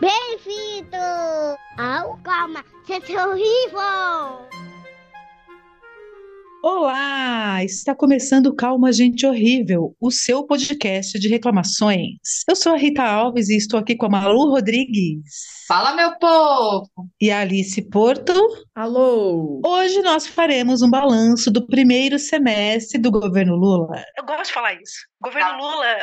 Bem-vindo 0.00 0.96
ao 1.78 2.16
Calma, 2.18 2.64
Gente 2.86 3.16
Horrível! 3.16 4.55
Olá! 6.68 7.62
Está 7.62 7.94
começando 7.94 8.52
Calma 8.52 8.90
Gente 8.92 9.24
Horrível, 9.24 9.94
o 10.00 10.10
seu 10.10 10.44
podcast 10.44 11.16
de 11.16 11.28
reclamações. 11.28 12.16
Eu 12.50 12.56
sou 12.56 12.72
a 12.72 12.76
Rita 12.76 13.04
Alves 13.04 13.48
e 13.48 13.56
estou 13.56 13.78
aqui 13.78 13.94
com 13.94 14.06
a 14.06 14.08
Malu 14.08 14.50
Rodrigues. 14.50 15.44
Fala, 15.68 15.94
meu 15.94 16.18
povo! 16.18 16.90
E 17.20 17.30
a 17.30 17.42
Alice 17.42 17.80
Porto. 17.88 18.32
Alô! 18.74 19.62
Hoje 19.64 20.02
nós 20.02 20.26
faremos 20.26 20.82
um 20.82 20.90
balanço 20.90 21.52
do 21.52 21.64
primeiro 21.68 22.18
semestre 22.18 23.00
do 23.00 23.12
governo 23.12 23.54
Lula. 23.54 24.04
Eu 24.16 24.24
gosto 24.24 24.46
de 24.46 24.52
falar 24.52 24.74
isso. 24.74 25.06
Governo 25.22 25.48
Dá- 25.50 25.56
Lula. 25.58 25.96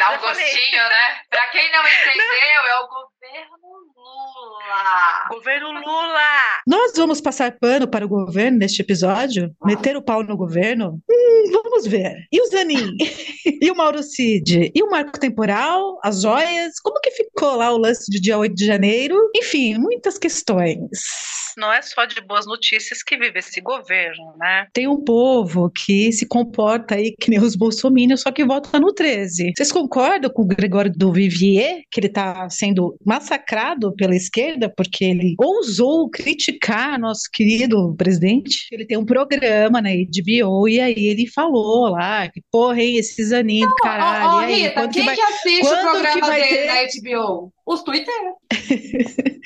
Dá 0.00 0.16
um 0.16 0.18
gostinho, 0.26 0.82
né? 0.82 1.20
Pra 1.30 1.46
quem 1.52 1.70
não 1.70 1.80
entendeu, 1.86 2.60
é 2.66 2.80
o 2.80 2.88
governo 3.22 3.56
Lula. 3.94 5.28
Governo 5.30 5.72
Lula! 5.72 6.62
Nós 6.66 6.92
vamos 6.96 7.20
passar 7.20 7.56
pano 7.56 7.86
para 7.86 8.04
o 8.04 8.08
governo 8.08 8.58
neste 8.58 8.82
episódio? 8.82 9.54
Meter 9.64 9.96
o 9.96 10.02
pau 10.02 10.24
no 10.24 10.36
governo? 10.36 11.00
Hum, 11.08 11.50
vamos 11.52 11.86
ver. 11.86 12.26
E 12.32 12.40
o 12.40 12.46
Zanin? 12.48 12.96
e 13.62 13.70
o 13.70 13.76
Mauro 13.76 14.02
Cid? 14.02 14.72
E 14.74 14.82
o 14.82 14.90
marco 14.90 15.20
temporal? 15.20 16.00
As 16.02 16.22
joias? 16.22 16.80
Como 16.80 17.00
que 17.00 17.12
ficou 17.12 17.54
lá 17.54 17.72
o 17.72 17.78
lance 17.78 18.10
de 18.10 18.20
dia 18.20 18.36
8 18.36 18.56
de 18.56 18.66
janeiro? 18.66 19.16
Enfim, 19.36 19.78
muitas 19.78 20.18
questões. 20.18 20.80
não 21.56 21.72
é 21.72 21.80
só 21.80 22.04
de 22.04 22.20
boas 22.20 22.44
notícias 22.46 23.04
que 23.04 23.16
vive 23.16 23.38
esse 23.38 23.60
governo, 23.60 24.34
né? 24.36 24.66
Tem 24.72 24.88
um 24.88 25.02
povo 25.02 25.70
que 25.70 26.10
se 26.12 26.26
comporta 26.26 26.96
aí 26.96 27.14
que 27.20 27.30
nem 27.30 27.38
os 27.38 27.54
bolsominions, 27.54 28.22
só 28.22 28.32
que 28.32 28.44
vota 28.44 28.80
no 28.80 28.92
13. 28.92 29.52
Vocês 29.56 29.70
concordam 29.70 30.30
com 30.30 30.42
o 30.42 30.46
Gregório 30.46 30.92
do 30.92 31.12
Vivier, 31.12 31.82
que 31.90 32.00
ele 32.00 32.08
está 32.08 32.48
sendo 32.50 32.96
massacrado 33.12 33.94
pela 33.94 34.14
esquerda 34.16 34.72
porque 34.74 35.04
ele 35.04 35.34
ousou 35.38 36.08
criticar 36.08 36.98
nosso 36.98 37.22
querido 37.32 37.94
presidente? 37.96 38.66
Ele 38.72 38.86
tem 38.86 38.96
um 38.96 39.04
programa 39.04 39.82
na 39.82 39.90
HBO 39.90 40.66
e 40.68 40.80
aí 40.80 41.06
ele 41.06 41.26
falou 41.26 41.88
lá 41.90 42.28
que, 42.28 42.40
porra, 42.50 42.80
hein, 42.82 42.96
esses 42.96 43.32
aninhos 43.32 43.68
do 43.68 43.76
caralho. 43.76 44.36
Ô, 44.38 44.42
e 44.42 44.44
aí, 44.44 44.62
Rita, 44.62 44.74
quando 44.74 44.88
que 44.92 44.94
quem 44.98 45.04
vai- 45.06 45.14
que 45.16 45.20
assiste 45.22 45.60
quando 45.60 45.78
o 45.78 45.90
programa 45.90 46.14
que 46.14 46.20
vai 46.20 46.40
dele 46.40 46.56
ter? 46.56 46.66
na 46.66 47.20
HBO? 47.20 47.52
Os 47.64 47.82
Twitter. 47.82 48.14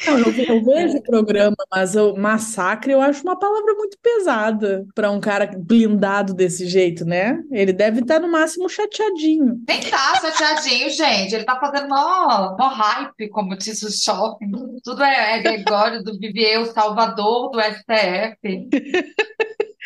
Não, 0.07 0.19
eu, 0.19 0.57
eu 0.57 0.65
vejo 0.65 0.99
o 0.99 1.03
programa, 1.03 1.57
mas 1.71 1.95
o 1.97 2.15
massacre 2.17 2.93
eu 2.93 3.01
acho 3.01 3.23
uma 3.23 3.39
palavra 3.39 3.75
muito 3.75 3.99
pesada 4.03 4.87
para 4.95 5.11
um 5.11 5.21
cara 5.21 5.51
blindado 5.57 6.33
desse 6.35 6.67
jeito, 6.67 7.05
né? 7.05 7.43
Ele 7.51 7.73
deve 7.73 8.01
estar 8.01 8.21
no 8.21 8.31
máximo 8.31 8.69
chateadinho. 8.69 9.61
Nem 9.69 9.81
tá 9.81 10.15
chateadinho, 10.21 10.91
gente. 10.91 11.35
Ele 11.35 11.45
tá 11.45 11.59
fazendo 11.59 11.89
mó, 11.89 12.57
mó 12.59 12.69
hype, 12.69 13.29
como 13.29 13.57
diz 13.57 13.83
o 13.83 13.93
shopping. 13.93 14.51
Tudo 14.83 15.03
é, 15.03 15.39
é 15.39 15.43
Gregório 15.43 16.03
do 16.03 16.19
Vivier, 16.19 16.61
o 16.61 16.67
salvador 16.67 17.51
do 17.51 17.61
STF. 17.61 18.69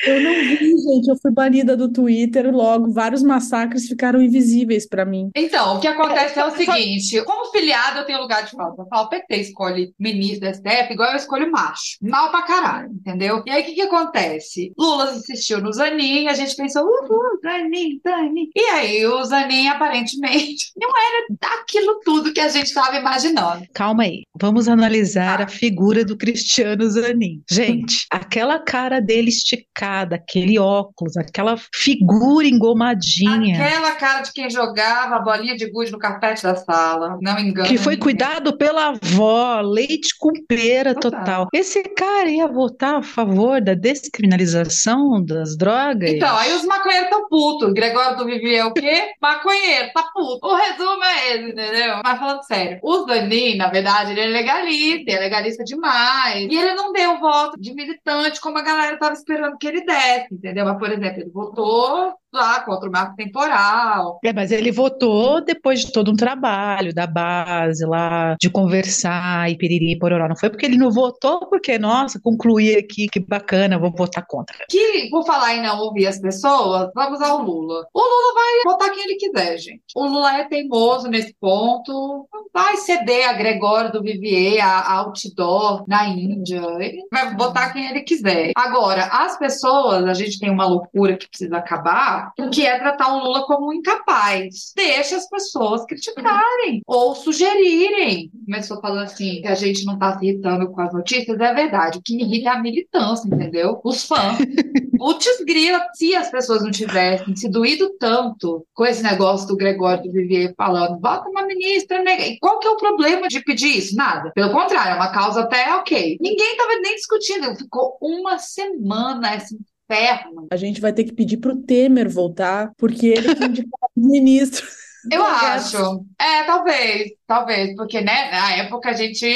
Eu 0.06 0.20
não 0.22 0.32
vi, 0.34 0.56
gente, 0.58 1.08
eu 1.08 1.16
fui 1.20 1.30
banida 1.30 1.76
do 1.76 1.90
Twitter 1.92 2.50
logo, 2.54 2.90
vários 2.92 3.22
massacres 3.22 3.86
ficaram 3.86 4.20
invisíveis 4.22 4.88
para 4.88 5.04
mim. 5.04 5.30
Então, 5.36 5.76
o 5.76 5.80
que 5.80 5.86
acontece 5.86 6.38
é 6.38 6.44
o 6.44 6.50
só- 6.50 6.56
seguinte: 6.56 7.22
como 7.24 7.50
filiado, 7.52 7.98
eu 7.98 8.06
tenho 8.06 8.20
lugar 8.20 8.44
de 8.44 8.52
fala. 8.52 8.74
O 8.78 9.08
PT 9.08 9.36
escolhe 9.36 9.92
ministro 9.98 10.48
do 10.48 10.54
STF, 10.54 10.92
igual 10.92 11.10
eu 11.10 11.16
escolho 11.16 11.50
macho. 11.50 11.96
Mal 12.02 12.30
pra 12.30 12.42
caralho, 12.42 12.90
entendeu? 12.92 13.42
E 13.46 13.50
aí, 13.50 13.62
o 13.62 13.64
que 13.66 13.72
que 13.74 13.82
acontece? 13.82 14.72
Lula 14.78 15.12
insistiu 15.14 15.60
no 15.60 15.72
Zanin, 15.72 16.28
a 16.28 16.32
gente 16.34 16.56
pensou, 16.56 16.84
uhul, 16.84 17.38
Zanin, 17.42 18.00
Zanin. 18.02 18.48
E 18.56 18.60
aí, 18.70 19.06
o 19.06 19.22
Zanin, 19.24 19.68
aparentemente, 19.68 20.70
não 20.80 20.88
era 20.90 21.60
aquilo 21.60 22.00
tudo 22.04 22.32
que 22.32 22.40
a 22.40 22.48
gente 22.48 22.66
estava 22.66 22.96
imaginando. 22.96 23.64
Calma 23.74 24.04
aí, 24.04 24.22
vamos 24.34 24.66
analisar 24.68 25.42
a 25.42 25.48
figura 25.48 26.04
do 26.04 26.16
Cristiano 26.16 26.88
Zanin. 26.88 27.42
Gente, 27.50 28.06
aquela 28.10 28.58
cara 28.58 29.00
dele 29.00 29.28
esticada, 29.28 29.89
aquele 29.98 30.58
óculos, 30.58 31.16
aquela 31.16 31.56
figura 31.74 32.46
engomadinha, 32.46 33.62
Aquela 33.64 33.92
cara 33.92 34.20
de 34.22 34.32
quem 34.32 34.48
jogava 34.50 35.16
a 35.16 35.18
bolinha 35.20 35.56
de 35.56 35.70
gude 35.70 35.90
no 35.92 35.98
carpete 35.98 36.42
da 36.42 36.54
sala, 36.54 37.18
não 37.20 37.38
engano. 37.38 37.68
que 37.68 37.76
foi 37.78 37.94
ninguém. 37.94 37.98
cuidado 38.04 38.56
pela 38.56 38.88
avó, 38.88 39.60
leite 39.60 40.16
com 40.18 40.30
pera 40.48 40.94
Total. 40.94 41.20
total. 41.20 41.48
Esse 41.52 41.82
cara 41.82 42.28
ia 42.28 42.46
votar 42.46 42.96
a 42.96 43.02
favor 43.02 43.60
da 43.60 43.74
descriminalização 43.74 45.22
das 45.24 45.56
drogas? 45.56 46.10
Então, 46.10 46.36
aí 46.36 46.52
os 46.54 46.64
maconheiros 46.64 47.08
estão 47.08 47.28
putos. 47.28 47.72
Gregório 47.72 48.16
do 48.16 48.24
Vivier 48.24 48.60
é 48.60 48.64
o 48.64 48.72
quê? 48.72 49.10
Maconheiro, 49.20 49.90
tá 49.94 50.04
puto. 50.14 50.46
O 50.46 50.54
resumo 50.54 51.04
é 51.04 51.34
esse, 51.36 51.50
entendeu? 51.50 52.00
Mas 52.04 52.18
falando 52.18 52.42
sério, 52.44 52.78
o 52.82 53.06
Zanin, 53.06 53.56
na 53.56 53.68
verdade, 53.68 54.12
ele 54.12 54.20
é 54.20 54.26
legalista, 54.26 55.10
é 55.12 55.18
legalista 55.20 55.64
demais. 55.64 56.46
E 56.50 56.54
ele 56.56 56.74
não 56.74 56.92
deu 56.92 57.18
voto 57.18 57.60
de 57.60 57.74
militante 57.74 58.40
como 58.40 58.58
a 58.58 58.62
galera 58.62 58.98
tava 58.98 59.12
esperando 59.14 59.56
que 59.58 59.66
ele 59.70 59.84
desse, 59.84 60.34
entendeu? 60.34 60.64
Mas, 60.64 60.78
por 60.78 60.90
exemplo, 60.90 61.20
ele 61.20 61.30
votou 61.30 62.14
lá 62.32 62.60
contra 62.60 62.88
o 62.88 62.92
marco 62.92 63.16
temporal. 63.16 64.20
É, 64.24 64.32
mas 64.32 64.50
ele 64.50 64.70
votou 64.70 65.44
depois 65.44 65.80
de 65.80 65.92
todo 65.92 66.10
um 66.10 66.16
trabalho 66.16 66.94
da 66.94 67.06
base 67.06 67.84
lá, 67.86 68.36
de 68.40 68.50
conversar 68.50 69.50
e 69.50 69.56
piriri 69.56 69.92
e 69.92 69.98
pororó. 69.98 70.28
Não 70.28 70.36
foi 70.36 70.50
porque 70.50 70.66
ele 70.66 70.78
não 70.78 70.90
votou, 70.90 71.46
porque, 71.48 71.78
nossa, 71.78 72.20
concluí 72.22 72.76
aqui, 72.76 73.08
que 73.08 73.20
bacana, 73.20 73.78
vou 73.78 73.92
votar 73.92 74.24
contra. 74.26 74.56
Que, 74.68 75.08
por 75.10 75.24
falar 75.24 75.54
em 75.54 75.62
não 75.62 75.78
ouvir 75.80 76.06
as 76.06 76.20
pessoas, 76.20 76.90
vamos 76.94 77.20
ao 77.22 77.42
Lula. 77.42 77.86
O 77.94 78.00
Lula 78.00 78.34
vai 78.34 78.72
votar 78.72 78.90
quem 78.90 79.04
ele 79.04 79.16
quiser, 79.16 79.58
gente. 79.58 79.82
O 79.94 80.06
Lula 80.06 80.38
é 80.38 80.44
teimoso 80.44 81.08
nesse 81.08 81.34
ponto. 81.40 82.28
Não 82.32 82.44
vai 82.52 82.76
ceder 82.76 83.28
a 83.28 83.32
Gregório 83.32 83.92
do 83.92 84.02
Vivier, 84.02 84.64
a 84.64 84.80
a 84.80 84.98
outdoor 85.00 85.84
na 85.86 86.08
Índia. 86.08 86.62
Ele 86.78 87.02
vai 87.10 87.34
votar 87.36 87.72
quem 87.72 87.88
ele 87.88 88.02
quiser. 88.02 88.52
Agora, 88.56 89.04
as 89.04 89.38
pessoas, 89.38 90.04
a 90.04 90.14
gente 90.14 90.38
tem 90.38 90.50
uma 90.50 90.66
loucura 90.66 91.16
que 91.16 91.28
precisa 91.28 91.58
acabar, 91.58 92.19
que 92.52 92.66
é 92.66 92.78
tratar 92.78 93.14
o 93.14 93.24
Lula 93.24 93.46
como 93.46 93.72
incapaz. 93.72 94.72
Deixa 94.74 95.16
as 95.16 95.28
pessoas 95.28 95.84
criticarem 95.84 96.82
ou 96.86 97.14
sugerirem. 97.14 98.30
Começou 98.44 98.80
falando 98.80 99.04
assim, 99.04 99.40
que 99.40 99.48
a 99.48 99.54
gente 99.54 99.84
não 99.84 99.98
tá 99.98 100.18
se 100.18 100.26
irritando 100.26 100.70
com 100.70 100.80
as 100.80 100.92
notícias, 100.92 101.38
é 101.40 101.54
verdade. 101.54 101.98
O 101.98 102.02
que 102.02 102.16
me 102.16 102.24
irrita 102.24 102.50
é 102.50 102.52
a 102.52 102.60
militância, 102.60 103.26
entendeu? 103.26 103.80
Os 103.84 104.04
fãs. 104.04 104.38
Putz 105.00 105.42
grila, 105.46 105.80
se 105.94 106.14
as 106.14 106.30
pessoas 106.30 106.62
não 106.62 106.70
tivessem 106.70 107.34
se 107.34 107.48
doído 107.48 107.90
tanto 107.98 108.66
com 108.74 108.84
esse 108.84 109.02
negócio 109.02 109.48
do 109.48 109.56
Gregório 109.56 110.02
do 110.02 110.12
Vivier 110.12 110.52
falando, 110.54 110.98
bota 110.98 111.28
uma 111.28 111.46
ministra. 111.46 112.02
E 112.04 112.38
qual 112.38 112.58
que 112.58 112.68
é 112.68 112.70
o 112.70 112.76
problema 112.76 113.26
de 113.28 113.42
pedir 113.42 113.78
isso? 113.78 113.96
Nada. 113.96 114.30
Pelo 114.34 114.52
contrário, 114.52 114.92
é 114.92 114.96
uma 114.96 115.10
causa 115.10 115.40
até 115.40 115.74
ok. 115.74 116.18
Ninguém 116.20 116.56
tava 116.56 116.80
nem 116.80 116.94
discutindo. 116.94 117.56
Ficou 117.56 117.96
uma 118.00 118.38
semana 118.38 119.36
esse 119.36 119.56
inferno. 119.90 120.46
A 120.50 120.56
gente 120.56 120.80
vai 120.80 120.92
ter 120.92 121.04
que 121.04 121.12
pedir 121.12 121.38
pro 121.38 121.56
Temer 121.56 122.08
voltar, 122.08 122.72
porque 122.76 123.08
ele 123.08 123.34
que 123.34 123.44
indicava 123.44 123.90
os 123.96 124.10
ministros. 124.10 124.68
Eu 125.10 125.24
acho. 125.24 126.04
É, 126.20 126.44
talvez, 126.44 127.10
talvez, 127.26 127.74
porque, 127.74 128.00
né, 128.00 128.30
na 128.30 128.56
época 128.56 128.90
a 128.90 128.92
gente, 128.92 129.26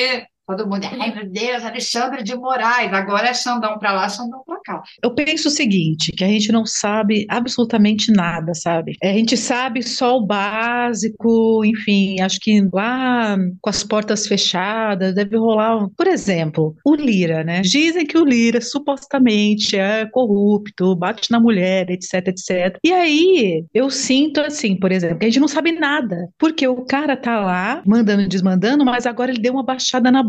todo 0.46 0.68
mundo, 0.68 0.86
ai 1.00 1.14
meu 1.14 1.28
Deus, 1.30 1.64
Alexandre 1.64 2.22
de 2.22 2.34
Moraes, 2.34 2.92
agora 2.92 3.28
é 3.28 3.34
Xandão 3.34 3.78
pra 3.78 3.92
lá, 3.92 4.08
Xandão 4.08 4.42
pra 4.44 4.60
cá. 4.64 4.82
Eu 5.02 5.14
penso 5.14 5.48
o 5.48 5.50
seguinte, 5.50 6.12
que 6.12 6.24
a 6.24 6.28
gente 6.28 6.52
não 6.52 6.66
sabe 6.66 7.26
absolutamente 7.28 8.12
nada, 8.12 8.54
sabe? 8.54 8.96
A 9.02 9.06
gente 9.06 9.36
sabe 9.36 9.82
só 9.82 10.16
o 10.16 10.26
básico, 10.26 11.64
enfim, 11.64 12.20
acho 12.20 12.38
que 12.40 12.60
lá 12.72 13.36
com 13.60 13.70
as 13.70 13.82
portas 13.82 14.26
fechadas 14.26 15.14
deve 15.14 15.36
rolar, 15.36 15.88
por 15.96 16.06
exemplo, 16.06 16.74
o 16.84 16.94
Lira, 16.94 17.42
né? 17.42 17.62
Dizem 17.62 18.06
que 18.06 18.18
o 18.18 18.24
Lira 18.24 18.60
supostamente 18.60 19.78
é 19.78 20.06
corrupto, 20.06 20.94
bate 20.96 21.30
na 21.30 21.40
mulher, 21.40 21.90
etc, 21.90 22.28
etc. 22.28 22.78
E 22.84 22.92
aí 22.92 23.64
eu 23.72 23.88
sinto 23.90 24.40
assim, 24.40 24.76
por 24.76 24.92
exemplo, 24.92 25.18
que 25.18 25.26
a 25.26 25.28
gente 25.28 25.40
não 25.40 25.48
sabe 25.48 25.72
nada, 25.72 26.28
porque 26.38 26.66
o 26.66 26.84
cara 26.84 27.16
tá 27.16 27.40
lá 27.40 27.82
mandando 27.86 28.22
e 28.22 28.28
desmandando, 28.28 28.84
mas 28.84 29.06
agora 29.06 29.30
ele 29.30 29.40
deu 29.40 29.54
uma 29.54 29.64
baixada 29.64 30.10
na. 30.10 30.24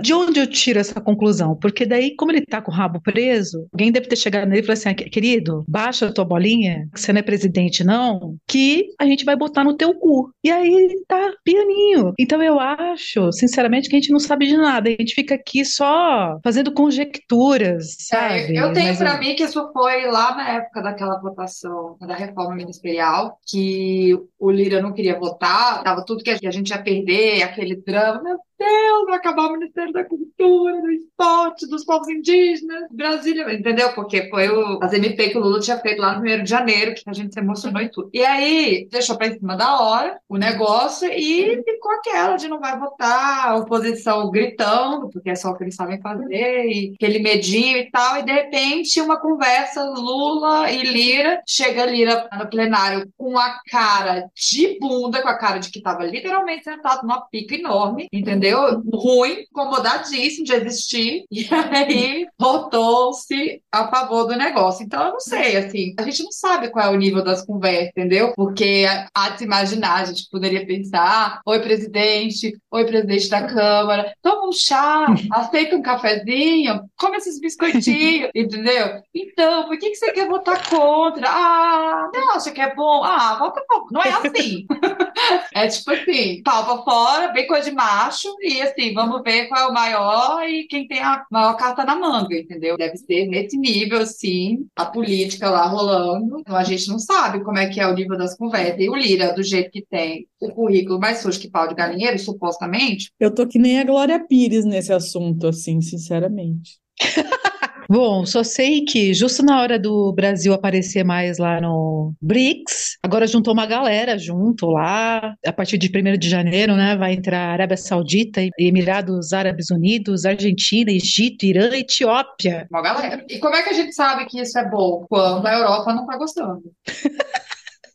De 0.00 0.12
onde 0.12 0.40
eu 0.40 0.46
tiro 0.46 0.78
essa 0.78 1.00
conclusão? 1.00 1.56
Porque 1.56 1.86
daí, 1.86 2.14
como 2.16 2.32
ele 2.32 2.44
tá 2.44 2.60
com 2.60 2.70
o 2.70 2.74
rabo 2.74 3.00
preso, 3.00 3.66
alguém 3.72 3.92
deve 3.92 4.08
ter 4.08 4.16
chegado 4.16 4.48
nele 4.48 4.60
e 4.60 4.64
falado 4.64 4.78
assim: 4.78 4.88
"Ah, 4.90 4.94
querido, 4.94 5.64
baixa 5.68 6.06
a 6.06 6.12
tua 6.12 6.24
bolinha, 6.24 6.88
que 6.92 7.00
você 7.00 7.12
não 7.12 7.20
é 7.20 7.22
presidente, 7.22 7.84
não, 7.84 8.36
que 8.48 8.86
a 8.98 9.06
gente 9.06 9.24
vai 9.24 9.36
botar 9.36 9.64
no 9.64 9.76
teu 9.76 9.94
cu. 9.94 10.30
E 10.42 10.50
aí 10.50 10.68
ele 10.68 11.04
tá 11.06 11.32
pianinho. 11.44 12.12
Então 12.18 12.42
eu 12.42 12.58
acho, 12.58 13.30
sinceramente, 13.32 13.88
que 13.88 13.96
a 13.96 13.98
gente 13.98 14.12
não 14.12 14.18
sabe 14.18 14.46
de 14.46 14.56
nada. 14.56 14.88
A 14.88 14.92
gente 14.92 15.14
fica 15.14 15.34
aqui 15.34 15.64
só 15.64 16.38
fazendo 16.42 16.72
conjecturas, 16.72 17.96
sabe? 18.00 18.56
É, 18.56 18.62
eu 18.62 18.72
tenho 18.72 18.88
Mas 18.88 18.98
pra 18.98 19.18
mim 19.18 19.34
que 19.34 19.44
isso 19.44 19.70
foi 19.72 20.06
lá 20.06 20.34
na 20.34 20.48
época 20.50 20.82
daquela 20.82 21.20
votação 21.20 21.96
da 22.00 22.14
reforma 22.14 22.54
ministerial, 22.54 23.38
que 23.46 24.16
o 24.38 24.50
Lira 24.50 24.80
não 24.80 24.92
queria 24.92 25.18
votar, 25.18 25.82
tava 25.82 26.04
tudo 26.04 26.22
que 26.22 26.30
a 26.30 26.50
gente 26.50 26.70
ia 26.70 26.82
perder, 26.82 27.42
aquele 27.42 27.76
drama. 27.76 28.38
Deus, 28.58 29.04
vai 29.06 29.16
acabar 29.16 29.48
o 29.48 29.52
Ministério 29.52 29.92
da 29.92 30.04
Cultura, 30.04 30.80
do 30.80 30.90
Esporte, 30.90 31.68
dos 31.68 31.84
povos 31.84 32.08
indígenas, 32.08 32.84
Brasília, 32.90 33.52
entendeu? 33.52 33.92
Porque 33.94 34.28
foi 34.28 34.48
o, 34.48 34.78
as 34.82 34.92
MP 34.92 35.30
que 35.30 35.38
o 35.38 35.40
Lula 35.40 35.60
tinha 35.60 35.78
feito 35.78 36.00
lá 36.00 36.18
no 36.18 36.20
1 36.20 36.44
de 36.44 36.50
janeiro, 36.50 36.94
que 36.94 37.02
a 37.06 37.12
gente 37.12 37.32
se 37.32 37.40
emocionou 37.40 37.82
e 37.82 37.90
tudo. 37.90 38.10
E 38.12 38.24
aí, 38.24 38.88
deixou 38.90 39.16
para 39.16 39.28
em 39.28 39.38
cima 39.38 39.56
da 39.56 39.80
hora 39.80 40.18
o 40.28 40.36
negócio 40.36 41.08
e 41.10 41.62
ficou 41.64 41.92
aquela 41.92 42.36
de 42.36 42.48
não 42.48 42.60
vai 42.60 42.78
votar, 42.78 43.48
a 43.48 43.56
oposição 43.56 44.30
gritando, 44.30 45.10
porque 45.10 45.30
é 45.30 45.34
só 45.34 45.50
o 45.50 45.56
que 45.56 45.64
eles 45.64 45.74
sabem 45.74 46.00
fazer, 46.00 46.66
e 46.66 46.92
aquele 46.94 47.18
medinho 47.18 47.78
e 47.78 47.90
tal, 47.90 48.18
e 48.18 48.22
de 48.24 48.32
repente 48.32 49.00
uma 49.00 49.20
conversa 49.20 49.84
Lula 49.84 50.70
e 50.70 50.82
Lira, 50.82 51.42
chega 51.46 51.86
Lira 51.86 52.28
no 52.38 52.48
plenário 52.48 53.08
com 53.16 53.38
a 53.38 53.60
cara 53.70 54.30
de 54.34 54.78
bunda, 54.78 55.22
com 55.22 55.28
a 55.28 55.38
cara 55.38 55.58
de 55.58 55.70
que 55.70 55.78
estava 55.78 56.04
literalmente 56.04 56.64
sentado 56.64 57.02
numa 57.02 57.20
pica 57.28 57.54
enorme, 57.54 58.06
entendeu? 58.12 58.53
Ruim, 58.92 59.44
incomodadíssimo 59.50 60.44
de 60.44 60.54
existir, 60.54 61.24
e 61.30 61.46
aí 61.50 62.26
votou-se 62.38 63.62
a 63.70 63.88
favor 63.88 64.24
do 64.26 64.36
negócio. 64.36 64.84
Então, 64.84 65.06
eu 65.06 65.12
não 65.12 65.20
sei, 65.20 65.56
assim, 65.56 65.94
a 65.98 66.02
gente 66.02 66.22
não 66.22 66.32
sabe 66.32 66.70
qual 66.70 66.86
é 66.86 66.90
o 66.90 66.98
nível 66.98 67.22
das 67.22 67.44
conversas, 67.44 67.88
entendeu? 67.88 68.32
Porque 68.34 68.86
há 69.14 69.28
de 69.30 69.38
se 69.38 69.44
imaginar, 69.44 70.02
a 70.02 70.04
gente 70.04 70.28
poderia 70.30 70.66
pensar, 70.66 71.40
oi 71.46 71.60
presidente, 71.60 72.56
oi 72.70 72.84
presidente 72.84 73.28
da 73.28 73.46
Câmara, 73.46 74.14
toma 74.22 74.48
um 74.48 74.52
chá, 74.52 75.06
aceita 75.32 75.76
um 75.76 75.82
cafezinho, 75.82 76.80
come 76.96 77.16
esses 77.16 77.40
biscoitinhos, 77.40 78.30
entendeu? 78.34 79.02
Então, 79.14 79.64
por 79.66 79.78
que, 79.78 79.90
que 79.90 79.96
você 79.96 80.12
quer 80.12 80.28
votar 80.28 80.68
contra? 80.68 81.28
Ah, 81.28 82.10
você 82.12 82.36
acha 82.36 82.52
que 82.52 82.60
é 82.60 82.74
bom? 82.74 83.02
Ah, 83.04 83.36
vota 83.38 83.64
contra. 83.68 83.88
Não 83.90 84.02
é 84.02 84.10
assim. 84.10 84.66
é 85.54 85.66
tipo 85.68 85.90
assim, 85.90 86.42
pau 86.42 86.64
pra 86.64 86.84
fora, 86.84 87.28
bem 87.28 87.46
coisa 87.46 87.68
de 87.70 87.76
macho, 87.76 88.33
e 88.40 88.60
assim, 88.62 88.92
vamos 88.92 89.22
ver 89.22 89.46
qual 89.48 89.62
é 89.62 89.70
o 89.70 89.74
maior 89.74 90.48
e 90.48 90.66
quem 90.66 90.86
tem 90.86 91.00
a 91.00 91.24
maior 91.30 91.56
carta 91.56 91.84
na 91.84 91.96
manga, 91.96 92.36
entendeu? 92.36 92.76
Deve 92.76 92.96
ser 92.96 93.26
nesse 93.26 93.56
nível, 93.56 94.00
assim, 94.00 94.66
a 94.76 94.86
política 94.86 95.50
lá 95.50 95.66
rolando. 95.66 96.40
Então 96.40 96.56
a 96.56 96.64
gente 96.64 96.88
não 96.88 96.98
sabe 96.98 97.42
como 97.42 97.58
é 97.58 97.68
que 97.68 97.80
é 97.80 97.86
o 97.86 97.94
nível 97.94 98.16
das 98.16 98.36
conversas. 98.36 98.80
E 98.80 98.88
o 98.88 98.96
Lira, 98.96 99.32
do 99.32 99.42
jeito 99.42 99.70
que 99.70 99.82
tem 99.82 100.26
o 100.40 100.50
currículo 100.50 100.98
mais 100.98 101.18
sujo 101.18 101.40
que 101.40 101.50
pau 101.50 101.68
de 101.68 101.74
galinheiro, 101.74 102.18
supostamente. 102.18 103.10
Eu 103.18 103.34
tô 103.34 103.46
que 103.46 103.58
nem 103.58 103.78
a 103.78 103.84
Glória 103.84 104.18
Pires 104.26 104.64
nesse 104.64 104.92
assunto, 104.92 105.46
assim, 105.46 105.80
sinceramente. 105.80 106.78
Bom, 107.88 108.24
só 108.24 108.42
sei 108.42 108.84
que 108.84 109.12
justo 109.12 109.42
na 109.44 109.60
hora 109.60 109.78
do 109.78 110.12
Brasil 110.12 110.52
aparecer 110.52 111.04
mais 111.04 111.38
lá 111.38 111.60
no 111.60 112.14
BRICS, 112.20 112.96
agora 113.02 113.26
juntou 113.26 113.52
uma 113.52 113.66
galera 113.66 114.18
junto 114.18 114.66
lá, 114.66 115.34
a 115.44 115.52
partir 115.52 115.76
de 115.78 115.88
1 115.88 116.18
de 116.18 116.28
janeiro, 116.28 116.74
né, 116.74 116.96
vai 116.96 117.12
entrar 117.12 117.50
Arábia 117.50 117.76
Saudita, 117.76 118.40
Emirados 118.58 119.32
Árabes 119.32 119.70
Unidos, 119.70 120.24
Argentina, 120.24 120.90
Egito, 120.90 121.44
Irã 121.44 121.68
e 121.74 121.80
Etiópia. 121.80 122.66
Uma 122.70 122.82
galera. 122.82 123.24
E 123.28 123.38
como 123.38 123.54
é 123.54 123.62
que 123.62 123.70
a 123.70 123.74
gente 123.74 123.94
sabe 123.94 124.24
que 124.26 124.40
isso 124.40 124.58
é 124.58 124.68
bom? 124.68 125.04
Quando 125.08 125.46
a 125.46 125.54
Europa 125.54 125.92
não 125.92 126.06
tá 126.06 126.16
gostando. 126.16 126.62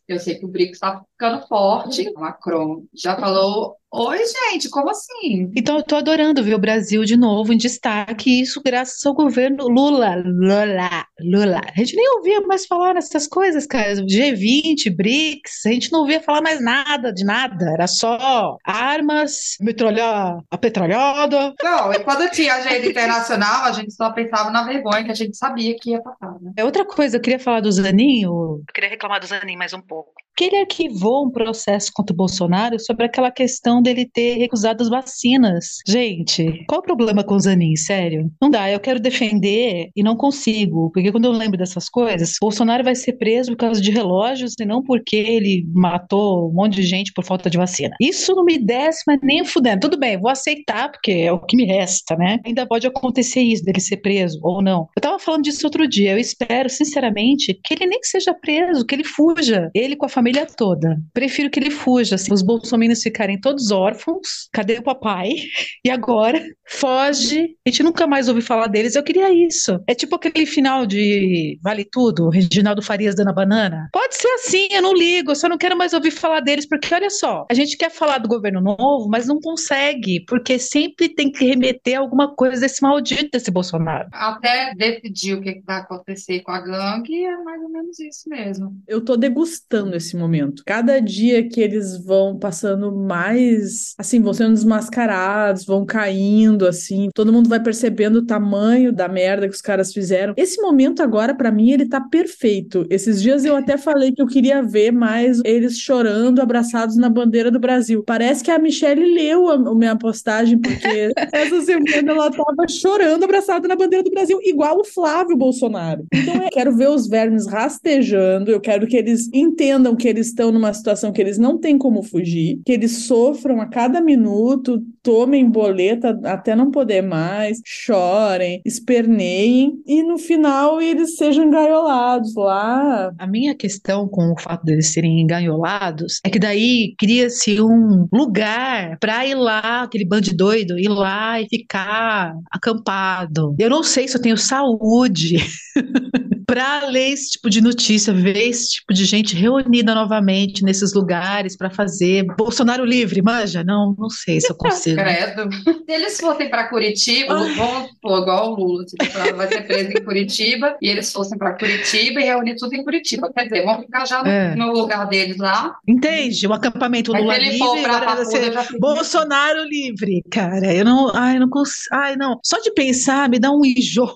Eu 0.08 0.18
sei 0.18 0.34
que 0.34 0.44
o 0.44 0.48
BRICS 0.48 0.72
está 0.72 1.00
ficando 1.12 1.46
forte. 1.46 2.08
O 2.16 2.20
Macron 2.20 2.82
já 2.92 3.16
falou 3.16 3.76
Oi, 3.92 4.18
gente, 4.18 4.70
como 4.70 4.88
assim? 4.88 5.50
Então, 5.56 5.78
eu 5.78 5.82
tô 5.82 5.96
adorando 5.96 6.44
ver 6.44 6.54
o 6.54 6.60
Brasil 6.60 7.04
de 7.04 7.16
novo 7.16 7.52
em 7.52 7.56
destaque, 7.56 8.40
isso 8.40 8.62
graças 8.64 9.04
ao 9.04 9.12
governo 9.12 9.66
Lula. 9.66 10.14
Lula, 10.14 11.04
Lula. 11.20 11.60
A 11.66 11.76
gente 11.76 11.96
nem 11.96 12.08
ouvia 12.16 12.40
mais 12.42 12.66
falar 12.66 12.94
nessas 12.94 13.26
coisas, 13.26 13.66
cara. 13.66 13.94
G20, 13.94 14.94
BRICS, 14.94 15.66
a 15.66 15.70
gente 15.70 15.90
não 15.90 16.00
ouvia 16.00 16.22
falar 16.22 16.40
mais 16.40 16.62
nada 16.62 17.12
de 17.12 17.24
nada. 17.24 17.68
Era 17.72 17.88
só 17.88 18.56
armas, 18.64 19.56
metralhar 19.60 20.38
a 20.48 20.56
petralhada. 20.56 21.52
Não, 21.60 21.92
e 21.92 21.98
quando 22.04 22.30
tinha 22.30 22.54
agenda 22.54 22.86
internacional, 22.86 23.64
a 23.64 23.72
gente 23.72 23.92
só 23.92 24.12
pensava 24.12 24.52
na 24.52 24.62
vergonha 24.62 25.02
que 25.02 25.10
a 25.10 25.16
gente 25.16 25.36
sabia 25.36 25.74
que 25.74 25.90
ia 25.90 26.00
passar, 26.00 26.40
né? 26.40 26.52
É 26.56 26.64
outra 26.64 26.84
coisa, 26.84 27.16
eu 27.16 27.20
queria 27.20 27.40
falar 27.40 27.60
do 27.60 27.72
Zaninho. 27.72 28.62
Eu 28.68 28.72
queria 28.72 28.88
reclamar 28.88 29.18
do 29.18 29.26
Zanin 29.26 29.56
mais 29.56 29.72
um 29.72 29.80
pouco. 29.80 30.12
Que 30.36 30.44
ele 30.44 30.56
arquivou 30.56 31.26
um 31.26 31.30
processo 31.30 31.90
contra 31.94 32.12
o 32.14 32.16
Bolsonaro 32.16 32.78
sobre 32.78 33.04
aquela 33.04 33.30
questão 33.30 33.82
dele 33.82 34.08
ter 34.10 34.36
recusado 34.38 34.82
as 34.82 34.88
vacinas. 34.88 35.78
Gente, 35.86 36.64
qual 36.66 36.80
o 36.80 36.84
problema 36.84 37.22
com 37.22 37.34
o 37.34 37.40
Zanin? 37.40 37.76
Sério? 37.76 38.30
Não 38.40 38.50
dá, 38.50 38.70
eu 38.70 38.80
quero 38.80 39.00
defender 39.00 39.90
e 39.94 40.02
não 40.02 40.16
consigo, 40.16 40.90
porque 40.92 41.12
quando 41.12 41.26
eu 41.26 41.32
lembro 41.32 41.58
dessas 41.58 41.88
coisas, 41.88 42.34
Bolsonaro 42.40 42.84
vai 42.84 42.94
ser 42.94 43.14
preso 43.14 43.52
por 43.52 43.58
causa 43.58 43.80
de 43.80 43.90
relógios 43.90 44.54
e 44.58 44.64
não 44.64 44.82
porque 44.82 45.16
ele 45.16 45.66
matou 45.74 46.48
um 46.48 46.54
monte 46.54 46.76
de 46.76 46.82
gente 46.82 47.12
por 47.12 47.24
falta 47.24 47.50
de 47.50 47.58
vacina. 47.58 47.94
Isso 48.00 48.34
não 48.34 48.44
me 48.44 48.58
desce, 48.58 49.02
mas 49.06 49.18
nem 49.22 49.44
fudendo. 49.44 49.80
Tudo 49.80 49.98
bem, 49.98 50.18
vou 50.18 50.30
aceitar, 50.30 50.90
porque 50.90 51.12
é 51.12 51.32
o 51.32 51.38
que 51.38 51.56
me 51.56 51.64
resta, 51.64 52.16
né? 52.16 52.38
Ainda 52.44 52.66
pode 52.66 52.86
acontecer 52.86 53.40
isso, 53.40 53.64
dele 53.64 53.80
ser 53.80 53.98
preso 53.98 54.38
ou 54.42 54.62
não. 54.62 54.88
Eu 54.96 55.02
tava 55.02 55.18
falando 55.18 55.42
disso 55.42 55.66
outro 55.66 55.88
dia, 55.88 56.12
eu 56.12 56.18
espero, 56.18 56.68
sinceramente, 56.68 57.58
que 57.62 57.74
ele 57.74 57.86
nem 57.86 58.00
seja 58.02 58.34
preso, 58.34 58.86
que 58.86 58.94
ele 58.94 59.04
fuja. 59.04 59.70
Ele 59.74 59.96
com 59.96 60.06
a 60.06 60.08
família 60.08 60.19
toda. 60.56 60.98
Prefiro 61.12 61.50
que 61.50 61.58
ele 61.58 61.70
fuja, 61.70 62.14
assim, 62.14 62.32
os 62.32 62.42
bolsominions 62.42 63.02
ficarem 63.02 63.40
todos 63.40 63.70
órfãos. 63.70 64.48
Cadê 64.52 64.78
o 64.78 64.82
papai? 64.82 65.30
E 65.82 65.88
agora 65.88 66.42
foge. 66.68 67.56
A 67.66 67.70
gente 67.70 67.82
nunca 67.82 68.06
mais 68.06 68.28
ouviu 68.28 68.42
falar 68.42 68.66
deles. 68.66 68.94
Eu 68.94 69.02
queria 69.02 69.32
isso. 69.32 69.80
É 69.86 69.94
tipo 69.94 70.14
aquele 70.14 70.44
final 70.44 70.84
de 70.84 71.58
Vale 71.62 71.86
Tudo, 71.90 72.28
Reginaldo 72.28 72.82
Farias 72.82 73.14
dando 73.14 73.30
a 73.30 73.32
banana. 73.32 73.88
Pode 73.92 74.14
ser 74.14 74.28
assim, 74.28 74.68
eu 74.70 74.82
não 74.82 74.92
ligo, 74.92 75.30
eu 75.30 75.36
só 75.36 75.48
não 75.48 75.56
quero 75.56 75.76
mais 75.76 75.94
ouvir 75.94 76.10
falar 76.10 76.40
deles, 76.40 76.68
porque 76.68 76.94
olha 76.94 77.08
só, 77.08 77.46
a 77.50 77.54
gente 77.54 77.76
quer 77.76 77.90
falar 77.90 78.18
do 78.18 78.28
governo 78.28 78.60
novo, 78.60 79.08
mas 79.08 79.26
não 79.26 79.40
consegue, 79.40 80.24
porque 80.26 80.58
sempre 80.58 81.08
tem 81.08 81.30
que 81.32 81.44
remeter 81.44 81.98
alguma 81.98 82.34
coisa 82.34 82.60
desse 82.60 82.82
maldito 82.82 83.30
desse 83.32 83.50
Bolsonaro. 83.50 84.08
Até 84.12 84.74
decidir 84.74 85.34
o 85.34 85.40
que 85.40 85.54
que 85.54 85.64
vai 85.64 85.80
acontecer 85.80 86.40
com 86.40 86.52
a 86.52 86.60
gangue, 86.60 87.24
é 87.24 87.36
mais 87.42 87.62
ou 87.62 87.68
menos 87.68 87.98
isso 87.98 88.28
mesmo. 88.28 88.76
Eu 88.86 89.04
tô 89.04 89.16
degustando 89.16 89.96
esse 89.96 90.09
momento. 90.16 90.62
Cada 90.66 91.00
dia 91.00 91.48
que 91.48 91.60
eles 91.60 92.02
vão 92.04 92.38
passando 92.38 92.92
mais, 92.94 93.94
assim, 93.98 94.20
vão 94.20 94.32
sendo 94.32 94.54
desmascarados, 94.54 95.64
vão 95.64 95.84
caindo, 95.84 96.66
assim, 96.66 97.08
todo 97.14 97.32
mundo 97.32 97.48
vai 97.48 97.60
percebendo 97.60 98.16
o 98.16 98.26
tamanho 98.26 98.92
da 98.92 99.08
merda 99.08 99.48
que 99.48 99.54
os 99.54 99.60
caras 99.60 99.92
fizeram. 99.92 100.34
Esse 100.36 100.60
momento 100.60 101.02
agora, 101.02 101.34
pra 101.34 101.50
mim, 101.50 101.70
ele 101.70 101.86
tá 101.88 102.00
perfeito. 102.00 102.86
Esses 102.90 103.20
dias 103.20 103.44
eu 103.44 103.56
até 103.56 103.76
falei 103.76 104.12
que 104.12 104.22
eu 104.22 104.26
queria 104.26 104.62
ver 104.62 104.92
mais 104.92 105.40
eles 105.44 105.78
chorando, 105.78 106.40
abraçados 106.40 106.96
na 106.96 107.08
bandeira 107.08 107.50
do 107.50 107.58
Brasil. 107.58 108.02
Parece 108.04 108.42
que 108.44 108.50
a 108.50 108.58
Michelle 108.58 109.14
leu 109.14 109.48
a, 109.48 109.54
a 109.54 109.74
minha 109.74 109.96
postagem, 109.96 110.58
porque 110.58 111.12
essa 111.32 111.60
semana 111.62 112.12
ela 112.12 112.30
tava 112.30 112.68
chorando, 112.68 113.24
abraçada 113.24 113.66
na 113.66 113.76
bandeira 113.76 114.04
do 114.04 114.10
Brasil, 114.10 114.38
igual 114.42 114.78
o 114.78 114.84
Flávio 114.84 115.36
Bolsonaro. 115.36 116.06
Então 116.12 116.34
eu 116.42 116.50
quero 116.50 116.76
ver 116.76 116.88
os 116.88 117.08
vermes 117.08 117.46
rastejando, 117.46 118.50
eu 118.50 118.60
quero 118.60 118.86
que 118.86 118.96
eles 118.96 119.28
entendam 119.32 119.96
que 120.00 120.08
eles 120.08 120.28
estão 120.28 120.50
numa 120.50 120.72
situação 120.72 121.12
que 121.12 121.20
eles 121.20 121.38
não 121.38 121.58
têm 121.58 121.78
como 121.78 122.02
fugir, 122.02 122.60
que 122.64 122.72
eles 122.72 123.04
sofram 123.06 123.60
a 123.60 123.66
cada 123.66 124.00
minuto, 124.00 124.82
tomem 125.02 125.48
boleta 125.48 126.18
até 126.24 126.56
não 126.56 126.70
poder 126.70 127.02
mais, 127.02 127.60
chorem, 127.64 128.62
esperneiem 128.64 129.74
e 129.86 130.02
no 130.02 130.18
final 130.18 130.80
eles 130.80 131.16
sejam 131.16 131.44
engaiolados 131.44 132.34
lá. 132.34 133.12
A 133.18 133.26
minha 133.26 133.54
questão 133.54 134.08
com 134.08 134.32
o 134.32 134.40
fato 134.40 134.64
deles 134.64 134.92
serem 134.92 135.20
enganholados 135.20 136.20
é 136.24 136.30
que 136.30 136.38
daí 136.38 136.94
cria-se 136.98 137.60
um 137.60 138.08
lugar 138.12 138.98
para 138.98 139.26
ir 139.26 139.34
lá, 139.34 139.82
aquele 139.82 140.06
bando 140.06 140.30
doido, 140.34 140.78
ir 140.78 140.88
lá 140.88 141.40
e 141.40 141.48
ficar 141.48 142.34
acampado. 142.50 143.54
Eu 143.58 143.68
não 143.68 143.82
sei 143.82 144.08
se 144.08 144.16
eu 144.16 144.22
tenho 144.22 144.36
saúde 144.36 145.36
para 146.50 146.86
ler 146.86 147.12
esse 147.12 147.30
tipo 147.30 147.48
de 147.48 147.60
notícia, 147.60 148.12
ver 148.12 148.36
esse 148.36 148.70
tipo 148.72 148.92
de 148.92 149.04
gente 149.04 149.36
reunida 149.36 149.94
novamente 149.94 150.64
nesses 150.64 150.92
lugares 150.92 151.56
para 151.56 151.70
fazer 151.70 152.24
Bolsonaro 152.36 152.84
livre, 152.84 153.22
manja? 153.22 153.62
Não, 153.62 153.94
não 153.96 154.10
sei 154.10 154.40
se 154.40 154.50
eu 154.50 154.56
consigo. 154.56 154.96
Credo. 155.00 155.48
Se 155.52 155.92
eles 155.92 156.18
fossem 156.18 156.50
para 156.50 156.68
Curitiba, 156.68 157.34
vamos 157.34 157.52
supor, 157.88 158.22
igual 158.22 158.52
o 158.52 158.56
Lula, 158.56 158.84
tipo, 158.84 159.36
vai 159.36 159.46
ser 159.46 159.60
preso 159.62 159.90
em 159.92 160.04
Curitiba, 160.04 160.76
e 160.82 160.88
eles 160.88 161.12
fossem 161.12 161.38
para 161.38 161.56
Curitiba 161.56 162.20
e 162.20 162.24
reunir 162.24 162.56
tudo 162.56 162.74
em 162.74 162.82
Curitiba. 162.82 163.30
Quer 163.32 163.44
dizer, 163.44 163.64
vão 163.64 163.80
ficar 163.82 164.04
já 164.04 164.20
no, 164.24 164.28
É. 164.28 164.56
no 164.56 164.72
lugar 164.72 165.06
deles 165.08 165.36
lá. 165.36 165.76
Entende? 165.86 166.48
O 166.48 166.52
acampamento 166.52 167.12
Lula 167.12 167.38
livre, 167.38 167.58
Papuda, 167.60 168.24
ser 168.24 168.52
Bolsonaro 168.80 169.62
livre, 169.68 170.24
cara. 170.28 170.74
Eu 170.74 170.84
não, 170.84 171.14
ai, 171.14 171.38
não 171.38 171.48
consigo, 171.48 171.86
ai, 171.92 172.16
não. 172.16 172.40
Só 172.44 172.58
de 172.58 172.72
pensar 172.72 173.28
me 173.28 173.38
dá 173.38 173.52
um 173.52 173.62
enjoo. 173.64 174.10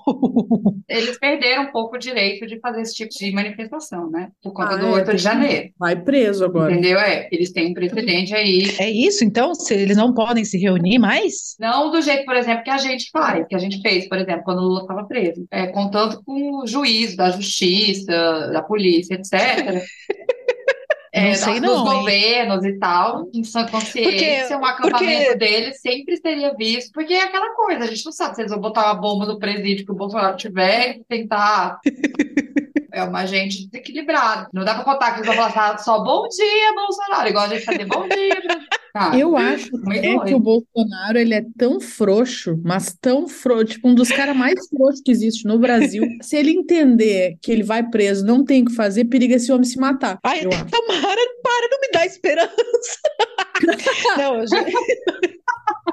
Eles 0.89 1.17
perderam 1.17 1.65
um 1.65 1.73
pouco 1.73 1.95
o 1.95 1.99
direito 1.99 2.24
de 2.33 2.59
fazer 2.61 2.81
esse 2.83 2.95
tipo 2.95 3.11
de 3.11 3.33
manifestação, 3.33 4.11
né? 4.11 4.29
Por 4.43 4.53
conta 4.53 4.75
Ah, 4.75 4.77
do 4.77 4.87
é, 4.87 4.91
8 4.91 5.07
tem- 5.07 5.17
de 5.17 5.23
janeiro. 5.23 5.71
Vai 5.79 5.97
preso 5.97 6.45
agora. 6.45 6.73
Entendeu? 6.73 6.99
É, 6.99 7.29
eles 7.31 7.53
têm 7.53 7.71
um 7.71 7.75
precedente 7.75 8.35
aí. 8.35 8.63
É 8.79 8.91
isso, 8.91 9.25
então? 9.25 9.55
Se 9.55 9.75
eles 9.75 9.97
não 9.97 10.13
podem 10.13 10.45
se 10.45 10.59
reunir 10.59 10.99
mais? 10.99 11.57
Não 11.61 11.91
do 11.91 12.01
jeito, 12.03 12.25
por 12.25 12.37
exemplo, 12.37 12.65
que 12.65 12.71
a 12.71 12.79
gente 12.79 13.09
faz, 13.13 13.47
que 13.49 13.55
a 13.55 13.59
gente 13.59 13.81
fez, 13.81 14.09
por 14.09 14.19
exemplo, 14.19 14.43
quando 14.45 14.59
o 14.59 14.63
Lula 14.69 14.83
estava 14.83 15.05
preso. 15.05 15.47
É, 15.51 15.67
contando 15.69 16.23
com 16.25 16.63
o 16.63 16.67
juiz 16.67 17.15
da 17.17 17.31
justiça, 17.31 18.13
da 18.53 18.63
polícia, 18.63 19.15
etc. 19.15 19.83
é, 21.17 21.29
Não 21.29 21.35
sei 21.37 21.61
nos 21.61 21.71
não, 21.71 21.93
hein? 21.93 21.99
governos 22.01 22.65
e 22.65 22.73
tal, 22.79 23.29
em 23.33 23.45
sã 23.45 23.65
consciência, 23.67 24.11
Porque- 24.49 24.57
um 24.57 24.65
acampamento 24.65 25.23
porque- 25.31 25.35
deles 25.37 25.81
sempre 25.81 26.17
seria 26.17 26.53
visto, 26.55 26.93
porque 26.93 27.15
é 27.15 27.23
aquela 27.23 27.55
coisa, 27.55 27.85
a 27.85 27.87
gente 27.87 28.05
não 28.05 28.13
sabe 28.13 28.35
se 28.35 28.43
eles 28.43 28.51
vão 28.51 28.61
botar 28.61 28.87
uma 28.87 28.95
bomba 29.01 29.25
no 29.25 29.39
presídio 29.39 29.87
que 29.87 29.93
o 29.93 29.95
Bolsonaro 29.95 30.37
tiver 30.37 30.97
e 30.99 31.05
tentar. 31.05 31.79
É 32.97 33.03
uma 33.03 33.27
gente 33.27 33.67
desequilibrada. 33.67 34.49
Não 34.53 34.65
dá 34.65 34.73
pra 34.77 34.85
contar 34.85 35.11
que 35.15 35.21
eles 35.21 35.35
vão 35.35 35.51
falar 35.51 35.79
só 35.79 35.99
bom 36.05 36.29
dia, 36.29 36.73
Bolsonaro, 36.77 37.29
igual 37.29 37.45
a 37.47 37.49
gente 37.49 37.65
fazia 37.65 37.87
bom 37.89 38.07
dia. 38.07 38.41
Brasil." 38.95 39.11
Cara, 39.11 39.19
Eu 39.19 39.37
acho 39.37 39.71
é 39.91 40.01
que 40.01 40.17
doido. 40.17 40.37
o 40.37 40.41
Bolsonaro 40.41 41.19
ele 41.19 41.35
é 41.35 41.45
tão 41.59 41.81
frouxo, 41.81 42.61
mas 42.65 42.97
tão 43.01 43.27
frouxo, 43.27 43.65
tipo 43.75 43.89
um 43.89 43.95
dos 43.95 44.09
caras 44.09 44.37
mais 44.37 44.69
frouxos 44.69 45.01
que 45.05 45.11
existe 45.11 45.45
no 45.47 45.59
Brasil. 45.59 46.05
Se 46.23 46.37
ele 46.37 46.53
entender 46.53 47.37
que 47.43 47.51
ele 47.51 47.63
vai 47.65 47.83
preso, 47.89 48.25
não 48.25 48.45
tem 48.45 48.63
o 48.63 48.67
que 48.67 48.75
fazer, 48.75 49.07
periga 49.07 49.35
esse 49.35 49.51
homem 49.51 49.65
se 49.65 49.79
matar. 49.79 50.19
Ai, 50.23 50.43
tomara, 50.43 50.71
para, 51.43 51.69
não 51.71 51.81
me 51.81 51.89
dá 51.93 52.07
esperança. 52.07 52.51
não, 54.17 54.47
gente, 54.47 54.73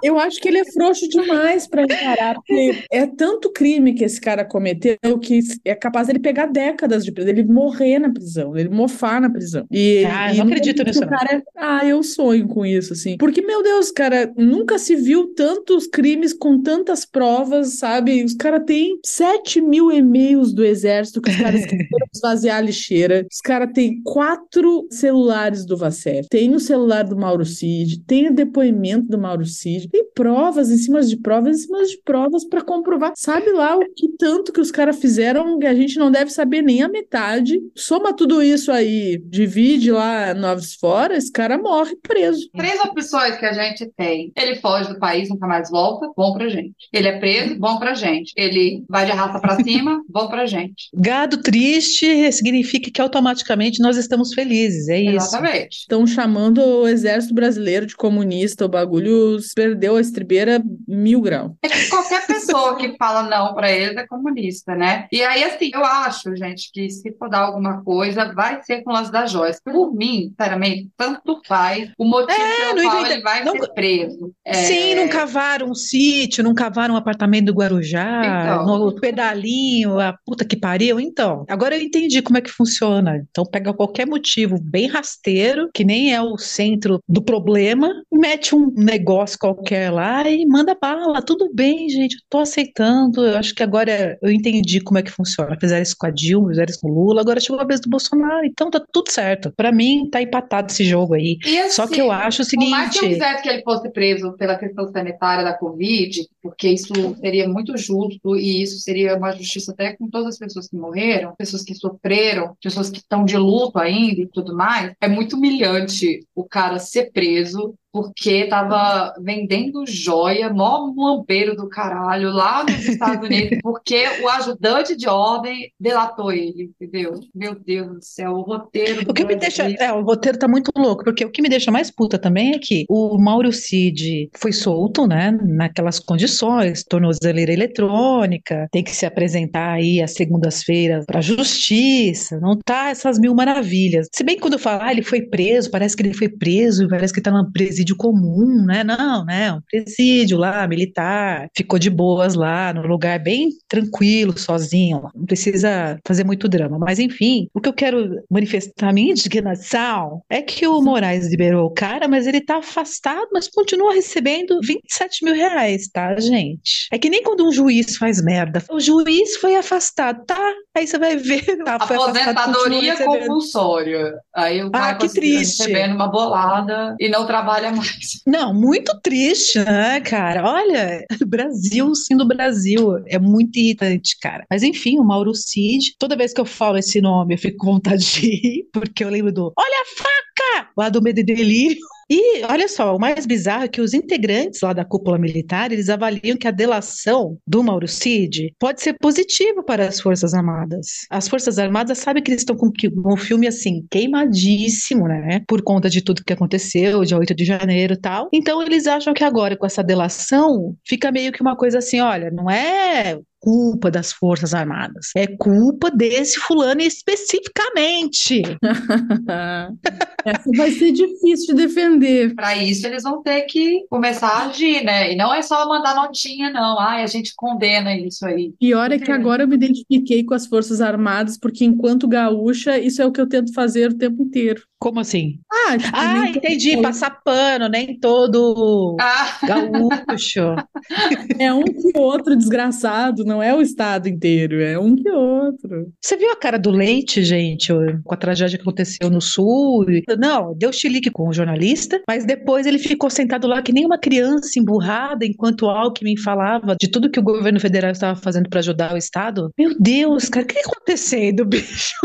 Eu 0.03 0.19
acho 0.19 0.39
que 0.39 0.47
ele 0.47 0.59
é 0.59 0.65
frouxo 0.71 1.07
demais 1.07 1.67
para 1.67 1.83
encarar, 1.83 2.35
porque 2.35 2.83
é 2.91 3.05
tanto 3.05 3.51
crime 3.51 3.93
que 3.93 4.03
esse 4.03 4.19
cara 4.19 4.43
cometeu 4.45 4.97
que 5.21 5.39
é 5.65 5.75
capaz 5.75 6.07
dele 6.07 6.19
pegar 6.19 6.47
décadas 6.47 7.03
de 7.03 7.11
prisão, 7.11 7.31
ele 7.31 7.43
morrer 7.43 7.99
na 7.99 8.11
prisão, 8.11 8.57
ele 8.57 8.69
mofar 8.69 9.21
na 9.21 9.29
prisão. 9.29 9.65
E, 9.71 10.03
Ah, 10.05 10.33
e 10.33 10.37
não 10.37 10.45
acredito 10.45 10.83
nisso, 10.83 11.01
cara, 11.01 11.43
ah, 11.55 11.85
eu 11.85 12.01
sonho 12.03 12.47
com 12.47 12.65
isso, 12.65 12.93
assim. 12.93 13.17
Porque, 13.17 13.41
meu 13.41 13.61
Deus, 13.63 13.91
cara, 13.91 14.31
nunca 14.37 14.77
se 14.77 14.95
viu 14.95 15.33
tantos 15.35 15.87
crimes 15.87 16.33
com 16.33 16.61
tantas 16.61 17.05
provas, 17.05 17.77
sabe? 17.79 18.23
Os 18.23 18.33
caras 18.33 18.63
têm 18.65 18.99
7 19.05 19.61
mil 19.61 19.91
e-mails 19.91 20.53
do 20.53 20.63
exército 20.63 21.21
que 21.21 21.29
os 21.29 21.35
caras 21.37 21.61
esvaziar 22.13 22.57
a 22.57 22.61
lixeira. 22.61 23.25
Os 23.31 23.39
caras 23.39 23.71
têm 23.73 24.01
quatro 24.03 24.87
celulares 24.91 25.65
do 25.65 25.77
Vacef. 25.77 26.27
Tem 26.29 26.53
o 26.53 26.59
celular 26.59 27.03
do 27.03 27.15
Mauro 27.15 27.45
Cid, 27.45 28.01
tem 28.05 28.27
o 28.27 28.33
depoimento 28.35 29.07
do 29.07 29.17
Mauro 29.17 29.45
Cid, 29.45 29.89
tem 29.89 30.05
provas 30.13 30.69
em 30.69 30.77
cima 30.77 31.01
de 31.01 31.17
provas 31.17 31.57
em 31.57 31.61
cima 31.61 31.83
de 31.83 31.97
provas 32.03 32.45
para 32.45 32.61
comprovar. 32.61 33.13
Sabe 33.15 33.51
lá 33.51 33.77
o 33.77 33.81
que 33.95 34.09
tanto 34.17 34.51
que 34.51 34.59
os 34.59 34.71
caras 34.71 34.99
fizeram 34.99 35.57
que 35.57 35.65
a 35.65 35.73
gente 35.73 35.97
não 35.97 36.11
deve 36.11 36.31
saber 36.31 36.61
nem 36.61 36.81
a 36.83 36.89
metade. 36.89 37.59
Soma 37.75 38.13
tudo 38.13 38.41
isso 38.41 38.71
aí, 38.71 39.21
divide 39.25 39.91
lá 39.91 40.33
noves 40.33 40.75
fora, 40.75 41.15
esse 41.15 41.31
cara 41.31 41.57
morre 41.57 41.95
preso. 42.01 42.49
Três 42.55 42.79
opções 42.81 43.37
que 43.37 43.45
a 43.45 43.53
gente 43.53 43.89
tem. 43.95 44.31
Ele 44.35 44.55
foge 44.55 44.89
do 44.89 44.99
país, 44.99 45.29
nunca 45.29 45.47
mais 45.47 45.69
volta, 45.69 46.09
bom 46.15 46.33
pra 46.33 46.49
gente. 46.49 46.75
Ele 46.91 47.07
é 47.07 47.19
preso, 47.19 47.57
bom 47.57 47.77
pra 47.79 47.93
gente. 47.93 48.33
Ele 48.35 48.83
vai 48.89 49.05
de 49.05 49.11
raça 49.11 49.39
pra 49.39 49.61
cima, 49.63 50.01
bom 50.09 50.27
pra 50.27 50.45
gente. 50.45 50.89
gado 50.93 51.41
triste 51.41 52.00
significa 52.31 52.89
que 52.91 53.01
automaticamente 53.01 53.81
nós 53.81 53.97
estamos 53.97 54.33
felizes, 54.33 54.87
é 54.89 54.99
isso. 54.99 55.15
Exatamente. 55.27 55.77
Estão 55.81 56.05
chamando 56.07 56.59
o 56.63 56.87
exército 56.87 57.33
brasileiro 57.33 57.85
de 57.85 57.95
comunista, 57.95 58.65
o 58.65 58.69
bagulho 58.69 59.37
perdeu 59.55 59.95
a 59.95 60.01
estribeira 60.01 60.61
mil 60.87 61.21
grau. 61.21 61.55
É 61.61 61.69
que 61.69 61.89
qualquer 61.89 62.25
pessoa 62.27 62.75
que 62.75 62.95
fala 62.97 63.23
não 63.23 63.53
pra 63.53 63.71
eles 63.71 63.95
é 63.97 64.05
comunista, 64.07 64.75
né? 64.75 65.07
E 65.11 65.21
aí, 65.23 65.43
assim, 65.43 65.71
eu 65.73 65.83
acho, 65.83 66.35
gente, 66.35 66.69
que 66.73 66.89
se 66.89 67.11
for 67.17 67.29
dar 67.29 67.39
alguma 67.39 67.83
coisa, 67.83 68.33
vai 68.33 68.61
ser 68.63 68.83
com 68.83 68.91
o 68.91 68.93
lance 68.93 69.11
das 69.11 69.31
joias. 69.31 69.59
Por 69.63 69.93
mim, 69.93 70.29
sinceramente, 70.29 70.89
tanto 70.97 71.41
faz 71.47 71.91
o 71.97 72.05
motivo 72.05 72.31
É, 72.41 72.73
pelo 72.73 72.89
qual 72.89 73.05
ele 73.05 73.21
vai 73.21 73.43
Não- 73.43 73.53
ser 73.53 73.67
preso. 73.73 74.31
É, 74.45 74.53
Sim, 74.53 74.95
não 74.95 75.07
cavaram 75.07 75.69
um 75.69 75.75
sítio, 75.75 76.43
não 76.43 76.53
cavaram 76.53 76.93
um 76.95 76.97
apartamento 76.97 77.45
do 77.45 77.53
Guarujá, 77.53 78.21
Então. 78.55 78.65
no 78.65 78.95
pedalinho, 78.99 79.99
a 79.99 80.13
puta 80.25 80.45
que 80.45 80.55
pariu. 80.57 80.99
Então, 80.99 81.45
agora 81.47 81.75
eu 81.75 81.81
entendi 81.97 82.21
como 82.21 82.37
é 82.37 82.41
que 82.41 82.49
funciona. 82.49 83.23
Então, 83.29 83.45
pega 83.45 83.73
qualquer 83.73 84.07
motivo 84.07 84.57
bem 84.61 84.87
rasteiro, 84.87 85.69
que 85.73 85.83
nem 85.83 86.13
é 86.13 86.21
o 86.21 86.37
centro 86.37 86.99
do 87.07 87.21
problema, 87.21 87.91
mete 88.11 88.55
um 88.55 88.71
negócio 88.75 89.37
qualquer 89.37 89.91
lá 89.91 90.27
e 90.29 90.45
manda 90.45 90.75
bala. 90.79 91.21
Tudo 91.21 91.49
bem, 91.53 91.89
gente, 91.89 92.15
eu 92.15 92.21
tô 92.29 92.39
aceitando. 92.39 93.25
Eu 93.25 93.37
acho 93.37 93.53
que 93.53 93.63
agora 93.63 94.17
eu 94.21 94.31
entendi 94.31 94.79
como 94.81 94.97
é 94.97 95.03
que 95.03 95.11
funciona. 95.11 95.57
Fizeram 95.59 95.83
isso 95.83 95.95
com 95.97 96.07
a 96.07 96.11
Dilma, 96.11 96.49
fizeram 96.49 96.69
isso 96.71 96.79
com 96.81 96.89
o 96.89 96.93
Lula, 96.93 97.21
agora 97.21 97.39
chegou 97.39 97.59
a 97.61 97.65
vez 97.65 97.79
do 97.81 97.89
Bolsonaro. 97.89 98.45
Então, 98.45 98.69
tá 98.71 98.81
tudo 98.91 99.11
certo. 99.11 99.51
Pra 99.55 99.71
mim, 99.71 100.09
tá 100.09 100.21
empatado 100.21 100.71
esse 100.71 100.83
jogo 100.83 101.13
aí. 101.15 101.37
E 101.45 101.69
Só 101.69 101.83
assim, 101.83 101.95
que 101.95 102.01
eu 102.01 102.11
acho 102.11 102.43
o 102.43 102.45
Por 102.47 102.69
mais 102.69 102.91
que 102.91 102.97
eu 102.97 103.01
seguinte. 103.01 103.19
quisesse 103.19 103.43
que 103.43 103.49
ele 103.49 103.63
fosse 103.63 103.89
preso 103.91 104.33
pela 104.37 104.57
questão 104.57 104.87
sanitária 104.91 105.43
da 105.43 105.53
Covid, 105.57 106.27
porque 106.41 106.69
isso 106.69 106.93
seria 107.19 107.47
muito 107.47 107.75
justo 107.77 108.35
e 108.37 108.61
isso 108.63 108.79
seria 108.79 109.15
uma 109.17 109.31
justiça 109.31 109.71
até 109.71 109.95
com 109.95 110.09
todas 110.09 110.27
as 110.29 110.37
pessoas 110.37 110.67
que 110.67 110.75
morreram, 110.75 111.33
pessoas 111.37 111.63
que 111.63 111.73
sofreram, 111.81 112.55
pessoas 112.61 112.89
que 112.89 112.99
estão 112.99 113.25
de 113.25 113.35
luto 113.37 113.79
ainda 113.79 114.21
e 114.21 114.27
tudo 114.27 114.55
mais, 114.55 114.93
é 115.01 115.07
muito 115.07 115.35
humilhante 115.35 116.25
o 116.35 116.43
cara 116.43 116.79
ser 116.79 117.11
preso 117.11 117.75
porque 117.91 118.47
tava 118.47 119.13
vendendo 119.19 119.83
joia, 119.85 120.51
mó 120.51 120.91
lambeiro 120.95 121.55
do 121.55 121.67
caralho, 121.67 122.31
lá 122.31 122.63
nos 122.63 122.87
Estados 122.87 123.25
Unidos, 123.25 123.59
porque 123.61 124.05
o 124.21 124.29
ajudante 124.29 124.95
de 124.95 125.07
ordem 125.07 125.71
delatou 125.79 126.31
ele, 126.31 126.71
entendeu? 126.79 127.19
Meu 127.33 127.55
Deus 127.55 127.87
do 127.87 128.03
céu, 128.03 128.31
o 128.31 128.41
roteiro 128.41 129.09
O 129.09 129.13
que 129.13 129.25
me 129.25 129.35
deixa. 129.35 129.63
Brasil. 129.63 129.77
É, 129.79 129.91
o 129.91 130.01
roteiro 130.01 130.37
tá 130.39 130.47
muito 130.47 130.71
louco, 130.75 131.03
porque 131.03 131.25
o 131.25 131.31
que 131.31 131.41
me 131.41 131.49
deixa 131.49 131.71
mais 131.71 131.91
puta 131.91 132.17
também 132.17 132.53
é 132.53 132.59
que 132.59 132.85
o 132.89 133.17
Mauro 133.17 133.51
Cid 133.51 134.29
foi 134.37 134.53
solto, 134.53 135.05
né, 135.05 135.31
naquelas 135.31 135.99
condições, 135.99 136.83
tornozeleira 136.83 137.51
eletrônica, 137.51 138.67
tem 138.71 138.83
que 138.83 138.91
se 138.91 139.05
apresentar 139.05 139.73
aí 139.73 140.01
às 140.01 140.13
segundas-feiras 140.13 141.05
pra 141.05 141.21
justiça, 141.21 142.39
não 142.39 142.57
tá 142.57 142.89
essas 142.89 143.19
mil 143.19 143.35
maravilhas. 143.35 144.07
Se 144.13 144.23
bem 144.23 144.35
que 144.35 144.41
quando 144.41 144.59
fala, 144.59 144.85
ah, 144.85 144.91
ele 144.91 145.03
foi 145.03 145.21
preso, 145.21 145.69
parece 145.69 145.95
que 145.95 146.03
ele 146.03 146.13
foi 146.13 146.29
preso, 146.29 146.87
parece 146.87 147.13
que 147.13 147.21
tá 147.21 147.31
num 147.31 147.51
presídio 147.81 147.95
comum, 147.95 148.65
né? 148.65 148.83
Não, 148.83 149.25
né? 149.25 149.53
Um 149.53 149.61
presídio 149.61 150.37
lá, 150.37 150.67
militar, 150.67 151.49
ficou 151.55 151.79
de 151.79 151.89
boas 151.89 152.35
lá, 152.35 152.73
num 152.73 152.87
lugar 152.87 153.19
bem 153.19 153.49
tranquilo, 153.67 154.37
sozinho, 154.37 155.09
não 155.15 155.25
precisa 155.25 155.99
fazer 156.05 156.23
muito 156.23 156.47
drama. 156.47 156.77
Mas 156.79 156.99
enfim, 156.99 157.47
o 157.53 157.59
que 157.59 157.69
eu 157.69 157.73
quero 157.73 158.21
manifestar 158.29 158.93
minha 158.93 159.11
indignação 159.11 160.21
é 160.29 160.41
que 160.41 160.67
o 160.67 160.81
Moraes 160.81 161.29
liberou 161.29 161.65
o 161.65 161.73
cara, 161.73 162.07
mas 162.07 162.27
ele 162.27 162.41
tá 162.41 162.57
afastado, 162.57 163.29
mas 163.33 163.47
continua 163.47 163.93
recebendo 163.93 164.59
27 164.61 165.25
mil 165.25 165.33
reais, 165.33 165.87
tá, 165.87 166.19
gente? 166.19 166.87
É 166.91 166.97
que 166.97 167.09
nem 167.09 167.23
quando 167.23 167.47
um 167.47 167.51
juiz 167.51 167.97
faz 167.97 168.21
merda. 168.23 168.63
O 168.69 168.79
juiz 168.79 169.37
foi 169.37 169.55
afastado, 169.55 170.23
tá? 170.25 170.53
Aí 170.75 170.87
você 170.87 170.97
vai 170.97 171.17
ver. 171.17 171.41
Ah, 171.67 171.75
Aposentadoria 171.75 172.95
compulsória. 172.97 174.13
Aí 174.33 174.63
o 174.63 174.67
Ah, 174.67 174.71
cara 174.71 174.95
que 174.95 175.07
continua 175.07 175.37
triste. 175.37 175.61
recebendo 175.63 175.95
uma 175.95 176.07
bolada 176.07 176.95
e 176.99 177.09
não 177.09 177.25
trabalha 177.25 177.71
mais. 177.71 178.21
Não, 178.25 178.53
muito 178.53 178.97
triste, 179.01 179.59
né, 179.59 179.99
cara? 180.01 180.43
Olha, 180.49 181.05
Brasil 181.27 181.93
sendo 181.95 182.25
Brasil, 182.27 182.97
é 183.07 183.19
muito 183.19 183.57
irritante, 183.57 184.17
cara. 184.19 184.45
Mas 184.49 184.63
enfim, 184.63 184.99
o 184.99 185.03
Mauro 185.03 185.33
Cid, 185.35 185.95
toda 185.99 186.15
vez 186.15 186.33
que 186.33 186.39
eu 186.41 186.45
falo 186.45 186.77
esse 186.77 187.01
nome, 187.01 187.33
eu 187.33 187.37
fico 187.37 187.57
com 187.57 187.73
vontade 187.73 188.03
de 188.05 188.19
rir, 188.29 188.69
porque 188.73 189.03
eu 189.03 189.09
lembro 189.09 189.31
do 189.33 189.51
Olha 189.57 189.81
a 189.81 189.85
faca! 189.97 190.69
Lá 190.77 190.89
do 190.89 191.01
Medo 191.01 191.23
Delírio. 191.23 191.77
E 192.13 192.43
olha 192.43 192.67
só, 192.67 192.93
o 192.93 192.99
mais 192.99 193.25
bizarro 193.25 193.63
é 193.63 193.67
que 193.69 193.79
os 193.79 193.93
integrantes 193.93 194.59
lá 194.59 194.73
da 194.73 194.83
cúpula 194.83 195.17
militar, 195.17 195.71
eles 195.71 195.87
avaliam 195.87 196.35
que 196.35 196.45
a 196.45 196.51
delação 196.51 197.37
do 197.47 197.63
Mauro 197.63 197.87
Cid 197.87 198.53
pode 198.59 198.81
ser 198.81 198.97
positiva 198.99 199.63
para 199.63 199.87
as 199.87 200.01
Forças 200.01 200.33
Armadas. 200.33 201.05
As 201.09 201.29
Forças 201.29 201.57
Armadas 201.57 201.99
sabem 201.99 202.21
que 202.21 202.29
eles 202.29 202.41
estão 202.41 202.57
com 202.57 202.69
um 203.05 203.15
filme 203.15 203.47
assim, 203.47 203.85
queimadíssimo, 203.89 205.07
né? 205.07 205.41
Por 205.47 205.61
conta 205.61 205.89
de 205.89 206.01
tudo 206.01 206.21
que 206.21 206.33
aconteceu, 206.33 207.01
dia 207.05 207.17
8 207.17 207.33
de 207.33 207.45
janeiro 207.45 207.95
tal. 207.97 208.27
Então 208.33 208.61
eles 208.61 208.87
acham 208.87 209.13
que 209.13 209.23
agora, 209.23 209.55
com 209.55 209.65
essa 209.65 209.81
delação, 209.81 210.75
fica 210.85 211.13
meio 211.13 211.31
que 211.31 211.41
uma 211.41 211.55
coisa 211.55 211.77
assim: 211.77 212.01
olha, 212.01 212.29
não 212.29 212.51
é 212.51 213.21
culpa 213.41 213.89
das 213.89 214.13
Forças 214.13 214.53
Armadas, 214.53 215.09
é 215.15 215.25
culpa 215.27 215.89
desse 215.89 216.39
fulano 216.39 216.81
especificamente. 216.81 218.43
Essa 220.23 220.51
vai 220.55 220.71
ser 220.71 220.91
difícil 220.91 221.55
de 221.55 221.65
defender. 221.65 222.35
Para 222.35 222.55
isso, 222.55 222.85
eles 222.85 223.01
vão 223.03 223.23
ter 223.23 223.41
que 223.41 223.85
começar 223.89 224.27
a 224.27 224.45
agir, 224.45 224.83
né? 224.83 225.11
E 225.11 225.15
não 225.15 225.33
é 225.33 225.41
só 225.41 225.67
mandar 225.67 225.95
notinha, 225.95 226.51
não. 226.51 226.79
Ai, 226.79 227.03
a 227.03 227.07
gente 227.07 227.33
condena 227.35 227.95
isso 227.97 228.23
aí. 228.25 228.53
Pior 228.59 228.91
é 228.91 228.99
que 228.99 229.11
agora 229.11 229.43
eu 229.43 229.47
me 229.47 229.55
identifiquei 229.55 230.23
com 230.23 230.35
as 230.35 230.45
Forças 230.45 230.79
Armadas, 230.79 231.37
porque 231.37 231.65
enquancho 231.65 232.07
gaúcha, 232.07 232.77
isso 232.77 233.01
é 233.01 233.05
o 233.05 233.11
que 233.11 233.19
eu 233.19 233.27
tento 233.27 233.53
fazer 233.53 233.89
o 233.89 233.97
tempo 233.97 234.21
inteiro. 234.21 234.61
Como 234.79 234.99
assim? 234.99 235.39
Ah, 235.51 235.60
Ah, 235.93 236.25
todo 236.27 236.37
entendi, 236.37 236.75
mundo. 236.75 236.83
passar 236.83 237.21
pano, 237.23 237.67
nem 237.69 237.99
todo 237.99 238.95
Ah, 238.99 239.37
gaúcho. 239.45 240.55
É 241.39 241.53
um 241.53 241.63
que 241.63 241.97
outro 241.97 242.35
desgraçado, 242.35 243.23
não 243.23 243.41
é 243.41 243.53
o 243.55 243.61
estado 243.61 244.07
inteiro, 244.09 244.61
é 244.61 244.77
um 244.77 244.95
que 244.95 245.09
outro. 245.09 245.87
Você 246.01 246.17
viu 246.17 246.31
a 246.31 246.35
cara 246.35 246.57
do 246.57 246.69
Leite, 246.69 247.23
gente, 247.23 247.71
com 248.03 248.13
a 248.13 248.17
tragédia 248.17 248.57
que 248.57 248.61
aconteceu 248.63 249.09
no 249.09 249.21
Sul? 249.21 249.85
Não, 250.19 250.55
deu 250.57 250.71
chilique 250.71 251.09
com 251.09 251.27
o 251.27 251.33
jornalista 251.33 252.01
mas 252.07 252.25
depois 252.25 252.65
ele 252.65 252.77
ficou 252.79 253.09
sentado 253.09 253.47
lá 253.47 253.61
que 253.61 253.71
nem 253.71 253.85
uma 253.85 253.97
criança 253.97 254.59
emburrada 254.59 255.25
enquanto 255.25 255.63
o 255.63 255.69
Alckmin 255.69 256.17
falava 256.17 256.75
de 256.79 256.89
tudo 256.89 257.09
que 257.09 257.19
o 257.19 257.23
governo 257.23 257.59
federal 257.59 257.91
estava 257.91 258.19
fazendo 258.19 258.49
para 258.49 258.59
ajudar 258.59 258.93
o 258.93 258.97
Estado. 258.97 259.51
Meu 259.57 259.75
Deus, 259.79 260.27
cara, 260.29 260.43
o 260.43 260.47
que 260.47 260.57
está 260.59 260.71
acontecendo, 260.71 261.45
bicho? 261.45 261.95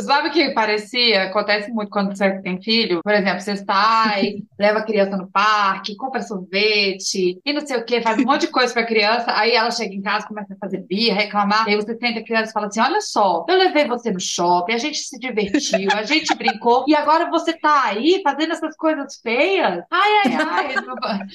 Sabe 0.00 0.28
o 0.28 0.32
que 0.32 0.50
parecia? 0.54 1.24
Acontece 1.24 1.70
muito 1.70 1.90
quando 1.90 2.16
você 2.16 2.40
tem 2.42 2.60
filho. 2.60 3.00
Por 3.04 3.12
exemplo, 3.12 3.40
você 3.42 3.56
sai, 3.58 4.36
leva 4.58 4.78
a 4.78 4.82
criança 4.84 5.14
no 5.16 5.30
parque, 5.30 5.94
compra 5.94 6.22
sorvete 6.22 7.38
e 7.44 7.52
não 7.52 7.64
sei 7.64 7.76
o 7.76 7.84
que, 7.84 8.00
faz 8.00 8.18
um 8.18 8.24
monte 8.24 8.42
de 8.42 8.46
coisa 8.48 8.72
pra 8.72 8.86
criança. 8.86 9.26
Aí 9.28 9.52
ela 9.52 9.70
chega 9.70 9.94
em 9.94 10.00
casa, 10.00 10.26
começa 10.26 10.54
a 10.54 10.56
fazer 10.56 10.78
birra, 10.88 11.16
reclamar. 11.20 11.66
Aí 11.68 11.76
você 11.76 11.94
senta 11.98 12.20
a 12.20 12.24
criança 12.24 12.50
e 12.50 12.52
fala 12.54 12.66
assim: 12.66 12.80
Olha 12.80 13.00
só, 13.02 13.44
eu 13.46 13.56
levei 13.56 13.86
você 13.86 14.10
no 14.10 14.18
shopping, 14.18 14.72
a 14.72 14.78
gente 14.78 14.98
se 14.98 15.18
divertiu, 15.18 15.88
a 15.92 16.02
gente 16.02 16.32
brincou, 16.34 16.84
e 16.88 16.94
agora 16.94 17.28
você 17.30 17.52
tá 17.52 17.84
aí 17.84 18.22
fazendo 18.24 18.52
essas 18.52 18.74
coisas 18.76 19.20
feias? 19.22 19.84
Ai, 19.90 20.10
ai, 20.24 20.34
ai. 20.34 20.74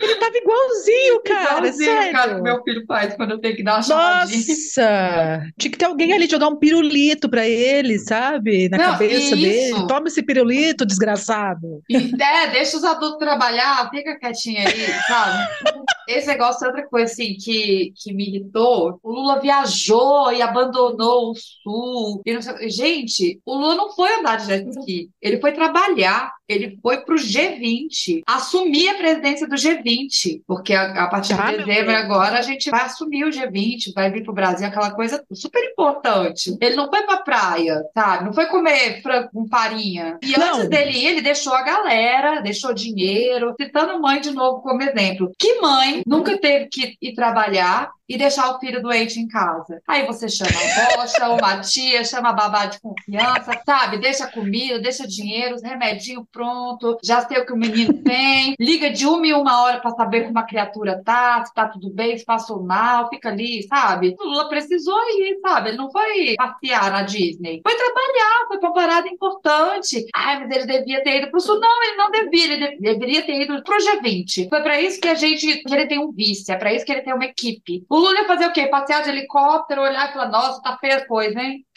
Ele 0.00 0.14
tava 0.16 0.36
igualzinho, 0.36 1.22
cara. 1.24 1.58
Igualzinho, 1.58 1.90
sério. 1.90 2.12
cara, 2.12 2.34
que 2.36 2.40
meu 2.42 2.62
filho 2.62 2.84
faz 2.86 3.14
quando 3.16 3.32
eu 3.32 3.38
tenho 3.40 3.56
que 3.56 3.62
dar 3.62 3.74
uma 3.76 3.82
chamadinha. 3.82 4.38
Nossa! 4.38 5.42
Tinha 5.58 5.70
que 5.70 5.78
ter 5.78 5.84
alguém 5.84 6.12
ali 6.12 6.26
jogar 6.26 6.48
um 6.48 6.56
pirulito 6.56 7.28
pra 7.28 7.46
ele, 7.46 7.98
sabe? 7.98 8.68
Na 8.68 8.78
Não, 8.78 8.84
cabeça 8.92 9.34
isso. 9.34 9.36
dele. 9.36 9.86
Toma 9.86 10.08
esse 10.08 10.22
pirulito, 10.22 10.85
desgraçado. 10.86 11.82
É, 11.90 12.48
deixa 12.48 12.76
os 12.76 12.84
adultos 12.84 13.18
trabalhar, 13.18 13.88
fica 13.90 14.18
quietinho 14.18 14.60
aí, 14.60 14.86
sabe? 15.06 15.86
Esse 16.08 16.28
negócio 16.28 16.64
é 16.64 16.68
outra 16.68 16.86
coisa, 16.86 17.12
assim, 17.12 17.34
que, 17.34 17.92
que 17.96 18.12
me 18.12 18.28
irritou. 18.28 18.98
O 19.02 19.10
Lula 19.10 19.40
viajou 19.40 20.32
e 20.32 20.40
abandonou 20.40 21.30
o 21.30 21.34
Sul. 21.34 22.22
Gente, 22.68 23.40
o 23.44 23.54
Lula 23.56 23.74
não 23.74 23.92
foi 23.92 24.14
andar 24.18 24.36
de 24.36 24.46
jet 24.46 24.68
ski. 24.70 25.10
Ele 25.20 25.40
foi 25.40 25.52
trabalhar. 25.52 26.32
Ele 26.48 26.78
foi 26.82 26.98
pro 26.98 27.16
G20, 27.16 28.22
assumir 28.26 28.88
a 28.88 28.94
presidência 28.94 29.48
do 29.48 29.56
G20. 29.56 30.42
Porque 30.46 30.72
a, 30.72 31.04
a 31.04 31.08
partir 31.08 31.34
de 31.34 31.42
meu 31.42 31.64
dezembro 31.64 31.96
agora 31.96 32.38
a 32.38 32.42
gente 32.42 32.70
vai 32.70 32.82
assumir 32.82 33.24
o 33.24 33.30
G20, 33.30 33.92
vai 33.94 34.10
vir 34.10 34.22
pro 34.22 34.32
Brasil, 34.32 34.66
aquela 34.66 34.90
coisa 34.90 35.24
super 35.32 35.62
importante. 35.64 36.56
Ele 36.60 36.76
não 36.76 36.88
foi 36.88 37.02
pra 37.02 37.18
praia, 37.18 37.82
sabe? 37.94 38.24
Não 38.24 38.32
foi 38.32 38.46
comer 38.46 39.02
frango 39.02 39.30
com 39.32 39.48
farinha. 39.48 40.18
E 40.22 40.38
Não. 40.38 40.54
antes 40.54 40.68
dele 40.68 40.90
ir, 40.90 41.06
ele 41.06 41.20
deixou 41.22 41.54
a 41.54 41.62
galera, 41.62 42.40
deixou 42.40 42.72
dinheiro, 42.72 43.54
citando 43.60 44.00
mãe 44.00 44.20
de 44.20 44.30
novo 44.30 44.62
como 44.62 44.82
exemplo. 44.82 45.32
Que 45.38 45.60
mãe 45.60 46.02
nunca 46.06 46.38
teve 46.38 46.66
que 46.66 46.96
ir 47.00 47.14
trabalhar 47.14 47.90
e 48.08 48.16
deixar 48.16 48.50
o 48.54 48.58
filho 48.60 48.82
doente 48.82 49.18
em 49.18 49.26
casa? 49.28 49.80
Aí 49.86 50.06
você 50.06 50.28
chama 50.28 50.50
a 50.50 50.92
avó, 50.92 51.06
chama 51.06 51.34
uma 51.34 51.60
tia, 51.60 52.04
chama 52.04 52.30
a 52.30 52.32
babá 52.32 52.66
de 52.66 52.80
confiança, 52.80 53.60
sabe? 53.64 53.98
Deixa 53.98 54.26
comida, 54.26 54.78
deixa 54.78 55.06
dinheiro, 55.06 55.56
remedinho 55.62 56.26
pronto, 56.30 56.98
já 57.04 57.20
sei 57.26 57.38
o 57.38 57.46
que 57.46 57.52
o 57.52 57.56
menino 57.56 57.92
tem, 58.02 58.54
liga 58.58 58.90
de 58.90 59.06
uma 59.06 59.26
em 59.26 59.32
uma 59.32 59.62
hora 59.62 59.80
pra 59.80 59.90
saber 59.90 60.24
como 60.26 60.38
a 60.38 60.42
criatura 60.44 61.02
tá, 61.04 61.44
se 61.44 61.52
tá 61.54 61.68
tudo 61.68 61.90
bem, 61.90 62.16
se 62.16 62.24
passou 62.24 62.62
mal, 62.62 63.08
fica 63.08 63.28
ali, 63.28 63.62
sabe? 63.66 64.14
O 64.20 64.24
Lula 64.24 64.48
precisou 64.48 64.98
ir, 65.18 65.38
sabe? 65.40 65.70
Ele 65.70 65.78
não 65.78 65.90
foi 65.90 66.34
passear 66.36 66.90
na 66.90 67.02
Disney, 67.02 67.60
foi 67.62 67.74
trabalhar, 67.76 68.46
foi 68.48 68.58
pra 68.58 68.70
parada 68.70 69.08
importante. 69.08 70.06
Ai, 70.14 70.40
mas 70.40 70.50
ele 70.56 70.66
devia 70.66 71.02
ter 71.02 71.18
ido 71.22 71.30
pro 71.30 71.40
Sul. 71.40 71.58
Não, 71.60 71.82
ele 71.84 71.96
não 71.96 72.10
devia, 72.10 72.44
ele 72.52 72.68
de- 72.68 72.80
deveria 72.80 73.22
ter 73.22 73.40
ido 73.42 73.62
pro 73.62 73.76
G20. 73.76 74.48
Foi 74.48 74.60
pra 74.62 74.80
isso 74.80 75.00
que 75.00 75.08
a 75.08 75.14
gente, 75.14 75.46
que 75.62 75.74
ele 75.74 75.86
tem 75.86 75.98
um 75.98 76.12
vice, 76.12 76.50
é 76.52 76.56
pra 76.56 76.72
isso 76.72 76.84
que 76.84 76.92
ele 76.92 77.02
tem 77.02 77.14
uma 77.14 77.24
equipe. 77.24 77.84
Lula 77.98 78.20
ia 78.20 78.26
fazer 78.26 78.46
o 78.46 78.52
quê? 78.52 78.66
Passear 78.66 79.02
de 79.02 79.10
helicóptero, 79.10 79.82
olhar 79.82 80.08
e 80.08 80.12
falar, 80.12 80.28
nossa, 80.30 80.60
tá 80.62 80.76
feia 80.78 80.96
a 80.98 81.06
coisa, 81.06 81.38
hein? 81.40 81.64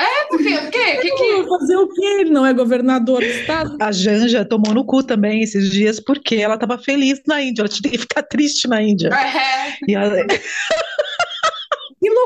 é, 0.00 0.24
por 0.28 0.38
quê? 0.38 0.56
O 0.56 0.70
quê? 0.70 0.96
Que 0.96 1.10
que... 1.10 1.48
Fazer 1.48 1.76
o 1.76 1.88
quê? 1.88 2.04
Ele 2.20 2.30
não 2.30 2.44
é 2.46 2.52
governador 2.52 3.20
do 3.20 3.26
estado? 3.26 3.76
A 3.80 3.92
Janja 3.92 4.44
tomou 4.44 4.74
no 4.74 4.84
cu 4.84 5.02
também 5.02 5.42
esses 5.42 5.70
dias 5.70 6.00
porque 6.00 6.36
ela 6.36 6.58
tava 6.58 6.78
feliz 6.78 7.20
na 7.26 7.40
Índia. 7.42 7.62
Ela 7.62 7.68
tinha 7.68 7.90
que 7.90 7.98
ficar 7.98 8.22
triste 8.22 8.68
na 8.68 8.82
Índia. 8.82 9.08
É, 9.08 9.76
E 9.88 9.94
ela- 9.94 10.16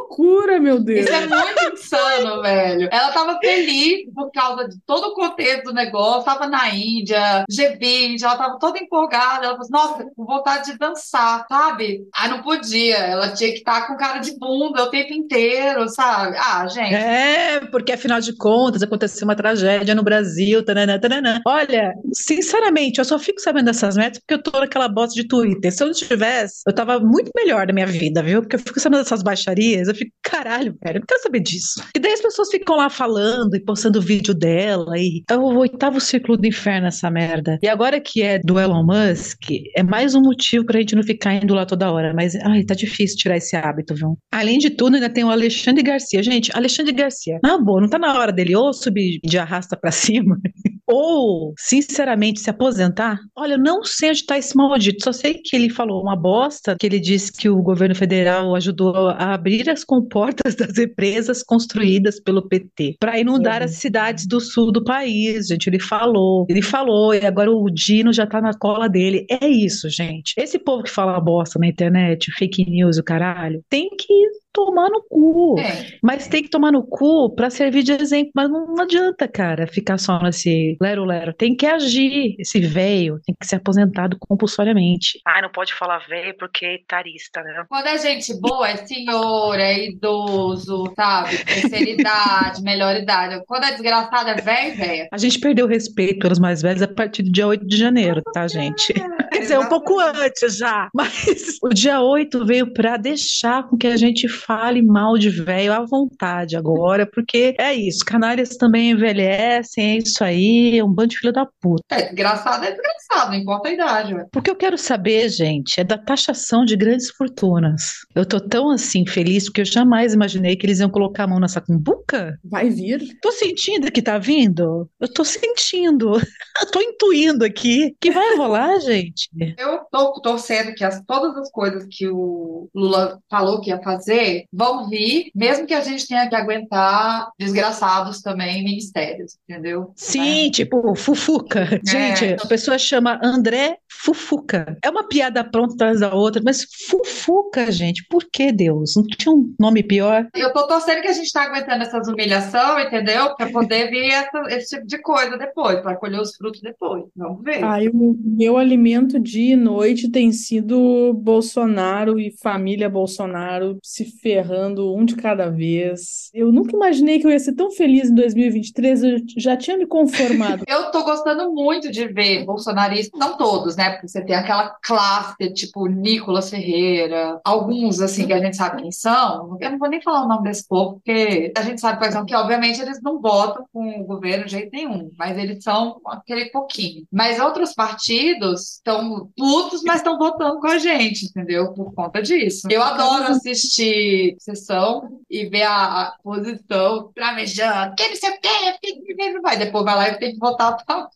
loucura, 0.07 0.61
meu 0.61 0.81
Deus. 0.81 1.01
isso 1.01 1.13
é 1.13 1.27
muito 1.27 1.75
insano, 1.75 2.43
velho. 2.43 2.89
Ela 2.91 3.11
tava 3.13 3.39
feliz 3.39 4.09
por 4.15 4.31
causa 4.31 4.69
de 4.69 4.77
todo 4.87 5.09
o 5.09 5.15
contexto 5.15 5.65
do 5.65 5.75
negócio, 5.75 6.25
tava 6.25 6.47
na 6.47 6.69
Índia, 6.71 7.45
G20, 7.51 8.23
ela 8.23 8.37
tava 8.37 8.59
toda 8.59 8.79
empolgada. 8.79 9.47
Ela 9.47 9.57
falou 9.57 9.61
assim, 9.61 9.73
nossa, 9.73 10.11
com 10.17 10.25
vontade 10.25 10.73
de 10.73 10.79
dançar, 10.79 11.45
sabe? 11.49 12.07
Ah, 12.15 12.29
não 12.29 12.43
podia. 12.43 12.97
Ela 12.97 13.33
tinha 13.33 13.51
que 13.51 13.59
estar 13.59 13.87
com 13.87 13.97
cara 13.97 14.19
de 14.19 14.39
bunda 14.39 14.85
o 14.85 14.91
tempo 14.91 15.13
inteiro, 15.13 15.89
sabe? 15.89 16.37
Ah, 16.39 16.67
gente. 16.69 16.95
É, 16.95 17.61
porque 17.71 17.93
afinal 17.93 18.21
de 18.21 18.37
contas 18.37 18.83
aconteceu 18.83 19.27
uma 19.27 19.37
tragédia 19.37 19.95
no 19.95 20.03
Brasil. 20.03 20.65
Tananã, 20.65 20.99
tananã. 20.99 21.41
Olha, 21.47 21.93
sinceramente, 22.13 22.99
eu 22.99 23.05
só 23.05 23.19
fico 23.19 23.41
sabendo 23.41 23.67
dessas 23.67 23.97
metas 23.97 24.19
porque 24.19 24.35
eu 24.35 24.43
tô 24.43 24.59
naquela 24.59 24.89
bosta 24.89 25.15
de 25.15 25.27
Twitter. 25.27 25.73
Se 25.73 25.83
eu 25.83 25.89
não 25.89 25.95
tivesse, 25.95 26.63
eu 26.67 26.75
tava 26.75 26.99
muito 27.01 27.31
melhor 27.35 27.67
na 27.67 27.73
minha 27.73 27.87
vida, 27.87 28.23
viu? 28.23 28.41
Porque 28.41 28.57
eu 28.57 28.61
fico 28.61 28.79
sabendo 28.79 29.03
dessas 29.03 29.23
baixarias, 29.23 29.89
eu 29.89 29.95
fico, 29.97 30.13
caralho, 30.23 30.77
velho, 30.83 31.01
não 31.01 31.07
quero 31.07 31.23
saber 31.23 31.41
disso. 31.41 31.83
E 31.95 31.99
daí 31.99 32.13
as 32.13 32.21
pessoas 32.21 32.49
ficam 32.51 32.77
lá 32.77 32.89
falando 32.89 33.55
e 33.55 33.65
postando 33.65 34.01
vídeo 34.01 34.35
dela, 34.35 34.97
e 34.97 35.23
é 35.31 35.37
o 35.37 35.59
oitavo 35.59 36.01
círculo 36.01 36.37
do 36.37 36.47
inferno 36.47 36.87
essa 36.87 37.11
merda. 37.11 37.59
E 37.63 37.69
agora 37.69 38.01
que 38.01 38.23
é 38.23 38.39
do 38.39 38.59
Elon 38.59 38.85
Musk, 38.85 39.51
é 39.75 39.83
mais 39.83 40.15
um 40.15 40.21
motivo 40.21 40.65
pra 40.65 40.79
gente 40.81 40.95
não 40.95 41.03
ficar 41.03 41.35
indo 41.35 41.55
lá 41.55 41.67
toda 41.67 41.91
hora. 41.91 42.13
Mas, 42.15 42.35
ai, 42.37 42.65
tá 42.65 42.75
difícil 42.75 43.17
tirar 43.17 43.37
esse 43.37 43.57
hábito, 43.57 43.95
viu? 43.95 44.19
Além 44.33 44.59
de 44.59 44.71
tudo, 44.71 44.95
ainda 44.95 45.11
tem 45.11 45.25
o 45.25 45.31
Alexandre 45.31 45.83
Garcia. 45.83 46.23
Gente, 46.23 46.51
Alexandre 46.55 46.93
Garcia, 46.93 47.39
na 47.43 47.59
boa, 47.59 47.81
não 47.81 47.89
tá 47.89 47.99
na 47.99 48.19
hora 48.19 48.33
dele 48.33 48.55
ou 48.55 48.73
subir 48.73 49.21
de 49.25 49.39
arrasta 49.39 49.77
pra 49.77 49.91
cima, 49.93 50.37
ou, 50.87 51.53
sinceramente, 51.59 52.41
se 52.41 52.51
aposentar? 52.51 53.19
Olha, 53.37 53.55
eu 53.55 53.59
não 53.59 53.83
sei 53.83 54.11
onde 54.11 54.25
tá 54.25 54.39
esse 54.39 54.57
maldito, 54.57 55.05
só 55.05 55.13
sei 55.13 55.35
que 55.35 55.57
ele 55.57 55.69
falou 55.69 56.03
uma 56.03 56.17
bosta, 56.17 56.77
que 56.79 56.87
ele 56.87 57.01
disse 57.01 57.33
que 57.33 57.49
o 57.49 57.63
governo 57.63 57.95
federal 57.95 58.55
ajudou 58.55 59.09
a 59.09 59.35
abrir 59.35 59.69
as 59.69 59.85
comportas 59.85 60.55
das 60.57 60.77
represas 60.77 61.43
construídas 61.43 62.21
pelo 62.21 62.47
PT 62.47 62.97
para 63.01 63.19
inundar 63.19 63.63
as 63.63 63.73
cidades 63.73 64.27
do 64.27 64.41
sul 64.41 64.71
do 64.71 64.85
país, 64.85 65.47
gente. 65.47 65.67
Ele 65.67 65.81
falou, 65.81 66.47
ele 66.49 66.63
falou, 66.63 67.15
e 67.15 67.25
agora 67.25 67.51
o 67.51 67.69
Dino 67.71 68.13
já 68.13 68.27
tá 68.27 68.41
na 68.41 68.53
cola 68.57 68.89
dele. 68.89 69.27
É 69.29 69.47
isso, 69.47 69.89
gente. 69.89 70.35
Esse 70.37 70.59
povo 70.59 70.83
que 70.83 70.91
fala 70.91 71.21
bosta 71.21 71.59
na 71.59 71.67
internet, 71.67 72.31
fake 72.33 72.69
news, 72.69 72.99
o 72.99 73.03
caralho, 73.03 73.63
tem 73.69 73.89
que 73.91 74.46
tomar 74.57 74.89
no 74.89 75.03
cu. 75.03 75.59
É. 75.59 75.99
Mas 76.03 76.27
tem 76.27 76.43
que 76.43 76.49
tomar 76.49 76.73
no 76.73 76.83
cu 76.83 77.35
pra 77.35 77.51
servir 77.51 77.83
de 77.83 77.93
exemplo. 77.93 78.31
Mas 78.35 78.49
não, 78.49 78.67
não 78.75 78.85
adianta, 78.85 79.29
cara, 79.29 79.67
ficar 79.67 79.99
só 79.99 80.19
nesse 80.19 80.79
lero-lero. 80.81 81.35
Tem 81.35 81.55
que 81.55 81.67
agir. 81.67 82.35
Esse 82.39 82.59
velho 82.61 83.21
tem 83.27 83.35
que 83.39 83.47
ser 83.47 83.57
aposentado 83.57 84.17
compulsoriamente. 84.19 85.21
Ai, 85.27 85.43
não 85.43 85.51
pode 85.51 85.75
falar 85.75 85.99
velho 86.09 86.35
porque 86.39 86.65
é 86.65 86.75
etarista, 86.77 87.43
né? 87.43 87.65
Quando 87.69 87.87
é 87.87 87.99
gente 87.99 88.33
boa, 88.41 88.67
é 88.67 88.77
senhor, 88.77 89.61
é 89.61 89.89
idoso, 89.89 90.85
sabe? 90.97 91.37
Terceira 91.45 91.91
idade, 91.91 92.63
melhor 92.63 92.97
idade. 92.97 93.43
Quando 93.47 93.65
é 93.65 93.73
desgraçado, 93.73 94.31
é 94.31 94.37
velho, 94.37 94.77
velho. 94.77 95.09
A 95.13 95.19
gente 95.19 95.39
perdeu 95.39 95.67
o 95.67 95.69
respeito 95.69 96.21
pelos 96.21 96.39
mais 96.39 96.63
velhos 96.63 96.81
a 96.81 96.89
partir 96.89 97.23
do 97.23 97.31
dia 97.31 97.47
8 97.47 97.67
de 97.67 97.77
janeiro, 97.77 98.23
tá, 98.33 98.49
gente? 98.49 98.95
Quer 99.33 99.41
dizer, 99.41 99.59
um 99.59 99.69
pouco 99.69 100.01
antes 100.01 100.57
já. 100.57 100.89
Mas 100.95 101.59
o 101.63 101.69
dia 101.69 102.01
8 102.01 102.47
veio 102.47 102.73
pra 102.73 102.97
deixar 102.97 103.69
com 103.69 103.77
que 103.77 103.87
a 103.87 103.97
gente 103.97 104.29
fale 104.47 104.81
mal 104.81 105.19
de 105.19 105.29
velho 105.29 105.73
à 105.73 105.85
vontade 105.85 106.57
agora, 106.57 107.07
porque 107.07 107.55
é 107.59 107.75
isso. 107.75 108.05
Canalhas 108.05 108.51
também 108.57 108.93
envelhecem, 108.93 109.97
é 109.97 109.99
isso 109.99 110.23
aí. 110.23 110.79
É 110.79 110.85
um 110.85 110.93
bando 110.93 111.09
de 111.09 111.19
filho 111.19 111.33
da 111.33 111.47
puta. 111.61 111.83
É 111.91 112.03
desgraçado, 112.03 112.65
é 112.65 112.71
desgraçado, 112.71 113.33
não 113.33 113.39
importa 113.39 113.69
a 113.69 113.73
idade, 113.73 114.15
ué. 114.15 114.25
Porque 114.33 114.51
eu 114.51 114.57
quero 114.57 114.79
saber, 114.79 115.29
gente, 115.29 115.81
é 115.81 115.85
da 115.85 115.99
taxação 115.99 116.65
de 116.65 116.77
grandes 116.77 117.11
fortunas. 117.11 117.83
Eu 118.15 118.25
tô 118.25 118.41
tão 118.41 118.71
assim 118.71 119.05
feliz 119.07 119.45
porque 119.45 119.63
eu 119.63 119.65
jamais 119.65 120.15
imaginei 120.15 120.57
que 120.57 120.67
eles 120.67 120.79
iam 120.79 120.91
colocar 120.91 121.25
a 121.25 121.27
mão 121.27 121.41
nessa 121.41 121.61
cumbuca. 121.61 122.39
Vai 122.45 122.71
vir? 122.71 123.03
Tô 123.21 123.33
sentindo 123.33 123.91
que 123.91 124.03
tá 124.03 124.19
vindo. 124.19 124.89
Eu 125.01 125.13
tô 125.13 125.25
sentindo. 125.25 126.13
Eu 126.59 126.71
tô 126.71 126.81
intuindo 126.81 127.45
aqui 127.45 127.95
que 128.01 128.11
vai 128.11 128.35
rolar, 128.35 128.81
gente. 128.81 129.29
Eu 129.59 129.81
tô 129.93 130.21
torcendo 130.23 130.75
que 130.75 130.83
as, 130.83 131.03
todas 131.05 131.37
as 131.37 131.51
coisas 131.51 131.87
que 131.91 132.09
o 132.09 132.71
Lula 132.75 133.19
falou 133.31 133.61
que 133.61 133.69
ia 133.69 133.79
fazer 133.83 134.36
vão 134.53 134.89
vir, 134.89 135.31
mesmo 135.35 135.67
que 135.67 135.75
a 135.75 135.81
gente 135.81 136.07
tenha 136.07 136.29
que 136.29 136.35
aguentar 136.35 137.29
desgraçados 137.39 138.21
também 138.23 138.61
em 138.61 138.65
ministérios, 138.65 139.37
entendeu? 139.49 139.93
Sim, 139.97 140.51
tipo, 140.51 140.95
Fufuca. 140.95 141.81
Gente, 141.87 142.25
É. 142.25 142.35
a 142.35 142.47
pessoa 142.47 142.79
chama 142.79 143.21
André 143.23 143.77
Fufuca. 143.89 144.77
É 144.83 144.91
uma 144.91 145.07
piada 145.09 145.43
pronta 145.45 145.75
atrás 145.75 146.01
da 146.01 146.15
outra, 146.15 146.41
mas 146.45 146.65
Fufuca, 146.89 147.71
gente, 147.71 148.05
por 148.09 148.25
que 148.31 148.53
Deus? 148.53 148.95
Não 148.97 149.05
tinha 149.05 149.33
um 149.35 149.55
nome 149.59 149.83
pior? 149.83 150.27
Eu 150.35 150.53
tô 150.53 150.67
torcendo 150.67 151.03
que 151.03 151.09
a 151.09 151.13
gente 151.13 151.33
tá 151.33 151.43
aguentando 151.45 151.83
essas 151.83 152.07
humilhações, 152.09 152.87
entendeu? 152.87 153.35
Pra 153.37 153.51
poder 153.51 153.91
vir 153.91 154.11
essa- 154.13 154.43
esse 154.49 154.77
tipo 154.77 154.87
de 154.87 154.99
coisa 154.99 155.37
depois, 155.37 155.81
pra 155.81 155.97
colher 155.97 156.21
os 156.21 156.35
frutos 156.37 156.61
depois. 156.61 157.05
Vamos 157.17 157.43
ver. 157.43 157.63
Ai, 157.65 157.89
o 157.89 158.17
meu 158.25 158.57
alimento 158.57 159.19
dia 159.19 159.55
e 159.55 159.57
noite 159.57 160.11
tem 160.11 160.33
sido 160.33 161.13
Bolsonaro 161.15 162.19
e 162.19 162.35
família 162.43 162.89
Bolsonaro 162.89 163.79
se 163.83 164.05
ferrando 164.27 164.93
um 164.93 165.05
de 165.05 165.15
cada 165.15 165.49
vez. 165.49 166.31
Eu 166.35 166.51
nunca 166.51 166.75
imaginei 166.75 167.21
que 167.21 167.27
eu 167.29 167.31
ia 167.31 167.39
ser 167.39 167.53
tão 167.53 167.71
feliz 167.71 168.11
em 168.11 168.15
2023, 168.17 169.03
eu 169.05 169.19
já 169.37 169.57
tinha 169.57 169.79
me 169.79 169.87
conformado. 169.87 170.65
Eu 170.67 170.91
tô 170.91 171.05
gostando 171.05 171.53
muito 171.53 171.91
de 171.91 172.09
ver 172.09 172.45
bolsonaristas, 172.45 173.19
não 173.19 173.37
todos, 173.37 173.77
né? 173.77 173.91
Porque 173.91 174.09
você 174.09 174.25
tem 174.25 174.35
aquela 174.35 174.71
classe, 174.83 175.53
tipo 175.53 175.87
Nicolas 175.87 176.51
Ferreira, 176.51 177.41
alguns, 177.45 178.01
assim, 178.01 178.27
que 178.27 178.33
a 178.33 178.39
gente 178.39 178.57
sabe 178.57 178.83
quem 178.83 178.91
são. 178.91 179.57
Eu 179.61 179.71
não 179.71 179.79
vou 179.79 179.89
nem 179.89 180.03
falar 180.03 180.25
o 180.25 180.29
nome 180.29 180.45
desse 180.45 180.67
povo, 180.67 180.95
porque 180.95 181.53
a 181.57 181.63
gente 181.63 181.81
sabe 181.81 181.99
quais 181.99 182.13
são, 182.13 182.27
que 182.27 182.35
obviamente 182.35 182.81
eles 182.81 183.01
não 183.03 183.21
votam 183.21 183.65
com 183.73 184.01
o 184.01 184.05
governo 184.05 184.45
de 184.47 184.53
jeito 184.53 184.71
nenhum, 184.73 185.11
mas 185.17 185.39
eles 185.39 185.63
são 185.63 186.01
aquele 186.07 186.47
pouquinho. 186.47 187.07
Mas 187.13 187.39
outros 187.39 187.75
partidos 187.75 188.77
estão 188.77 189.31
putos, 189.37 189.83
mas 189.85 189.97
estão 189.97 190.19
votando 190.19 190.59
com 190.61 190.67
a 190.67 190.79
gente, 190.79 191.27
entendeu? 191.27 191.73
Por 191.73 191.95
conta 191.95 192.21
disso. 192.21 192.67
Eu 192.71 192.83
adoro 192.83 193.25
assistir 193.25 194.06
sessão 194.39 195.21
e 195.31 195.49
ver 195.49 195.63
a, 195.63 196.03
a 196.03 196.19
posição 196.23 197.13
tramejando, 197.15 197.95
que 197.97 198.09
não 198.09 198.17
sei 198.17 198.31
o 198.31 198.41
que 198.41 199.41
vai. 199.41 199.57
Depois 199.57 199.85
vai 199.85 199.95
lá 199.95 200.09
e 200.09 200.19
tem 200.19 200.33
que 200.33 200.39
votar 200.39 200.77
pra 200.85 201.09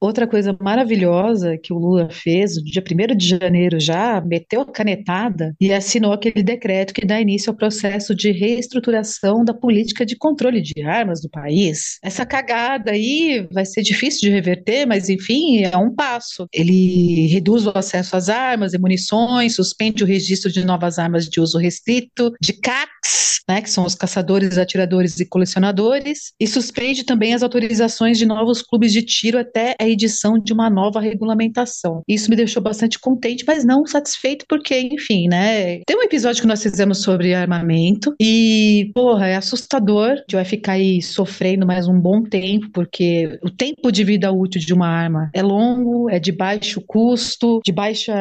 Outra 0.00 0.26
coisa 0.26 0.56
maravilhosa 0.60 1.56
que 1.56 1.72
o 1.72 1.78
Lula 1.78 2.08
fez, 2.10 2.56
no 2.56 2.64
dia 2.64 2.82
1 2.82 3.16
de 3.16 3.28
janeiro 3.28 3.78
já, 3.78 4.20
meteu 4.20 4.62
a 4.62 4.66
canetada 4.66 5.54
e 5.60 5.72
assinou 5.72 6.12
aquele 6.12 6.42
decreto 6.42 6.94
que 6.94 7.06
dá 7.06 7.20
início 7.20 7.50
ao 7.50 7.56
processo 7.56 8.14
de 8.14 8.32
reestruturação 8.32 9.44
da 9.44 9.54
política 9.54 10.04
de 10.04 10.16
controle 10.16 10.60
de 10.60 10.82
armas 10.82 11.20
do 11.20 11.28
país. 11.28 11.98
Essa 12.02 12.24
cagada 12.24 12.92
aí 12.92 13.46
vai 13.52 13.64
ser 13.64 13.82
difícil 13.82 14.22
de 14.22 14.30
reverter, 14.30 14.86
mas 14.86 15.08
enfim, 15.08 15.62
é 15.62 15.76
um 15.76 15.94
passo. 15.94 16.46
Ele 16.52 17.26
reduz 17.28 17.66
o 17.66 17.72
acesso 17.74 18.16
às 18.16 18.28
armas 18.28 18.72
e 18.72 18.78
munições, 18.78 19.54
suspende 19.54 20.02
o 20.02 20.06
registro 20.06 20.50
de 20.50 20.64
novas 20.64 20.98
armas 20.98 21.28
de 21.28 21.40
uso 21.40 21.58
restrito, 21.58 22.32
de 22.40 22.54
CACs, 22.54 23.40
né, 23.48 23.60
que 23.60 23.70
são 23.70 23.84
os 23.84 23.94
caçadores, 23.94 24.56
atiradores 24.56 25.20
e 25.20 25.26
colecionadores, 25.26 26.32
e 26.40 26.46
suspende 26.46 27.04
também 27.04 27.34
as 27.34 27.42
autorizações 27.42 28.18
de 28.18 28.26
novos 28.26 28.62
clubes 28.62 28.92
de 28.92 29.02
tiro 29.02 29.41
até 29.42 29.74
a 29.80 29.88
edição 29.88 30.38
de 30.38 30.52
uma 30.52 30.70
nova 30.70 31.00
regulamentação. 31.00 32.02
Isso 32.08 32.30
me 32.30 32.36
deixou 32.36 32.62
bastante 32.62 32.98
contente, 32.98 33.44
mas 33.46 33.64
não 33.64 33.86
satisfeito, 33.86 34.44
porque, 34.48 34.78
enfim, 34.78 35.28
né? 35.28 35.80
Tem 35.86 35.96
um 35.96 36.02
episódio 36.02 36.40
que 36.40 36.48
nós 36.48 36.62
fizemos 36.62 37.02
sobre 37.02 37.34
armamento 37.34 38.14
e, 38.20 38.90
porra, 38.94 39.28
é 39.28 39.36
assustador 39.36 40.22
que 40.28 40.36
vai 40.36 40.44
ficar 40.44 40.72
aí 40.72 41.02
sofrendo 41.02 41.66
mais 41.66 41.88
um 41.88 41.98
bom 41.98 42.22
tempo, 42.22 42.68
porque 42.72 43.38
o 43.42 43.50
tempo 43.50 43.90
de 43.90 44.04
vida 44.04 44.32
útil 44.32 44.60
de 44.60 44.72
uma 44.72 44.88
arma 44.88 45.30
é 45.34 45.42
longo, 45.42 46.08
é 46.08 46.18
de 46.18 46.32
baixo 46.32 46.80
custo, 46.86 47.60
de 47.64 47.72
baixa 47.72 48.12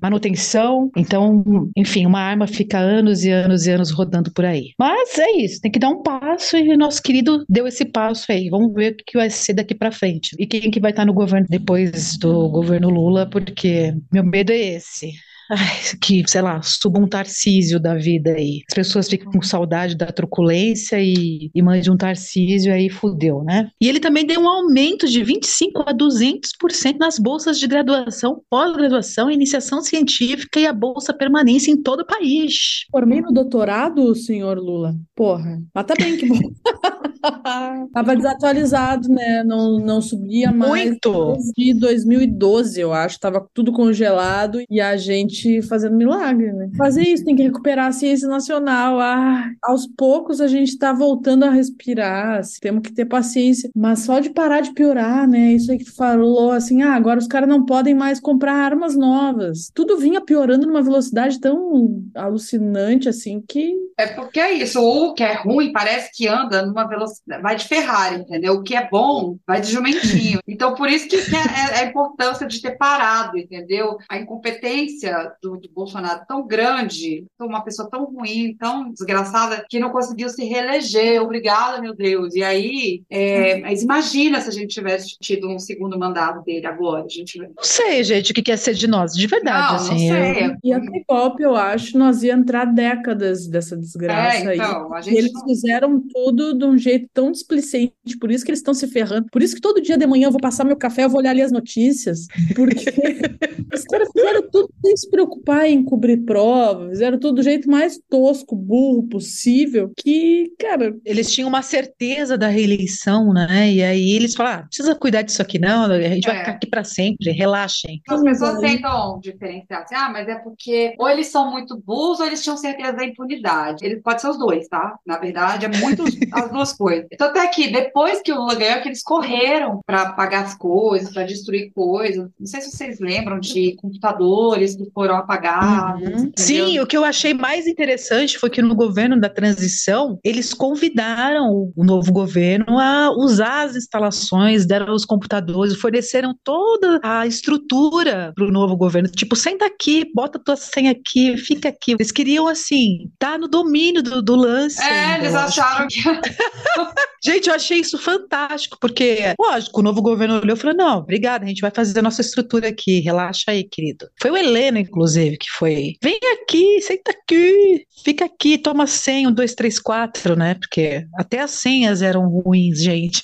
manutenção. 0.00 0.90
Então, 0.96 1.42
enfim, 1.76 2.06
uma 2.06 2.20
arma 2.20 2.46
fica 2.46 2.78
anos 2.78 3.24
e 3.24 3.30
anos 3.30 3.66
e 3.66 3.70
anos 3.70 3.90
rodando 3.90 4.32
por 4.32 4.44
aí. 4.44 4.70
Mas 4.78 5.18
é 5.18 5.30
isso, 5.32 5.60
tem 5.60 5.70
que 5.70 5.78
dar 5.78 5.88
um 5.88 6.02
passo 6.02 6.56
e 6.56 6.76
nosso 6.76 7.02
querido 7.02 7.44
deu 7.48 7.66
esse 7.66 7.84
passo 7.84 8.30
aí. 8.30 8.48
Vamos 8.48 8.72
ver 8.72 8.92
o 8.92 8.96
que 8.96 9.18
vai 9.18 9.30
ser 9.30 9.54
daqui 9.54 9.74
para 9.74 9.90
frente. 9.90 10.34
E 10.38 10.46
quem 10.60 10.70
que 10.70 10.80
vai 10.80 10.90
estar 10.90 11.04
no 11.04 11.12
governo 11.14 11.46
depois 11.48 12.16
do 12.18 12.48
governo 12.50 12.90
Lula, 12.90 13.28
porque 13.28 13.94
meu 14.12 14.24
medo 14.24 14.52
é 14.52 14.56
esse. 14.58 15.12
Ai, 15.50 15.78
que, 16.02 16.22
sei 16.26 16.42
lá, 16.42 16.60
suba 16.62 17.00
um 17.00 17.08
Tarcísio 17.08 17.80
da 17.80 17.94
vida 17.94 18.32
aí. 18.32 18.60
As 18.68 18.74
pessoas 18.74 19.08
ficam 19.08 19.32
com 19.32 19.42
saudade 19.42 19.96
da 19.96 20.06
truculência 20.06 21.00
e, 21.00 21.50
e 21.54 21.62
mande 21.62 21.90
um 21.90 21.96
Tarcísio 21.96 22.72
aí 22.72 22.90
fudeu, 22.90 23.42
né? 23.42 23.70
E 23.80 23.88
ele 23.88 24.00
também 24.00 24.26
deu 24.26 24.40
um 24.40 24.48
aumento 24.48 25.06
de 25.08 25.22
25% 25.22 25.84
a 25.86 25.94
200% 25.94 26.98
nas 26.98 27.18
bolsas 27.18 27.58
de 27.58 27.66
graduação, 27.66 28.42
pós-graduação, 28.50 29.30
iniciação 29.30 29.80
científica 29.80 30.60
e 30.60 30.66
a 30.66 30.72
bolsa 30.72 31.14
permanência 31.14 31.70
em 31.70 31.82
todo 31.82 32.00
o 32.00 32.06
país. 32.06 32.84
Formei 32.90 33.20
no 33.20 33.32
doutorado, 33.32 34.14
senhor 34.14 34.58
Lula. 34.58 34.94
Porra, 35.14 35.62
mas 35.74 35.86
tá 35.86 35.94
bem 35.94 36.16
que 36.16 36.26
bom. 36.26 36.38
Tava 37.92 38.16
desatualizado, 38.16 39.08
né? 39.08 39.42
Não, 39.44 39.78
não 39.78 40.00
subia 40.00 40.52
mais. 40.52 40.90
Muito! 40.90 41.36
De 41.56 41.74
2012, 41.74 42.80
eu 42.80 42.92
acho. 42.92 43.18
Tava 43.18 43.46
tudo 43.52 43.72
congelado 43.72 44.60
e 44.70 44.80
a 44.80 44.96
gente 44.96 45.37
fazendo 45.68 45.96
milagre, 45.96 46.52
né? 46.52 46.70
Fazer 46.76 47.02
isso, 47.02 47.24
tem 47.24 47.36
que 47.36 47.42
recuperar 47.42 47.88
a 47.88 47.92
ciência 47.92 48.28
nacional. 48.28 49.00
Ah, 49.00 49.50
aos 49.62 49.86
poucos 49.86 50.40
a 50.40 50.46
gente 50.46 50.78
tá 50.78 50.92
voltando 50.92 51.44
a 51.44 51.50
respirar. 51.50 52.38
Assim, 52.38 52.58
temos 52.60 52.82
que 52.82 52.92
ter 52.92 53.04
paciência. 53.04 53.70
Mas 53.74 54.00
só 54.00 54.18
de 54.18 54.30
parar 54.30 54.60
de 54.60 54.72
piorar, 54.72 55.28
né? 55.28 55.52
Isso 55.52 55.70
aí 55.70 55.78
que 55.78 55.84
tu 55.84 55.94
falou, 55.94 56.52
assim, 56.52 56.82
ah, 56.82 56.94
agora 56.94 57.18
os 57.18 57.26
caras 57.26 57.48
não 57.48 57.64
podem 57.64 57.94
mais 57.94 58.20
comprar 58.20 58.54
armas 58.54 58.96
novas. 58.96 59.70
Tudo 59.74 59.98
vinha 59.98 60.20
piorando 60.20 60.66
numa 60.66 60.82
velocidade 60.82 61.40
tão 61.40 62.02
alucinante, 62.14 63.08
assim, 63.08 63.42
que. 63.46 63.74
É 63.96 64.06
porque 64.06 64.40
é 64.40 64.52
isso. 64.52 64.80
O 64.80 65.14
que 65.14 65.22
é 65.22 65.34
ruim 65.34 65.72
parece 65.72 66.10
que 66.14 66.28
anda 66.28 66.64
numa 66.64 66.86
velocidade. 66.86 67.42
Vai 67.42 67.56
de 67.56 67.66
Ferrari, 67.66 68.22
entendeu? 68.22 68.54
O 68.54 68.62
que 68.62 68.74
é 68.74 68.88
bom 68.88 69.36
vai 69.46 69.60
de 69.60 69.70
jumentinho. 69.70 70.38
Então, 70.48 70.74
por 70.74 70.88
isso 70.88 71.08
que 71.08 71.16
é, 71.16 71.78
é 71.78 71.80
a 71.80 71.84
importância 71.84 72.46
de 72.46 72.60
ter 72.60 72.76
parado, 72.76 73.38
entendeu? 73.38 73.96
A 74.08 74.18
incompetência 74.18 75.27
do, 75.42 75.56
do 75.56 75.68
Bolsonaro 75.72 76.22
tão 76.26 76.46
grande, 76.46 77.24
uma 77.40 77.62
pessoa 77.62 77.88
tão 77.90 78.04
ruim, 78.04 78.56
tão 78.58 78.90
desgraçada, 78.92 79.64
que 79.68 79.78
não 79.78 79.90
conseguiu 79.90 80.28
se 80.28 80.44
reeleger. 80.44 81.22
Obrigada, 81.22 81.80
meu 81.80 81.94
Deus. 81.94 82.34
E 82.34 82.42
aí, 82.42 83.02
é, 83.10 83.60
mas 83.60 83.82
imagina 83.82 84.40
se 84.40 84.48
a 84.48 84.52
gente 84.52 84.68
tivesse 84.74 85.16
tido 85.20 85.48
um 85.48 85.58
segundo 85.58 85.98
mandato 85.98 86.42
dele 86.44 86.66
agora. 86.66 87.04
A 87.04 87.08
gente... 87.08 87.38
Não 87.38 87.48
sei, 87.62 88.02
gente, 88.04 88.30
o 88.32 88.34
que 88.34 88.42
quer 88.42 88.56
ser 88.58 88.74
de 88.74 88.86
nós, 88.86 89.12
de 89.12 89.26
verdade, 89.26 89.68
Não, 89.68 89.76
assim. 89.94 90.10
não 90.10 90.16
eu- 90.16 90.34
sei. 90.34 90.56
E 90.64 90.72
até 90.72 91.04
golpe, 91.08 91.42
eu 91.42 91.54
acho, 91.56 91.98
nós 91.98 92.22
ia 92.22 92.32
entrar 92.32 92.64
décadas 92.66 93.46
dessa 93.46 93.76
desgraça 93.76 94.50
É, 94.50 94.54
então, 94.56 94.92
a 94.92 94.96
aí. 94.98 95.02
gente 95.02 95.14
E 95.14 95.18
eles 95.18 95.32
não- 95.32 95.44
fizeram 95.46 96.02
tudo 96.12 96.54
de 96.56 96.64
um 96.64 96.76
jeito 96.76 97.08
tão 97.12 97.30
displicente, 97.32 97.92
por 98.20 98.30
isso 98.30 98.44
que 98.44 98.50
eles 98.50 98.60
estão 98.60 98.74
se 98.74 98.86
ferrando. 98.86 99.26
Por 99.32 99.42
isso 99.42 99.54
que 99.54 99.60
todo 99.60 99.80
dia 99.80 99.96
de 99.96 100.06
manhã 100.06 100.26
eu 100.28 100.32
vou 100.32 100.40
passar 100.40 100.64
meu 100.64 100.76
café, 100.76 101.04
eu 101.04 101.08
vou 101.10 101.18
olhar 101.20 101.30
ali 101.30 101.42
as 101.42 101.52
notícias, 101.52 102.26
porque 102.54 102.84
os 103.74 103.84
caras 103.84 104.08
fizeram 104.12 104.42
tudo 104.50 104.68
sem 104.84 104.96
se 104.96 105.10
preocupar 105.18 105.66
em 105.68 105.84
cobrir 105.84 106.18
prova, 106.24 106.88
fizeram 106.90 107.18
tudo 107.18 107.36
do 107.36 107.42
jeito 107.42 107.68
mais 107.70 108.00
tosco, 108.08 108.54
burro 108.54 109.08
possível, 109.08 109.90
que, 109.96 110.52
cara, 110.58 110.94
Eles 111.04 111.32
tinham 111.32 111.48
uma 111.48 111.62
certeza 111.62 112.36
da 112.38 112.48
reeleição, 112.48 113.32
né? 113.32 113.70
E 113.70 113.82
aí 113.82 114.12
eles 114.12 114.34
falaram: 114.34 114.58
ah, 114.58 114.60
não 114.62 114.68
precisa 114.68 114.94
cuidar 114.94 115.22
disso 115.22 115.42
aqui, 115.42 115.58
não, 115.58 115.84
a 115.84 116.00
gente 116.00 116.26
vai 116.26 116.36
É. 116.36 116.38
ficar 116.40 116.52
aqui 116.52 116.66
para 116.68 116.84
sempre, 116.84 117.30
relaxem. 117.32 118.00
As 118.08 118.22
pessoas 118.22 118.58
tentam 118.60 119.18
diferenciar 119.20 119.82
assim, 119.82 119.94
ah, 119.94 120.08
mas 120.12 120.28
é 120.28 120.36
porque 120.36 120.94
ou 120.98 121.08
eles 121.08 121.26
são 121.28 121.50
muito 121.50 121.76
burros 121.84 122.20
ou 122.20 122.26
eles 122.26 122.42
tinham 122.42 122.56
certeza 122.56 122.92
da 122.92 123.04
impunidade. 123.04 123.84
Ele 123.84 123.96
pode 123.96 124.20
ser 124.20 124.28
os 124.28 124.38
dois, 124.38 124.68
tá? 124.68 124.96
Na 125.06 125.18
verdade, 125.18 125.66
é 125.66 125.68
muito 125.68 126.04
as 126.32 126.50
duas 126.50 126.72
coisas. 126.72 127.08
Tanto 127.18 127.38
é 127.38 127.46
que 127.48 127.68
depois 127.70 128.20
que 128.22 128.32
o 128.32 128.36
Lula 128.36 128.54
ganhou, 128.54 128.80
que 128.82 128.88
eles 128.88 129.02
correram 129.02 129.80
para 129.86 130.02
apagar 130.02 130.44
as 130.44 130.54
coisas, 130.54 131.12
para 131.12 131.24
destruir 131.24 131.70
coisas. 131.74 132.28
Não 132.38 132.46
sei 132.46 132.60
se 132.60 132.70
vocês 132.70 132.98
lembram 133.00 133.38
de 133.40 133.74
computadores 133.76 134.76
que 134.76 134.88
foram 134.92 135.07
apagados. 135.14 136.02
entendeu? 136.02 136.32
Sim, 136.36 136.80
o 136.80 136.86
que 136.86 136.96
eu 136.96 137.04
achei 137.04 137.34
mais 137.34 137.66
interessante 137.66 138.38
foi 138.38 138.50
que 138.50 138.62
no 138.62 138.74
governo 138.74 139.20
da 139.20 139.28
transição, 139.28 140.18
eles 140.24 140.52
convidaram 140.54 141.72
o 141.76 141.84
novo 141.84 142.12
governo 142.12 142.78
a 142.78 143.10
usar 143.10 143.62
as 143.66 143.76
instalações, 143.76 144.66
deram 144.66 144.94
os 144.94 145.04
computadores, 145.04 145.76
forneceram 145.76 146.34
toda 146.42 147.00
a 147.02 147.26
estrutura 147.26 148.32
para 148.34 148.44
o 148.44 148.50
novo 148.50 148.76
governo. 148.76 149.08
Tipo, 149.08 149.36
senta 149.36 149.66
aqui, 149.66 150.10
bota 150.14 150.38
tua 150.38 150.56
senha 150.56 150.92
aqui, 150.92 151.36
fica 151.36 151.68
aqui. 151.68 151.92
Eles 151.92 152.12
queriam, 152.12 152.46
assim, 152.46 153.08
estar 153.12 153.38
no 153.38 153.48
domínio 153.48 154.02
do, 154.02 154.22
do 154.22 154.34
lance. 154.34 154.80
É, 154.82 155.04
ainda, 155.04 155.24
eles 155.24 155.34
acharam 155.34 155.86
que. 155.88 156.00
Gente, 157.24 157.48
eu 157.48 157.54
achei 157.54 157.80
isso 157.80 157.98
fantástico, 157.98 158.78
porque, 158.80 159.34
lógico, 159.38 159.80
o 159.80 159.82
novo 159.82 160.00
governo 160.00 160.40
olhou 160.40 160.56
e 160.56 160.58
falou: 160.58 160.76
não, 160.76 160.98
obrigada, 160.98 161.44
a 161.44 161.48
gente 161.48 161.60
vai 161.60 161.70
fazer 161.70 161.98
a 161.98 162.02
nossa 162.02 162.20
estrutura 162.20 162.68
aqui, 162.68 163.00
relaxa 163.00 163.50
aí, 163.50 163.64
querido. 163.64 164.08
Foi 164.20 164.30
o 164.30 164.36
Heleno, 164.36 164.78
inclusive, 164.78 164.97
que 165.38 165.50
foi: 165.50 165.94
vem 166.02 166.18
aqui, 166.34 166.80
senta 166.80 167.10
aqui, 167.10 167.86
fica 168.04 168.24
aqui, 168.24 168.58
toma 168.58 168.86
senha, 168.86 169.28
um, 169.28 169.32
dois, 169.32 169.54
três, 169.54 169.78
quatro, 169.78 170.36
né? 170.36 170.54
Porque 170.54 171.06
até 171.14 171.40
as 171.40 171.52
senhas 171.52 172.02
eram 172.02 172.28
ruins, 172.28 172.80
gente. 172.82 173.22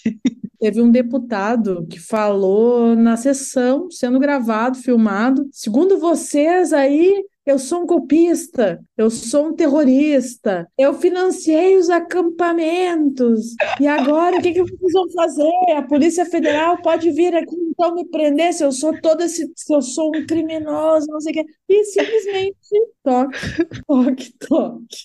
Teve 0.60 0.80
um 0.80 0.90
deputado 0.90 1.86
que 1.90 1.98
falou 1.98 2.96
na 2.96 3.16
sessão, 3.16 3.90
sendo 3.90 4.18
gravado, 4.18 4.78
filmado. 4.78 5.46
Segundo 5.52 5.98
vocês 5.98 6.72
aí, 6.72 7.22
eu 7.46 7.58
sou 7.58 7.82
um 7.82 7.86
golpista, 7.86 8.82
eu 8.96 9.10
sou 9.10 9.48
um 9.48 9.54
terrorista, 9.54 10.66
eu 10.78 10.94
financiei 10.94 11.76
os 11.76 11.90
acampamentos. 11.90 13.54
E 13.80 13.86
agora 13.86 14.38
o 14.38 14.42
que 14.42 14.52
que 14.52 14.62
vocês 14.62 14.92
vão 14.92 15.10
fazer? 15.10 15.52
A 15.76 15.82
Polícia 15.82 16.24
Federal 16.24 16.80
pode 16.80 17.10
vir 17.10 17.34
aqui 17.34 17.54
então 17.74 17.94
me 17.94 18.04
prender 18.06 18.52
se 18.52 18.64
eu 18.64 18.72
sou 18.72 18.98
todo 19.00 19.22
esse, 19.22 19.52
se 19.56 19.74
eu 19.74 19.82
sou 19.82 20.10
um 20.16 20.26
criminoso, 20.26 21.06
não 21.08 21.20
sei 21.20 21.32
o 21.32 21.34
quê. 21.34 21.44
E 21.68 21.84
simplesmente 21.84 22.56
toque, 23.02 23.38
toque, 23.86 24.34
toque. 24.38 24.96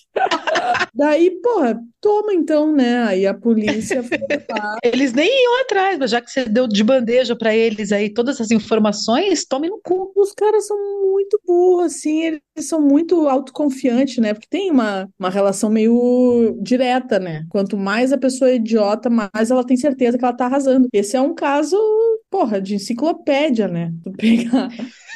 Daí, 0.94 1.30
porra, 1.42 1.80
toma 2.00 2.32
então, 2.32 2.72
né? 2.72 3.02
Aí 3.04 3.26
a 3.26 3.34
polícia 3.34 4.02
foi 4.02 4.18
lá. 4.48 4.76
Eles 4.82 5.12
nem 5.12 5.28
iam 5.28 5.60
atrás, 5.62 5.98
mas 5.98 6.10
já 6.10 6.20
que 6.20 6.30
você 6.30 6.44
deu 6.44 6.66
de 6.68 6.82
bandeja 6.84 7.34
para 7.36 7.54
eles 7.54 7.92
aí 7.92 8.08
todas 8.08 8.40
as 8.40 8.50
informações, 8.50 9.44
tome 9.44 9.68
no 9.68 9.80
cu. 9.82 10.12
Os 10.16 10.32
caras 10.32 10.66
são 10.66 10.78
muito 11.30 11.40
burros, 11.46 11.86
assim. 11.94 12.22
eles 12.22 12.40
são 12.60 12.80
muito 12.80 13.28
autoconfiantes, 13.28 14.18
né? 14.18 14.34
Porque 14.34 14.48
tem 14.48 14.70
uma, 14.70 15.08
uma 15.18 15.30
relação 15.30 15.70
meio 15.70 16.56
direta, 16.60 17.18
né? 17.18 17.46
Quanto 17.48 17.76
mais 17.76 18.12
a 18.12 18.18
pessoa 18.18 18.50
é 18.50 18.56
idiota, 18.56 19.08
mais 19.10 19.50
ela 19.50 19.64
tem 19.64 19.76
certeza 19.76 20.18
que 20.18 20.24
ela 20.24 20.36
tá 20.36 20.46
arrasando. 20.46 20.88
Esse 20.92 21.16
é 21.16 21.20
um 21.20 21.34
caso, 21.34 21.76
porra, 22.30 22.60
de 22.60 22.76
enciclopédia, 22.76 23.66
né? 23.66 23.92
Tu 24.04 24.12
pegar 24.12 24.68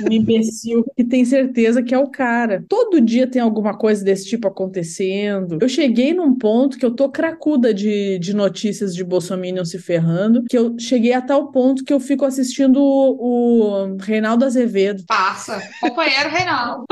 um 0.02 0.12
imbecil 0.12 0.84
que 0.96 1.04
tem 1.04 1.24
certeza 1.24 1.82
que 1.82 1.94
é 1.94 1.98
o 1.98 2.10
cara. 2.10 2.64
Todo 2.68 3.00
dia 3.00 3.26
tem 3.26 3.40
alguma 3.40 3.78
coisa 3.78 4.04
desse 4.04 4.26
tipo 4.26 4.48
acontecendo. 4.48 5.58
Eu 5.60 5.68
cheguei 5.68 6.12
num 6.12 6.36
ponto 6.36 6.76
que 6.76 6.84
eu 6.84 6.90
tô 6.90 7.08
cracuda 7.08 7.72
de, 7.72 8.18
de 8.18 8.34
notícias 8.34 8.94
de 8.94 9.04
Bolsonaro 9.04 9.64
se 9.64 9.78
ferrando, 9.78 10.44
que 10.44 10.56
eu 10.56 10.76
cheguei 10.78 11.12
a 11.12 11.20
tal 11.20 11.50
ponto 11.50 11.84
que 11.84 11.92
eu 11.92 12.00
fico 12.00 12.24
assistindo 12.24 12.80
o, 12.80 13.84
o 13.84 13.96
Reinaldo 13.96 14.44
Azevedo. 14.44 15.04
Passa. 15.06 15.60
Companheiro 15.80 16.30
Reinaldo. 16.30 16.84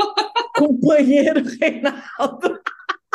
Companheiro 0.55 1.43
Reinaldo. 1.59 2.59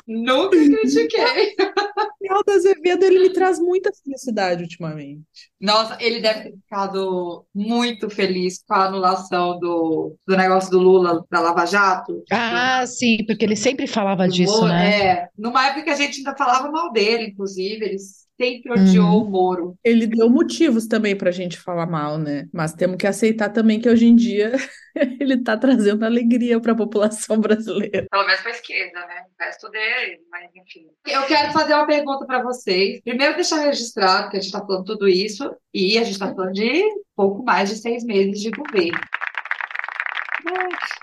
Nunca 0.08 0.56
critiquei. 0.56 1.54
Reinaldo 2.20 2.50
Azevedo, 2.50 3.04
ele 3.04 3.18
me 3.20 3.32
traz 3.32 3.58
muita 3.58 3.90
felicidade 4.02 4.62
ultimamente. 4.62 5.22
Nossa, 5.60 5.98
ele 6.00 6.20
deve 6.20 6.44
ter 6.44 6.52
ficado 6.56 7.44
muito 7.54 8.08
feliz 8.08 8.62
com 8.66 8.74
a 8.74 8.86
anulação 8.86 9.58
do, 9.58 10.16
do 10.26 10.36
negócio 10.36 10.70
do 10.70 10.78
Lula 10.78 11.24
da 11.30 11.40
Lava 11.40 11.66
Jato. 11.66 12.22
Ah, 12.32 12.84
sim, 12.86 13.18
porque 13.26 13.44
ele 13.44 13.54
sempre 13.54 13.86
falava 13.86 14.26
Do 14.26 14.32
disso, 14.32 14.52
Moro, 14.52 14.68
né? 14.68 15.06
É, 15.06 15.28
numa 15.36 15.66
época 15.66 15.84
que 15.84 15.90
a 15.90 15.96
gente 15.96 16.18
ainda 16.18 16.34
falava 16.34 16.70
mal 16.70 16.90
dele, 16.90 17.28
inclusive, 17.28 17.84
ele 17.84 17.96
sempre 18.40 18.72
odiou 18.72 19.24
o 19.24 19.30
Moro. 19.30 19.76
Ele 19.82 20.06
deu 20.06 20.30
motivos 20.30 20.86
também 20.86 21.16
pra 21.16 21.30
gente 21.30 21.58
falar 21.58 21.86
mal, 21.86 22.16
né? 22.16 22.48
Mas 22.52 22.72
temos 22.72 22.96
que 22.96 23.06
aceitar 23.06 23.50
também 23.50 23.80
que 23.80 23.88
hoje 23.88 24.06
em 24.06 24.14
dia 24.14 24.52
ele 25.20 25.42
tá 25.42 25.56
trazendo 25.56 26.04
alegria 26.04 26.60
pra 26.60 26.74
população 26.74 27.38
brasileira. 27.40 28.06
Pelo 28.10 28.24
menos 28.24 28.40
para 28.40 28.52
a 28.52 28.54
esquerda, 28.54 29.00
né? 29.00 29.24
O 29.38 29.42
resto 29.42 29.68
dele, 29.70 30.20
mas 30.30 30.48
enfim. 30.54 30.86
Eu 31.06 31.24
quero 31.24 31.52
fazer 31.52 31.74
uma 31.74 31.86
pergunta 31.86 32.24
para 32.24 32.42
vocês. 32.42 33.00
Primeiro, 33.02 33.34
deixar 33.34 33.60
registrado 33.60 34.30
que 34.30 34.36
a 34.36 34.40
gente 34.40 34.54
está 34.54 34.64
falando 34.64 34.84
tudo 34.84 35.08
isso 35.08 35.54
e 35.74 35.98
a 35.98 36.04
gente 36.04 36.12
está 36.12 36.32
falando 36.32 36.52
de 36.52 36.84
pouco 37.16 37.42
mais 37.42 37.68
de 37.68 37.76
seis 37.76 38.04
meses 38.04 38.40
de 38.40 38.50
governo. 38.50 38.98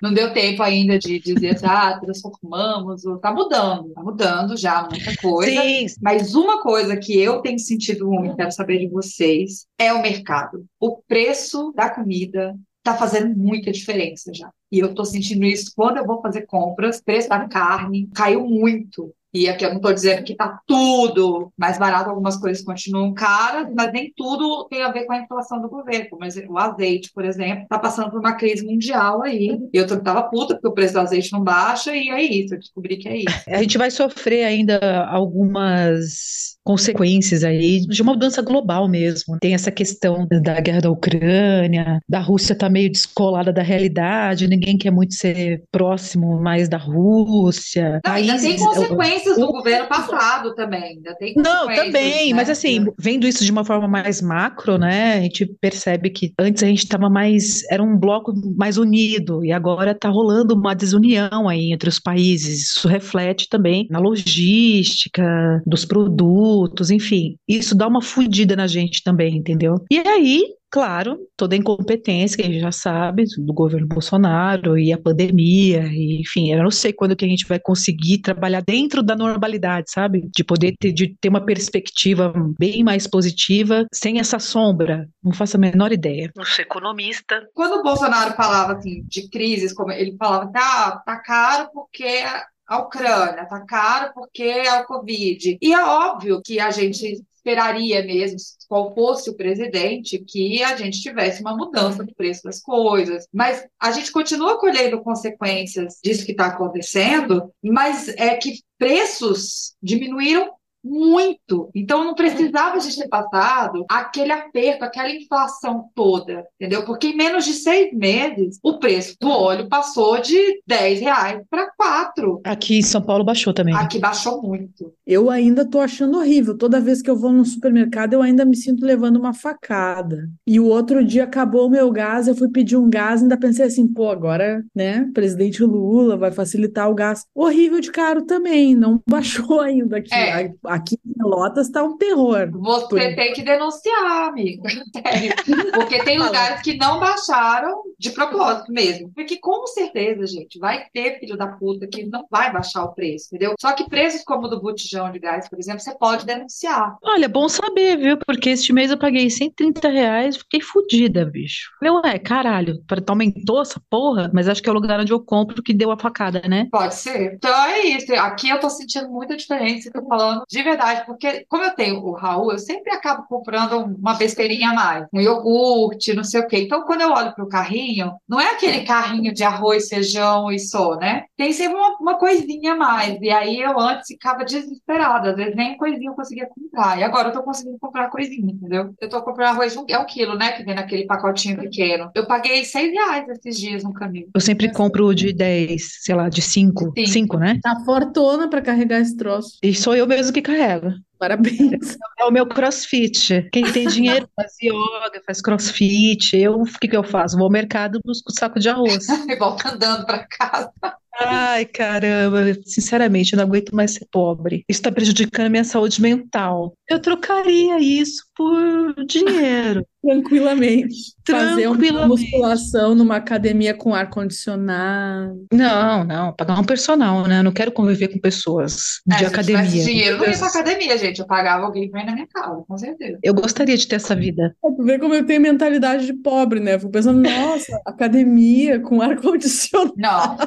Não 0.01 0.13
deu 0.13 0.33
tempo 0.33 0.61
ainda 0.61 0.97
de 0.99 1.19
dizer 1.19 1.55
assim, 1.55 1.65
ah, 1.65 1.99
transformamos, 1.99 3.03
tá 3.21 3.31
mudando, 3.31 3.93
tá 3.93 4.01
mudando 4.01 4.57
já 4.57 4.87
muita 4.89 5.15
coisa. 5.17 5.61
Sim, 5.61 5.85
Mas 6.01 6.35
uma 6.35 6.61
coisa 6.61 6.97
que 6.97 7.17
eu 7.17 7.41
tenho 7.41 7.59
sentido 7.59 8.07
muito, 8.07 8.35
quero 8.35 8.51
saber 8.51 8.79
de 8.79 8.87
vocês, 8.87 9.65
é 9.77 9.93
o 9.93 10.01
mercado. 10.01 10.65
O 10.79 10.97
preço 11.07 11.73
da 11.75 11.89
comida 11.89 12.55
está 12.85 12.95
fazendo 12.95 13.35
muita 13.35 13.71
diferença 13.71 14.31
já. 14.33 14.51
E 14.71 14.79
eu 14.79 14.89
estou 14.89 15.05
sentindo 15.05 15.45
isso 15.45 15.71
quando 15.75 15.97
eu 15.97 16.05
vou 16.05 16.21
fazer 16.21 16.43
compras. 16.43 17.01
Preço 17.01 17.29
da 17.29 17.47
carne 17.47 18.09
caiu 18.13 18.45
muito. 18.45 19.13
E 19.35 19.49
aqui 19.49 19.65
eu 19.65 19.69
não 19.69 19.75
estou 19.77 19.93
dizendo 19.93 20.23
que 20.23 20.31
está 20.31 20.61
tudo 20.65 21.51
mais 21.57 21.77
barato, 21.77 22.09
algumas 22.09 22.37
coisas 22.37 22.63
continuam 22.63 23.13
caras, 23.13 23.67
mas 23.75 23.91
nem 23.91 24.13
tudo 24.15 24.65
tem 24.69 24.81
a 24.81 24.93
ver 24.93 25.03
com 25.03 25.11
a 25.11 25.19
inflação 25.19 25.61
do 25.61 25.67
governo. 25.67 26.07
Como 26.09 26.23
o 26.23 26.57
azeite, 26.57 27.11
por 27.13 27.25
exemplo, 27.25 27.63
está 27.63 27.77
passando 27.77 28.09
por 28.09 28.21
uma 28.21 28.35
crise 28.35 28.65
mundial 28.65 29.21
aí. 29.21 29.59
Eu 29.73 29.83
estava 29.83 30.23
puta 30.23 30.53
porque 30.53 30.69
o 30.69 30.73
preço 30.73 30.93
do 30.93 31.01
azeite 31.01 31.33
não 31.33 31.43
baixa, 31.43 31.93
e 31.93 32.09
é 32.09 32.21
isso, 32.23 32.55
eu 32.55 32.59
descobri 32.59 32.95
que 32.95 33.09
é 33.09 33.17
isso. 33.17 33.43
a 33.49 33.61
gente 33.61 33.77
vai 33.77 33.91
sofrer 33.91 34.45
ainda 34.45 35.05
algumas 35.05 36.55
consequências 36.63 37.43
aí 37.43 37.81
de 37.81 38.01
uma 38.01 38.13
mudança 38.13 38.41
global 38.41 38.87
mesmo. 38.87 39.37
Tem 39.39 39.53
essa 39.53 39.71
questão 39.71 40.25
da 40.27 40.59
guerra 40.59 40.81
da 40.81 40.89
Ucrânia, 40.89 41.99
da 42.09 42.19
Rússia 42.19 42.57
tá 42.57 42.67
meio 42.67 42.91
descolada 42.91 43.53
da 43.53 43.61
realidade, 43.61 44.47
ninguém 44.55 44.77
quer 44.77 44.91
muito 44.91 45.13
ser 45.13 45.63
próximo 45.71 46.39
mais 46.39 46.69
da 46.69 46.77
Rússia. 46.77 48.01
Não, 48.05 48.13
ainda 48.13 48.37
tem 48.37 48.57
consequências 48.57 49.37
do 49.37 49.47
governo 49.47 49.87
passado 49.87 50.53
também. 50.55 50.95
Ainda 50.95 51.15
tem 51.15 51.33
Não, 51.35 51.67
também, 51.67 52.29
né? 52.29 52.35
mas 52.35 52.49
assim, 52.49 52.85
vendo 52.97 53.27
isso 53.27 53.43
de 53.43 53.51
uma 53.51 53.65
forma 53.65 53.87
mais 53.87 54.21
macro, 54.21 54.77
né, 54.77 55.17
a 55.17 55.21
gente 55.21 55.45
percebe 55.59 56.09
que 56.09 56.33
antes 56.39 56.63
a 56.63 56.67
gente 56.67 56.79
estava 56.79 57.09
mais, 57.09 57.63
era 57.69 57.83
um 57.83 57.97
bloco 57.97 58.33
mais 58.55 58.77
unido, 58.77 59.43
e 59.43 59.51
agora 59.51 59.91
está 59.91 60.09
rolando 60.09 60.55
uma 60.55 60.73
desunião 60.73 61.47
aí 61.47 61.71
entre 61.71 61.89
os 61.89 61.99
países. 61.99 62.69
Isso 62.69 62.87
reflete 62.87 63.47
também 63.49 63.87
na 63.89 63.99
logística 63.99 65.61
dos 65.65 65.85
produtos, 65.85 66.89
enfim, 66.89 67.35
isso 67.47 67.75
dá 67.75 67.87
uma 67.87 68.01
fudida 68.01 68.55
na 68.55 68.67
gente 68.67 69.03
também, 69.03 69.37
entendeu? 69.37 69.75
E 69.91 69.99
aí, 69.99 70.43
Claro, 70.69 71.17
toda 71.37 71.55
a 71.55 71.57
incompetência 71.57 72.35
que 72.35 72.43
a 72.43 72.45
gente 72.45 72.59
já 72.59 72.71
sabe 72.71 73.23
do 73.37 73.53
governo 73.53 73.87
Bolsonaro 73.87 74.77
e 74.77 74.91
a 74.91 74.97
pandemia, 74.97 75.83
e, 75.85 76.19
enfim, 76.19 76.51
eu 76.51 76.61
não 76.63 76.71
sei 76.71 76.91
quando 76.91 77.15
que 77.15 77.23
a 77.23 77.27
gente 77.27 77.47
vai 77.47 77.59
conseguir 77.59 78.17
trabalhar 78.17 78.61
dentro 78.61 79.01
da 79.01 79.15
normalidade, 79.15 79.89
sabe? 79.89 80.29
De 80.33 80.43
poder 80.43 80.75
ter, 80.77 80.91
de 80.91 81.15
ter 81.15 81.29
uma 81.29 81.45
perspectiva 81.45 82.33
bem 82.59 82.83
mais 82.83 83.07
positiva, 83.07 83.85
sem 83.93 84.19
essa 84.19 84.37
sombra. 84.37 85.07
Não 85.23 85.31
faço 85.31 85.55
a 85.55 85.59
menor 85.59 85.93
ideia. 85.93 86.31
Não 86.35 86.43
sou 86.43 86.63
economista. 86.63 87.47
Quando 87.53 87.79
o 87.79 87.83
Bolsonaro 87.83 88.33
falava 88.33 88.73
assim 88.73 89.03
de 89.07 89.29
crises, 89.29 89.71
como 89.71 89.91
ele 89.91 90.15
falava, 90.17 90.51
tá, 90.51 91.01
tá 91.05 91.17
caro 91.19 91.69
porque 91.73 92.23
a 92.67 92.79
Ucrânia, 92.79 93.45
tá 93.45 93.63
caro 93.65 94.11
porque 94.13 94.43
é 94.43 94.81
o 94.81 94.85
Covid. 94.85 95.57
E 95.61 95.73
é 95.73 95.85
óbvio 95.85 96.41
que 96.43 96.59
a 96.59 96.71
gente 96.71 97.23
esperaria 97.45 98.03
mesmo, 98.03 98.37
qual 98.67 98.93
fosse 98.93 99.29
o 99.29 99.35
presidente, 99.35 100.19
que 100.19 100.63
a 100.63 100.75
gente 100.75 101.01
tivesse 101.01 101.41
uma 101.41 101.55
mudança 101.55 102.03
do 102.03 102.13
preço 102.13 102.43
das 102.43 102.61
coisas. 102.61 103.27
Mas 103.33 103.65
a 103.79 103.91
gente 103.91 104.11
continua 104.11 104.59
colhendo 104.59 105.01
consequências 105.01 105.99
disso 106.03 106.25
que 106.25 106.31
está 106.31 106.47
acontecendo, 106.47 107.51
mas 107.63 108.07
é 108.09 108.35
que 108.35 108.59
preços 108.77 109.75
diminuíram 109.81 110.51
muito. 110.85 111.69
Então 111.73 112.03
não 112.03 112.13
precisava 112.13 112.77
a 112.77 112.79
gente 112.79 112.97
ter 112.97 113.07
passado 113.07 113.83
aquele 113.89 114.31
aperto, 114.31 114.85
aquela 114.85 115.09
inflação 115.09 115.89
toda, 115.95 116.45
entendeu? 116.59 116.85
Porque 116.85 117.07
em 117.07 117.17
menos 117.17 117.43
de 117.43 117.53
seis 117.53 117.91
meses 117.93 118.59
o 118.61 118.77
preço 118.77 119.15
do 119.19 119.29
óleo 119.29 119.67
passou 119.67 120.21
de 120.21 120.61
10 120.67 120.99
reais 120.99 121.41
para 121.49 121.71
4. 121.75 122.41
Aqui 122.43 122.79
em 122.79 122.83
São 122.83 123.01
Paulo 123.01 123.23
baixou 123.23 123.53
também. 123.53 123.75
Aqui 123.75 123.99
baixou 123.99 124.41
muito. 124.41 124.93
Eu 125.05 125.29
ainda 125.29 125.65
tô 125.65 125.79
achando 125.79 126.17
horrível. 126.17 126.57
Toda 126.57 126.79
vez 126.79 127.01
que 127.01 127.09
eu 127.09 127.15
vou 127.15 127.31
no 127.31 127.45
supermercado, 127.45 128.13
eu 128.13 128.21
ainda 128.21 128.45
me 128.45 128.55
sinto 128.55 128.85
levando 128.85 129.17
uma 129.17 129.33
facada. 129.33 130.29
E 130.45 130.59
o 130.59 130.65
outro 130.65 131.03
dia 131.03 131.23
acabou 131.23 131.67
o 131.67 131.69
meu 131.69 131.91
gás, 131.91 132.27
eu 132.27 132.35
fui 132.35 132.49
pedir 132.49 132.77
um 132.77 132.89
gás, 132.89 133.21
ainda 133.21 133.37
pensei 133.37 133.65
assim, 133.65 133.87
pô, 133.87 134.09
agora, 134.09 134.63
né, 134.75 135.09
presidente 135.13 135.63
Lula 135.63 136.17
vai 136.17 136.31
facilitar 136.31 136.89
o 136.89 136.95
gás. 136.95 137.25
Horrível 137.33 137.79
de 137.79 137.91
caro 137.91 138.25
também, 138.25 138.75
não 138.75 139.01
baixou 139.09 139.61
ainda 139.61 139.97
aqui. 139.97 140.13
É. 140.13 140.53
Aqui 140.75 140.97
em 141.05 141.13
Pelotas 141.13 141.69
tá 141.69 141.83
um 141.83 141.97
terror. 141.97 142.49
Você 142.51 143.15
tem 143.15 143.33
que 143.33 143.41
denunciar, 143.43 144.29
amigo. 144.29 144.63
Porque 145.73 146.03
tem 146.03 146.17
lugares 146.17 146.61
que 146.61 146.75
não 146.77 146.99
baixaram 146.99 147.81
de 147.97 148.11
propósito 148.11 148.71
mesmo. 148.71 149.11
Porque 149.13 149.37
com 149.37 149.65
certeza, 149.67 150.25
gente, 150.27 150.59
vai 150.59 150.85
ter 150.93 151.19
filho 151.19 151.37
da 151.37 151.47
puta 151.47 151.87
que 151.87 152.05
não 152.05 152.25
vai 152.29 152.51
baixar 152.51 152.83
o 152.83 152.93
preço, 152.93 153.27
entendeu? 153.27 153.55
Só 153.59 153.73
que 153.73 153.89
preços 153.89 154.23
como 154.23 154.47
o 154.47 154.49
do 154.49 154.61
botijão 154.61 155.11
de 155.11 155.19
gás, 155.19 155.47
por 155.49 155.57
exemplo, 155.59 155.79
você 155.79 155.97
pode 155.97 156.25
denunciar. 156.25 156.97
Olha, 157.01 157.27
bom 157.29 157.47
saber, 157.47 157.97
viu? 157.97 158.17
Porque 158.17 158.49
este 158.49 158.73
mês 158.73 158.91
eu 158.91 158.97
paguei 158.97 159.29
130 159.29 159.87
reais, 159.89 160.37
fiquei 160.37 160.61
fodida, 160.61 161.25
bicho. 161.25 161.69
Falei, 161.79 161.93
ué, 162.03 162.19
caralho, 162.19 162.83
pra- 162.85 163.01
aumentou 163.07 163.61
essa 163.61 163.81
porra? 163.89 164.29
Mas 164.33 164.47
acho 164.49 164.61
que 164.61 164.69
é 164.69 164.71
o 164.71 164.75
lugar 164.75 164.99
onde 164.99 165.13
eu 165.13 165.19
compro 165.23 165.63
que 165.63 165.73
deu 165.73 165.91
a 165.91 165.97
facada, 165.97 166.41
né? 166.47 166.67
Pode 166.71 166.95
ser. 166.95 167.33
Então 167.35 167.53
é 167.65 167.79
isso. 167.87 168.13
Aqui 168.15 168.49
eu 168.49 168.59
tô 168.59 168.69
sentindo 168.69 169.09
muita 169.09 169.35
diferença, 169.37 169.91
tô 169.91 170.03
falando 170.05 170.43
de 170.49 170.61
verdade, 170.65 171.05
porque 171.05 171.45
como 171.47 171.63
eu 171.63 171.75
tenho 171.75 172.03
o 172.03 172.13
Raul, 172.13 172.51
eu 172.51 172.59
sempre 172.59 172.91
acabo 172.91 173.25
comprando 173.27 173.95
uma 173.97 174.15
besteirinha 174.15 174.71
a 174.71 174.73
mais, 174.73 175.07
um 175.13 175.21
iogurte, 175.21 176.13
não 176.13 176.23
sei 176.23 176.41
o 176.41 176.47
quê. 176.47 176.63
Então 176.63 176.83
quando 176.83 177.01
eu 177.01 177.11
olho 177.11 177.33
pro 177.33 177.47
carrinho, 177.47 178.13
não 178.27 178.39
é 178.39 178.51
aquele 178.51 178.81
carrinho 178.83 179.33
de 179.33 179.43
arroz, 179.43 179.87
feijão 179.87 180.51
e 180.51 180.59
só, 180.59 180.95
né? 180.97 181.23
Tem 181.37 181.51
sempre 181.51 181.77
uma, 181.77 181.97
uma 181.99 182.17
coisinha 182.17 182.73
a 182.73 182.75
mais. 182.75 183.17
E 183.21 183.29
aí 183.29 183.61
eu 183.61 183.79
antes 183.79 184.07
ficava 184.07 184.43
desesperada, 184.43 185.31
às 185.31 185.35
vezes 185.35 185.55
nem 185.55 185.77
coisinha 185.77 186.09
eu 186.09 186.15
conseguia 186.15 186.47
comprar. 186.47 186.99
E 186.99 187.03
agora 187.03 187.29
eu 187.29 187.33
tô 187.33 187.43
conseguindo 187.43 187.77
comprar 187.79 188.09
coisinha, 188.09 188.51
entendeu? 188.51 188.93
Eu 188.99 189.09
tô 189.09 189.21
comprando 189.21 189.49
arroz, 189.49 189.75
é 189.87 189.97
um 189.97 190.05
quilo, 190.05 190.35
né? 190.35 190.51
Que 190.53 190.63
vem 190.63 190.75
naquele 190.75 191.05
pacotinho 191.05 191.57
pequeno. 191.57 192.09
Eu 192.15 192.25
paguei 192.25 192.65
seis 192.65 192.91
reais 192.91 193.27
esses 193.29 193.59
dias 193.59 193.83
no 193.83 193.93
caminho. 193.93 194.27
Eu 194.33 194.41
sempre 194.41 194.71
compro 194.71 195.13
de 195.13 195.31
10, 195.31 195.99
sei 196.01 196.15
lá, 196.15 196.29
de 196.29 196.41
5. 196.41 196.93
Sim. 196.97 197.05
5, 197.05 197.37
né? 197.37 197.59
Tá 197.61 197.79
fortona 197.85 198.49
pra 198.49 198.61
carregar 198.61 198.99
esse 198.99 199.15
troço. 199.15 199.57
E 199.61 199.73
sou 199.73 199.95
eu 199.95 200.07
mesmo 200.07 200.33
que 200.33 200.41
carrego 200.41 200.54
carrega. 200.55 200.95
Parabéns. 201.19 201.97
É 202.17 202.23
o 202.23 202.31
meu 202.31 202.45
crossfit. 202.47 203.47
Quem 203.51 203.69
tem 203.71 203.87
dinheiro 203.87 204.27
faz 204.35 204.53
yoga, 204.61 205.21
faz 205.25 205.41
crossfit. 205.41 206.35
Eu, 206.35 206.61
o 206.61 206.65
que 206.65 206.87
que 206.87 206.95
eu 206.95 207.03
faço? 207.03 207.35
Vou 207.35 207.45
ao 207.45 207.51
mercado 207.51 207.97
e 207.97 208.01
busco 208.07 208.31
saco 208.31 208.57
de 208.59 208.69
arroz. 208.69 209.05
E 209.29 209.35
volta 209.35 209.69
andando 209.73 210.05
pra 210.05 210.25
casa. 210.25 210.71
Ai, 211.17 211.63
caramba, 211.65 212.39
sinceramente, 212.65 213.31
eu 213.33 213.37
não 213.37 213.45
aguento 213.45 213.73
mais 213.73 213.93
ser 213.93 214.05
pobre. 214.11 214.65
Isso 214.69 214.79
está 214.79 214.91
prejudicando 214.91 215.45
a 215.45 215.49
minha 215.49 215.63
saúde 215.63 216.01
mental. 216.01 216.73
Eu 216.89 216.99
trocaria 216.99 217.79
isso 217.79 218.23
por 218.35 218.93
dinheiro. 219.05 219.85
Tranquilamente. 220.05 221.15
Fazer 221.27 221.67
uma 221.67 222.07
musculação 222.07 222.93
numa 222.93 223.15
academia 223.15 223.73
com 223.73 223.95
ar-condicionado. 223.95 225.47
Não, 225.51 226.03
não, 226.03 226.33
pagar 226.33 226.59
um 226.59 226.63
personal, 226.63 227.25
né? 227.27 227.39
Eu 227.39 227.43
não 227.43 227.51
quero 227.51 227.71
conviver 227.71 228.09
com 228.09 228.19
pessoas 228.19 229.01
É, 229.11 229.15
de 229.15 229.25
academia. 229.25 229.83
dinheiro, 229.83 230.17
não 230.17 230.23
ia 230.25 230.29
Deus. 230.31 230.39
pra 230.39 230.47
academia, 230.49 230.97
gente. 230.97 231.04
Eu 231.21 231.27
pagava 231.27 231.65
alguém 231.65 231.89
pra 231.89 232.01
ir 232.01 232.05
na 232.05 232.13
minha 232.13 232.27
casa, 232.27 232.63
com 232.67 232.77
certeza. 232.77 233.19
Eu 233.23 233.33
gostaria 233.33 233.77
de 233.77 233.87
ter 233.87 233.95
essa 233.95 234.15
vida. 234.15 234.55
Tu 234.61 234.83
ver 234.83 234.99
como 234.99 235.13
eu 235.13 235.25
tenho 235.25 235.41
mentalidade 235.41 236.05
de 236.05 236.13
pobre, 236.13 236.59
né? 236.59 236.77
Fico 236.79 236.91
pensando, 236.91 237.21
nossa, 237.21 237.79
academia 237.85 238.79
com 238.79 239.01
ar-condicionado. 239.01 239.93
Não, 239.97 240.37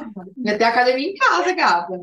ia 0.45 0.57
ter 0.57 0.63
academia 0.63 1.09
em 1.09 1.15
casa, 1.15 1.51
gata. 1.53 1.99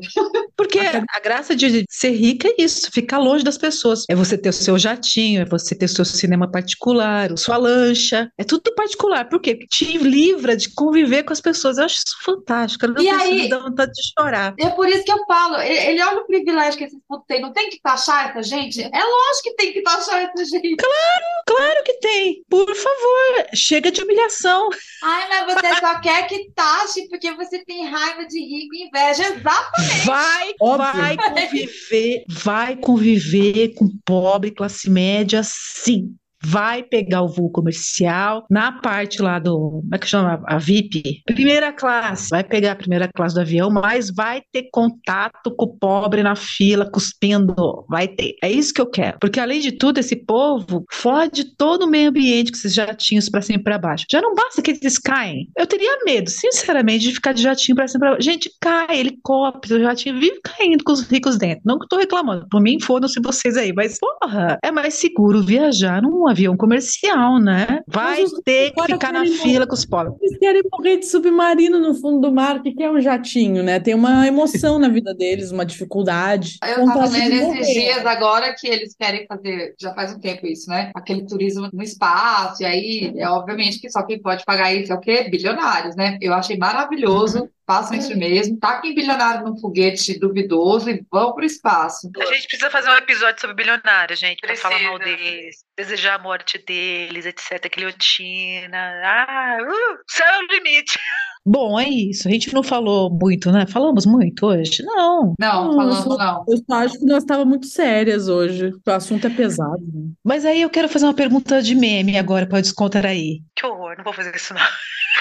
Porque 0.55 0.79
a 0.79 1.19
graça 1.19 1.55
de 1.55 1.85
ser 1.89 2.11
rica 2.11 2.47
é 2.47 2.55
isso, 2.63 2.91
ficar 2.91 3.17
longe 3.17 3.43
das 3.43 3.57
pessoas. 3.57 4.05
É 4.09 4.15
você 4.15 4.37
ter 4.37 4.49
o 4.49 4.53
seu 4.53 4.77
jatinho, 4.77 5.41
é 5.41 5.45
você 5.45 5.75
ter 5.75 5.85
o 5.85 5.89
seu 5.89 6.05
cinema 6.05 6.49
particular, 6.49 7.31
a 7.31 7.37
sua 7.37 7.57
lancha. 7.57 8.29
É 8.37 8.43
tudo 8.43 8.73
particular. 8.75 9.25
Por 9.29 9.39
quê? 9.39 9.55
Porque 9.55 9.67
te 9.85 9.97
livra 9.97 10.55
de 10.55 10.73
conviver 10.73 11.23
com 11.23 11.33
as 11.33 11.41
pessoas. 11.41 11.77
Eu 11.77 11.85
acho 11.85 11.95
isso 11.95 12.17
fantástico. 12.23 12.85
Eu 12.85 12.93
não 12.93 13.01
E 13.01 13.09
aí- 13.09 13.49
dá 13.49 13.59
vontade 13.59 13.91
de 13.91 14.01
chorar. 14.17 14.53
E 14.57 14.63
é 14.63 14.69
por 14.69 14.87
isso 14.87 15.03
que 15.03 15.11
eu 15.11 15.25
falo, 15.25 15.57
ele, 15.61 15.77
ele 15.91 16.03
olha 16.03 16.21
o 16.21 16.25
privilégio 16.27 16.77
que 16.77 16.85
esses 16.85 16.99
putos 17.07 17.25
têm. 17.27 17.41
Não 17.41 17.53
tem 17.53 17.69
que 17.69 17.79
taxar 17.81 18.29
essa 18.29 18.43
gente? 18.47 18.81
É 18.81 19.03
lógico 19.03 19.43
que 19.43 19.55
tem 19.55 19.73
que 19.73 19.81
taxar 19.81 20.21
essa 20.23 20.45
gente. 20.45 20.75
Claro 20.77 21.83
que 21.83 21.93
tem. 21.99 22.43
Por 22.49 22.75
favor, 22.75 23.47
chega 23.53 23.91
de 23.91 24.01
humilhação. 24.01 24.69
Ai, 25.03 25.29
mas 25.29 25.53
você 25.53 25.75
só 25.79 25.99
quer 26.01 26.27
que 26.27 26.51
taxe 26.55 27.07
porque 27.09 27.31
você 27.33 27.63
tem 27.63 27.85
raiva 27.85 28.25
de 28.25 28.39
rico 28.39 28.75
e 28.75 28.87
inveja. 28.87 29.23
Exato. 29.23 29.71
Vai, 30.05 30.53
Óbvio. 30.59 31.01
vai 31.01 31.17
conviver, 31.17 32.25
vai 32.29 32.75
conviver 32.75 33.73
com 33.75 33.89
pobre, 34.05 34.51
classe 34.51 34.89
média, 34.89 35.41
sim. 35.43 36.15
Vai 36.43 36.83
pegar 36.83 37.23
o 37.23 37.27
voo 37.27 37.49
comercial 37.49 38.45
na 38.49 38.71
parte 38.71 39.21
lá 39.21 39.39
do, 39.39 39.81
como 39.81 39.95
é 39.95 39.97
que 39.97 40.07
chama? 40.07 40.43
A 40.45 40.57
VIP, 40.57 41.21
primeira 41.25 41.73
classe. 41.73 42.29
Vai 42.29 42.43
pegar 42.43 42.73
a 42.73 42.75
primeira 42.75 43.09
classe 43.13 43.35
do 43.35 43.41
avião, 43.41 43.69
mas 43.69 44.11
vai 44.13 44.41
ter 44.51 44.69
contato 44.71 45.53
com 45.55 45.65
o 45.65 45.77
pobre 45.77 46.21
na 46.21 46.35
fila, 46.35 46.89
cuspindo. 46.89 47.85
Vai 47.89 48.07
ter. 48.07 48.35
É 48.43 48.51
isso 48.51 48.73
que 48.73 48.81
eu 48.81 48.89
quero. 48.89 49.17
Porque 49.19 49.39
além 49.39 49.59
de 49.59 49.71
tudo, 49.71 49.99
esse 49.99 50.15
povo 50.15 50.85
fode 50.91 51.55
todo 51.55 51.83
o 51.83 51.89
meio 51.89 52.09
ambiente 52.09 52.51
que 52.51 52.57
esses 52.57 52.73
jatinhos 52.73 53.29
para 53.29 53.41
cima 53.41 53.59
e 53.59 53.63
para 53.63 53.77
baixo. 53.77 54.05
Já 54.11 54.21
não 54.21 54.35
basta 54.35 54.61
que 54.61 54.71
eles 54.71 54.99
caem. 54.99 55.49
Eu 55.57 55.65
teria 55.65 55.97
medo, 56.05 56.29
sinceramente, 56.29 57.07
de 57.07 57.13
ficar 57.13 57.33
de 57.33 57.41
jatinho 57.41 57.75
para 57.75 57.87
cima 57.87 57.97
e 57.97 58.01
para 58.01 58.11
baixo. 58.11 58.23
Gente, 58.23 58.51
cai, 58.61 58.99
helicóptero, 58.99 59.81
jatinho 59.81 60.19
vive 60.19 60.39
caindo 60.43 60.83
com 60.83 60.91
os 60.91 61.01
ricos 61.01 61.37
dentro. 61.37 61.61
Não 61.65 61.77
que 61.77 61.85
eu 61.85 61.89
tô 61.89 61.97
reclamando. 61.97 62.47
Por 62.49 62.61
mim, 62.61 62.79
fodam-se 62.79 63.19
vocês 63.19 63.57
aí. 63.57 63.73
Mas, 63.73 63.97
porra, 63.99 64.57
é 64.63 64.71
mais 64.71 64.95
seguro 64.95 65.43
viajar 65.43 66.01
num 66.01 66.26
avião 66.27 66.55
comercial, 66.55 67.39
né? 67.39 67.81
Vai 67.87 68.23
os 68.23 68.31
ter 68.43 68.71
que 68.71 68.83
ficar 68.83 69.13
na 69.13 69.21
querem 69.21 69.37
fila 69.37 69.67
com 69.67 69.73
os 69.73 69.85
pobres. 69.85 70.15
Eles 70.21 70.37
querem 70.37 70.61
morrer 70.71 70.97
de 70.97 71.05
submarino 71.05 71.79
no 71.79 71.93
fundo 71.95 72.21
do 72.21 72.33
mar. 72.33 72.57
O 72.57 72.63
que 72.63 72.73
que 72.73 72.83
é 72.83 72.91
um 72.91 72.99
jatinho, 72.99 73.63
né? 73.63 73.79
Tem 73.79 73.93
uma 73.93 74.27
emoção 74.27 74.79
na 74.79 74.87
vida 74.87 75.13
deles, 75.13 75.51
uma 75.51 75.65
dificuldade. 75.65 76.57
Eu 76.65 76.85
tava 76.85 77.07
lendo 77.07 77.33
esses 77.33 77.45
morrer. 77.45 77.73
dias 77.73 78.05
agora 78.05 78.55
que 78.57 78.67
eles 78.67 78.95
querem 78.97 79.25
fazer, 79.27 79.75
já 79.79 79.93
faz 79.93 80.13
um 80.13 80.19
tempo 80.19 80.45
isso, 80.45 80.69
né? 80.69 80.91
Aquele 80.95 81.25
turismo 81.25 81.69
no 81.71 81.83
espaço, 81.83 82.63
e 82.63 82.65
aí 82.65 83.13
é 83.15 83.27
obviamente 83.29 83.79
que 83.79 83.89
só 83.89 84.03
quem 84.03 84.21
pode 84.21 84.43
pagar 84.45 84.73
isso 84.73 84.91
é 84.91 84.95
o 84.95 84.99
quê? 84.99 85.27
Bilionários, 85.29 85.95
né? 85.95 86.17
Eu 86.21 86.33
achei 86.33 86.57
maravilhoso, 86.57 87.49
façam 87.67 87.97
isso 87.97 88.15
mesmo, 88.17 88.57
taquem 88.59 88.95
bilionário 88.95 89.45
num 89.45 89.59
foguete 89.59 90.17
duvidoso 90.17 90.89
e 90.89 91.03
vão 91.11 91.33
pro 91.33 91.43
espaço. 91.45 92.09
A 92.17 92.25
gente 92.33 92.47
precisa 92.47 92.69
fazer 92.71 92.89
um 92.89 92.95
episódio 92.95 93.41
sobre 93.41 93.55
bilionários, 93.57 94.17
gente, 94.19 94.39
pra 94.39 94.47
Precisa. 94.47 94.69
falar 94.69 94.81
mal 94.83 94.97
deles, 94.97 95.57
desejar 95.77 96.15
a 96.15 96.23
morte 96.23 96.57
deles, 96.65 97.25
etc. 97.25 97.69
Guilhotina. 97.71 98.77
Ah, 99.03 99.57
uh, 99.61 99.97
céu 100.09 100.25
é 100.25 100.39
o 100.39 100.47
limite. 100.55 100.97
Bom, 101.49 101.79
é 101.79 101.87
isso. 101.87 102.27
A 102.27 102.31
gente 102.31 102.53
não 102.53 102.61
falou 102.61 103.09
muito, 103.09 103.49
né? 103.53 103.65
Falamos 103.65 104.05
muito 104.05 104.45
hoje? 104.45 104.83
Não. 104.83 105.33
Não, 105.39 105.71
Não, 105.71 105.87
eu 105.87 105.93
só- 105.93 106.17
não. 106.17 106.45
Eu 106.45 106.57
só 106.57 106.75
acho 106.75 106.99
que 106.99 107.05
nós 107.05 107.23
estávamos 107.23 107.47
muito 107.49 107.67
sérias 107.67 108.27
hoje. 108.27 108.71
O 108.85 108.91
assunto 108.91 109.27
é 109.27 109.29
pesado. 109.29 109.79
né? 109.93 110.09
Mas 110.25 110.43
aí 110.43 110.61
eu 110.61 110.69
quero 110.69 110.89
fazer 110.89 111.05
uma 111.05 111.13
pergunta 111.13 111.61
de 111.61 111.73
meme 111.73 112.17
agora 112.17 112.45
para 112.45 112.59
descontrair. 112.59 113.37
Que 113.55 113.65
horror, 113.65 113.95
não 113.97 114.03
vou 114.03 114.11
fazer 114.11 114.35
isso 114.35 114.53
não. 114.53 114.61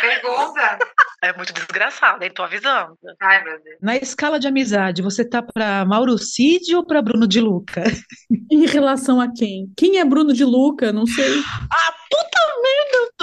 Pergunta. 0.06 0.78
É 1.22 1.32
muito 1.36 1.52
desgraçado, 1.52 2.22
hein? 2.22 2.30
Tô 2.30 2.42
avisando. 2.42 2.96
Ai, 3.20 3.42
meu 3.42 3.60
Deus. 3.62 3.76
Na 3.80 3.96
escala 3.96 4.38
de 4.38 4.46
amizade, 4.46 5.02
você 5.02 5.28
tá 5.28 5.42
para 5.42 5.84
Mauro 5.84 6.16
Cid 6.18 6.74
ou 6.74 6.86
para 6.86 7.02
Bruno 7.02 7.26
de 7.26 7.40
Luca? 7.40 7.82
Em 8.50 8.66
relação 8.66 9.20
a 9.20 9.32
quem? 9.32 9.72
Quem 9.76 9.98
é 9.98 10.04
Bruno 10.04 10.32
de 10.32 10.44
Luca? 10.44 10.92
Não 10.92 11.06
sei. 11.06 11.42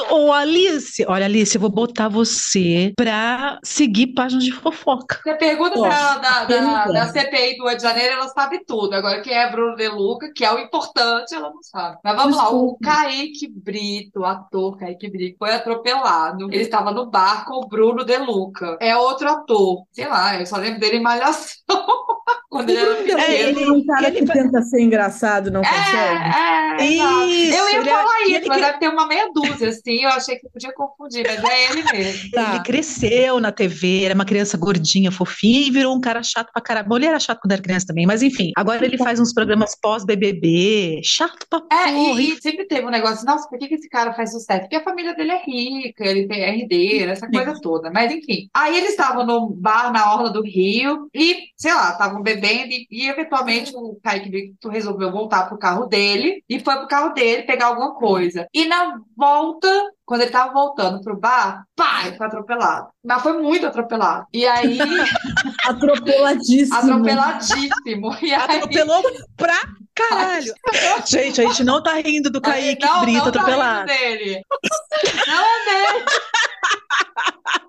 Ô, 0.10 0.32
Alice, 0.32 1.04
olha, 1.08 1.26
Alice, 1.26 1.56
eu 1.56 1.62
vou 1.62 1.70
botar 1.72 2.08
você 2.08 2.94
pra 2.96 3.60
seguir 3.64 4.14
páginas 4.14 4.44
de 4.44 4.52
fofoca. 4.52 5.20
Você 5.24 5.34
pergunta 5.36 5.80
Ó, 5.80 5.88
da, 5.88 6.18
da, 6.18 6.46
pergunta. 6.46 6.94
da 6.94 7.08
CPI 7.08 7.58
do 7.58 7.68
Rio 7.68 7.78
de 7.78 7.84
Janeiro, 7.84 8.14
ela 8.14 8.28
sabe 8.30 8.64
tudo. 8.66 8.94
Agora, 8.94 9.22
quem 9.22 9.34
é 9.34 9.50
Bruno 9.50 9.76
De 9.76 9.88
Luca, 9.88 10.32
que 10.36 10.46
é 10.46 10.54
o 10.54 10.60
importante, 10.60 11.34
ela 11.34 11.50
não 11.50 11.64
sabe. 11.64 11.98
Mas 12.04 12.16
vamos 12.16 12.38
lá, 12.38 12.50
o. 12.52 12.78
Kaique 12.78 13.48
Brito, 13.48 14.20
o 14.20 14.26
ator 14.26 14.78
Kaique 14.78 15.10
Brito, 15.10 15.38
foi 15.40 15.52
atropelado. 15.52 16.46
Ele 16.52 16.64
estava 16.64 16.92
no 16.92 17.10
bar 17.10 17.46
com 17.46 17.56
o 17.56 17.68
Bruno 17.68 18.04
De 18.04 18.18
Luca. 18.18 18.78
É 18.80 18.96
outro 18.96 19.30
ator. 19.30 19.84
Sei 19.92 20.08
lá, 20.08 20.40
eu 20.40 20.46
só 20.46 20.58
lembro 20.58 20.80
dele 20.80 20.98
em 20.98 21.02
Malhação. 21.02 21.58
Quando 22.54 22.70
ele 22.70 22.80
era 22.80 22.96
pequeno. 22.96 23.20
É, 23.20 23.42
ele- 23.42 23.64
é 23.64 23.72
um 23.72 23.86
cara 23.86 24.08
ele 24.08 24.20
que 24.20 24.26
tenta 24.32 24.62
ser 24.62 24.82
engraçado 24.82 25.52
não 25.52 25.62
consegue. 25.62 26.24
É, 26.24 26.84
é, 26.84 26.86
exato. 26.94 27.24
Isso, 27.30 27.58
Eu 27.58 27.70
ia 27.70 27.80
ele 27.80 27.90
é- 27.90 27.94
falar 27.94 28.22
isso, 28.22 28.32
ele 28.36 28.48
mas 28.48 28.58
que- 28.58 28.64
deve 28.66 28.80
ter 28.80 28.88
uma 28.90 29.08
meia 29.08 29.30
dúzia, 29.34 29.70
assim. 29.70 30.04
Eu 30.04 30.10
achei 30.10 30.36
que 30.38 30.48
podia 30.50 30.74
confundir, 30.74 31.24
mas 31.26 31.44
é 31.44 31.72
ele 31.72 31.84
mesmo. 31.92 32.32
Tá. 32.32 32.50
Ele 32.56 32.64
cresceu 32.64 33.40
na 33.40 33.52
TV, 33.52 34.04
era 34.06 34.14
uma 34.16 34.26
criança 34.26 34.58
gordinha, 34.58 35.12
fofinha 35.12 35.68
e 35.68 35.72
virou 35.72 35.96
um 35.96 36.02
cara 36.02 36.22
chato 36.24 36.52
pra 36.54 36.62
caramba. 36.62 36.90
Bom, 36.90 36.98
Ele 36.98 37.08
era 37.08 37.20
chato 37.20 37.40
quando 37.42 37.52
era 37.54 37.62
criança 37.62 37.88
também, 37.88 38.06
mas 38.06 38.22
enfim. 38.22 38.52
Agora 38.56 38.86
ele 38.86 38.98
faz 38.98 39.20
uns 39.20 39.34
programas 39.34 39.76
pós-BBB, 39.82 41.02
chato 41.04 41.46
pra 41.50 41.60
É, 41.72 41.92
porra. 41.92 42.22
e, 42.22 42.32
e 42.34 42.42
sempre 42.42 42.66
teve 42.66 42.86
um 42.86 42.90
negócio, 42.90 43.26
nossa, 43.26 43.48
por 43.50 43.58
que 43.58 43.68
que 43.68 43.76
esse 43.76 43.90
cara 43.90 44.14
faz 44.14 44.32
sucesso? 44.32 44.62
Porque 44.62 44.76
a 44.76 44.84
família 44.84 45.14
dele 45.16 45.32
é 45.32 45.44
rica, 45.44 46.06
ele 46.06 46.28
tem 46.28 46.42
é 46.42 46.58
herdeiro, 46.58 47.12
essa 47.12 47.28
coisa 47.30 47.54
toda. 47.62 47.92
Mas 47.92 48.12
enfim. 48.12 48.48
Aí 48.54 48.78
eles 48.78 48.92
estavam 48.92 49.26
no 49.26 49.50
bar 49.50 49.92
na 49.92 50.14
Orla 50.14 50.30
do 50.32 50.42
Rio 50.44 51.08
e, 51.14 51.38
sei 51.58 51.74
lá, 51.74 51.92
estavam 51.92 52.22
bebendo 52.22 52.43
e, 52.48 52.88
e 52.90 53.08
eventualmente 53.10 53.72
o 53.76 53.98
Kaique 54.04 54.30
Brito 54.30 54.70
resolveu 54.70 55.12
voltar 55.12 55.48
pro 55.48 55.58
carro 55.58 55.86
dele 55.86 56.44
e 56.50 56.60
foi 56.60 56.76
pro 56.78 56.88
carro 56.88 57.14
dele 57.14 57.44
pegar 57.44 57.68
alguma 57.68 57.94
coisa. 57.96 58.48
E 58.54 58.66
na 58.66 59.00
volta, 59.16 59.68
quando 60.06 60.22
ele 60.22 60.32
tava 60.32 60.52
voltando 60.54 61.02
pro 61.02 61.20
bar, 61.20 61.64
pá, 61.76 62.08
ele 62.08 62.18
foi 62.18 62.28
atropelado. 62.28 62.88
Mas 63.04 63.22
foi 63.22 63.42
muito 63.42 63.66
atropelado. 63.68 64.26
E 64.34 64.46
aí, 64.46 64.78
Atropeladíssimo. 65.66 66.78
atropeladíssimo. 66.78 68.18
E 68.22 68.34
aí, 68.34 68.58
Atropelou 68.58 69.04
pra 69.38 69.60
caralho. 69.96 70.54
Gente, 71.06 71.42
a 71.42 71.46
gente 71.46 71.64
não 71.64 71.82
tá 71.82 71.94
rindo 71.96 72.30
do 72.30 72.42
Kaique 72.42 72.86
não, 72.86 73.02
Brito 73.02 73.18
não 73.26 73.32
tá 73.32 73.40
atropelado. 73.40 73.90
rindo 73.92 74.00
dele. 74.00 74.42
Não 75.28 75.44
é 75.44 75.66
dele. 75.94 76.06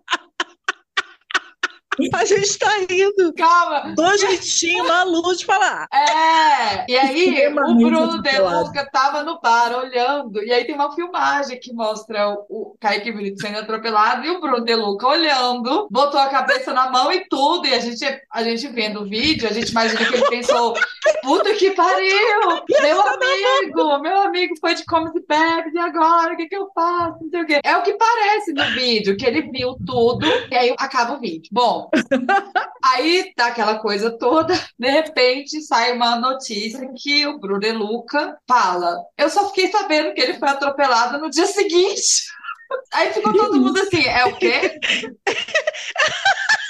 A 2.13 2.25
gente 2.25 2.59
tá 2.59 2.71
rindo. 2.89 3.33
Calma. 3.35 3.95
Do 3.95 4.17
jeitinho 4.19 4.87
maluco 4.87 5.35
de 5.35 5.45
falar. 5.45 5.87
É, 5.93 6.91
e 6.91 6.97
aí 6.97 7.27
o 7.27 7.29
Extremamente 7.29 7.85
Bruno 7.85 8.23
De 8.23 8.29
atropelado. 8.29 8.67
Luca 8.67 8.91
tava 8.91 9.23
no 9.23 9.41
bar 9.41 9.77
olhando, 9.77 10.43
e 10.43 10.53
aí 10.53 10.65
tem 10.65 10.75
uma 10.75 10.95
filmagem 10.95 11.59
que 11.61 11.73
mostra 11.73 12.29
o, 12.31 12.47
o 12.49 12.74
Kaique 12.85 13.11
Brito 13.11 13.41
sendo 13.41 13.61
atropelado 13.61 14.27
e 14.27 14.31
o 14.31 14.41
Bruno 14.43 14.63
De 14.63 14.75
Luca 14.75 15.09
olhando, 15.09 15.89
botou 15.91 16.21
a 16.21 16.29
cabeça 16.29 16.71
na 16.75 16.91
mão 16.91 17.11
e 17.11 17.27
tudo, 17.31 17.67
e 17.67 17.73
a 17.73 17.79
gente, 17.79 18.05
a 18.31 18.43
gente 18.43 18.69
vendo 18.69 19.01
o 19.01 19.09
vídeo, 19.09 19.49
a 19.49 19.53
gente 19.55 19.71
imagina 19.71 20.05
que 20.05 20.15
ele 20.15 20.29
pensou, 20.29 20.75
puta 21.23 21.55
que 21.55 21.71
pariu, 21.71 22.41
meu 22.83 23.01
amigo, 23.01 23.99
meu 24.01 24.21
amigo 24.21 24.55
foi 24.61 24.75
de 24.75 24.85
comes 24.85 25.13
e 25.15 25.27
bebes, 25.27 25.73
e 25.73 25.79
agora, 25.79 26.35
o 26.35 26.37
que 26.37 26.47
que 26.47 26.57
eu 26.57 26.69
faço, 26.75 27.23
não 27.23 27.31
sei 27.31 27.41
o 27.41 27.47
quê. 27.47 27.61
É 27.65 27.75
o 27.75 27.83
que 27.83 27.95
parece 27.95 28.53
no 28.53 28.65
vídeo, 28.75 29.17
que 29.17 29.25
ele 29.25 29.51
viu 29.51 29.77
tudo, 29.87 30.27
e 30.51 30.55
aí 30.55 30.75
acaba 30.79 31.15
o 31.15 31.21
vídeo. 31.21 31.49
Bom, 31.51 31.89
Aí 32.85 33.33
tá 33.35 33.47
aquela 33.47 33.79
coisa 33.79 34.11
toda, 34.11 34.55
de 34.79 34.91
repente 34.91 35.63
sai 35.63 35.93
uma 35.93 36.17
notícia 36.17 36.87
que 36.95 37.27
o 37.27 37.39
Bruno 37.39 37.59
De 37.59 37.73
Luca 37.73 38.37
fala: 38.47 38.99
Eu 39.17 39.31
só 39.31 39.49
fiquei 39.49 39.71
sabendo 39.71 40.13
que 40.13 40.21
ele 40.21 40.35
foi 40.35 40.51
atropelado 40.51 41.19
no 41.19 41.31
dia 41.31 41.47
seguinte. 41.47 42.27
Aí 42.93 43.13
ficou 43.13 43.33
todo 43.33 43.61
mundo 43.61 43.79
assim: 43.81 44.05
É 44.07 44.25
o 44.27 44.37
quê? 44.37 44.79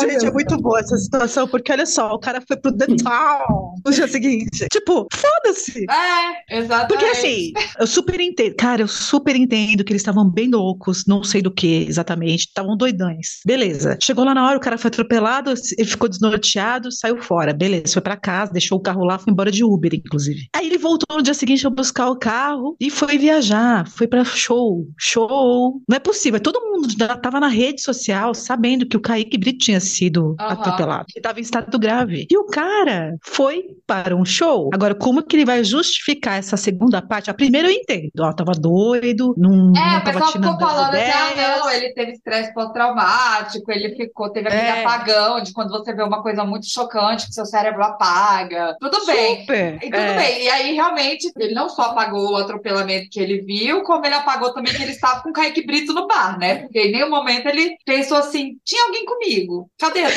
Gente, 0.00 0.26
é 0.26 0.30
muito 0.30 0.56
boa 0.58 0.80
essa 0.80 0.96
situação, 0.96 1.46
porque 1.48 1.72
olha 1.72 1.86
só, 1.86 2.12
o 2.12 2.18
cara 2.18 2.42
foi 2.46 2.56
pro 2.56 2.76
The 2.76 2.86
Town. 2.86 3.74
no 3.84 3.92
dia 3.92 4.08
seguinte. 4.08 4.66
Tipo, 4.70 5.06
foda-se. 5.12 5.84
É, 5.90 6.58
exatamente. 6.58 6.88
Porque 6.88 7.04
assim, 7.04 7.52
eu 7.78 7.86
super 7.86 8.20
entendo. 8.20 8.54
Cara, 8.56 8.82
eu 8.82 8.88
super 8.88 9.36
entendo 9.36 9.84
que 9.84 9.92
eles 9.92 10.00
estavam 10.02 10.28
bem 10.28 10.50
loucos, 10.50 11.04
não 11.06 11.22
sei 11.22 11.42
do 11.42 11.52
que 11.52 11.86
exatamente, 11.88 12.46
estavam 12.46 12.76
doidões. 12.76 13.40
Beleza. 13.44 13.98
Chegou 14.02 14.24
lá 14.24 14.34
na 14.34 14.46
hora, 14.46 14.56
o 14.56 14.60
cara 14.60 14.78
foi 14.78 14.88
atropelado, 14.88 15.52
ele 15.76 15.88
ficou 15.88 16.08
desnorteado, 16.08 16.90
saiu 16.92 17.20
fora. 17.22 17.52
Beleza, 17.52 17.92
foi 17.94 18.02
pra 18.02 18.16
casa, 18.16 18.52
deixou 18.52 18.78
o 18.78 18.82
carro 18.82 19.04
lá, 19.04 19.18
foi 19.18 19.32
embora 19.32 19.50
de 19.50 19.64
Uber, 19.64 19.94
inclusive. 19.94 20.48
Aí 20.54 20.66
ele 20.66 20.78
voltou 20.78 21.16
no 21.16 21.22
dia 21.22 21.34
seguinte 21.34 21.62
pra 21.62 21.70
buscar 21.70 22.08
o 22.08 22.18
carro 22.18 22.76
e 22.80 22.90
foi 22.90 23.18
viajar, 23.18 23.88
foi 23.88 24.06
pra 24.06 24.24
show. 24.24 24.86
Show. 24.98 25.82
Não 25.88 25.96
é 25.96 26.00
possível. 26.00 26.40
Todo 26.40 26.60
mundo 26.60 26.88
já 26.98 27.16
tava 27.16 27.40
na 27.40 27.48
rede 27.48 27.82
social 27.82 28.34
sabendo 28.34 28.86
que 28.86 28.96
o 28.96 29.00
Kaique 29.00 29.33
Brito 29.38 29.58
tinha 29.58 29.80
sido 29.80 30.34
Aham. 30.40 30.52
atropelado. 30.52 31.04
Que 31.08 31.20
tava 31.20 31.38
em 31.38 31.42
estado 31.42 31.78
grave. 31.78 32.26
E 32.30 32.36
o 32.38 32.46
cara 32.46 33.14
foi 33.22 33.62
para 33.86 34.16
um 34.16 34.24
show. 34.24 34.70
Agora, 34.72 34.94
como 34.94 35.22
que 35.22 35.36
ele 35.36 35.44
vai 35.44 35.62
justificar 35.64 36.38
essa 36.38 36.56
segunda 36.56 37.00
parte? 37.02 37.30
A 37.30 37.34
primeira 37.34 37.68
eu 37.68 37.72
entendo. 37.72 38.10
Ó, 38.20 38.32
tava 38.32 38.52
doido, 38.52 39.34
não, 39.36 39.72
É, 39.76 39.90
não 39.92 39.98
o 39.98 40.00
tava 40.02 40.12
pessoal 40.12 40.32
tirando 40.32 40.52
ficou 40.52 40.68
falando 40.68 40.94
assim, 40.94 41.10
ah, 41.10 41.58
não, 41.58 41.63
ele 41.76 41.92
teve 41.92 42.12
estresse 42.12 42.52
pós-traumático, 42.54 43.70
ele 43.70 43.94
ficou, 43.96 44.30
teve 44.30 44.48
aquele 44.48 44.62
É. 44.62 44.80
apagão 44.84 45.40
de 45.42 45.52
quando 45.52 45.70
você 45.70 45.92
vê 45.92 46.02
uma 46.02 46.22
coisa 46.22 46.44
muito 46.44 46.66
chocante 46.68 47.26
que 47.26 47.34
seu 47.34 47.44
cérebro 47.46 47.82
apaga. 47.82 48.76
Tudo 48.80 49.04
bem. 49.06 49.40
Super. 49.40 49.74
E 49.76 49.90
tudo 49.90 49.96
É. 49.96 50.16
bem. 50.16 50.42
E 50.44 50.48
aí, 50.48 50.74
realmente, 50.74 51.30
ele 51.38 51.54
não 51.54 51.68
só 51.68 51.82
apagou 51.82 52.32
o 52.32 52.36
atropelamento 52.36 53.08
que 53.10 53.20
ele 53.20 53.40
viu, 53.42 53.82
como 53.82 54.04
ele 54.06 54.14
apagou 54.14 54.52
também 54.52 54.72
que 54.72 54.82
ele 54.82 54.92
estava 54.92 55.22
com 55.22 55.30
o 55.30 55.32
Kaique 55.32 55.66
Brito 55.66 55.92
no 55.92 56.06
bar, 56.06 56.38
né? 56.38 56.56
Porque 56.56 56.78
em 56.80 56.92
nenhum 56.92 57.10
momento 57.10 57.46
ele 57.46 57.76
pensou 57.84 58.16
assim, 58.18 58.56
tinha 58.64 58.84
alguém 58.84 59.04
comigo. 59.04 59.68
Cadê, 59.78 60.02
né? 60.02 60.10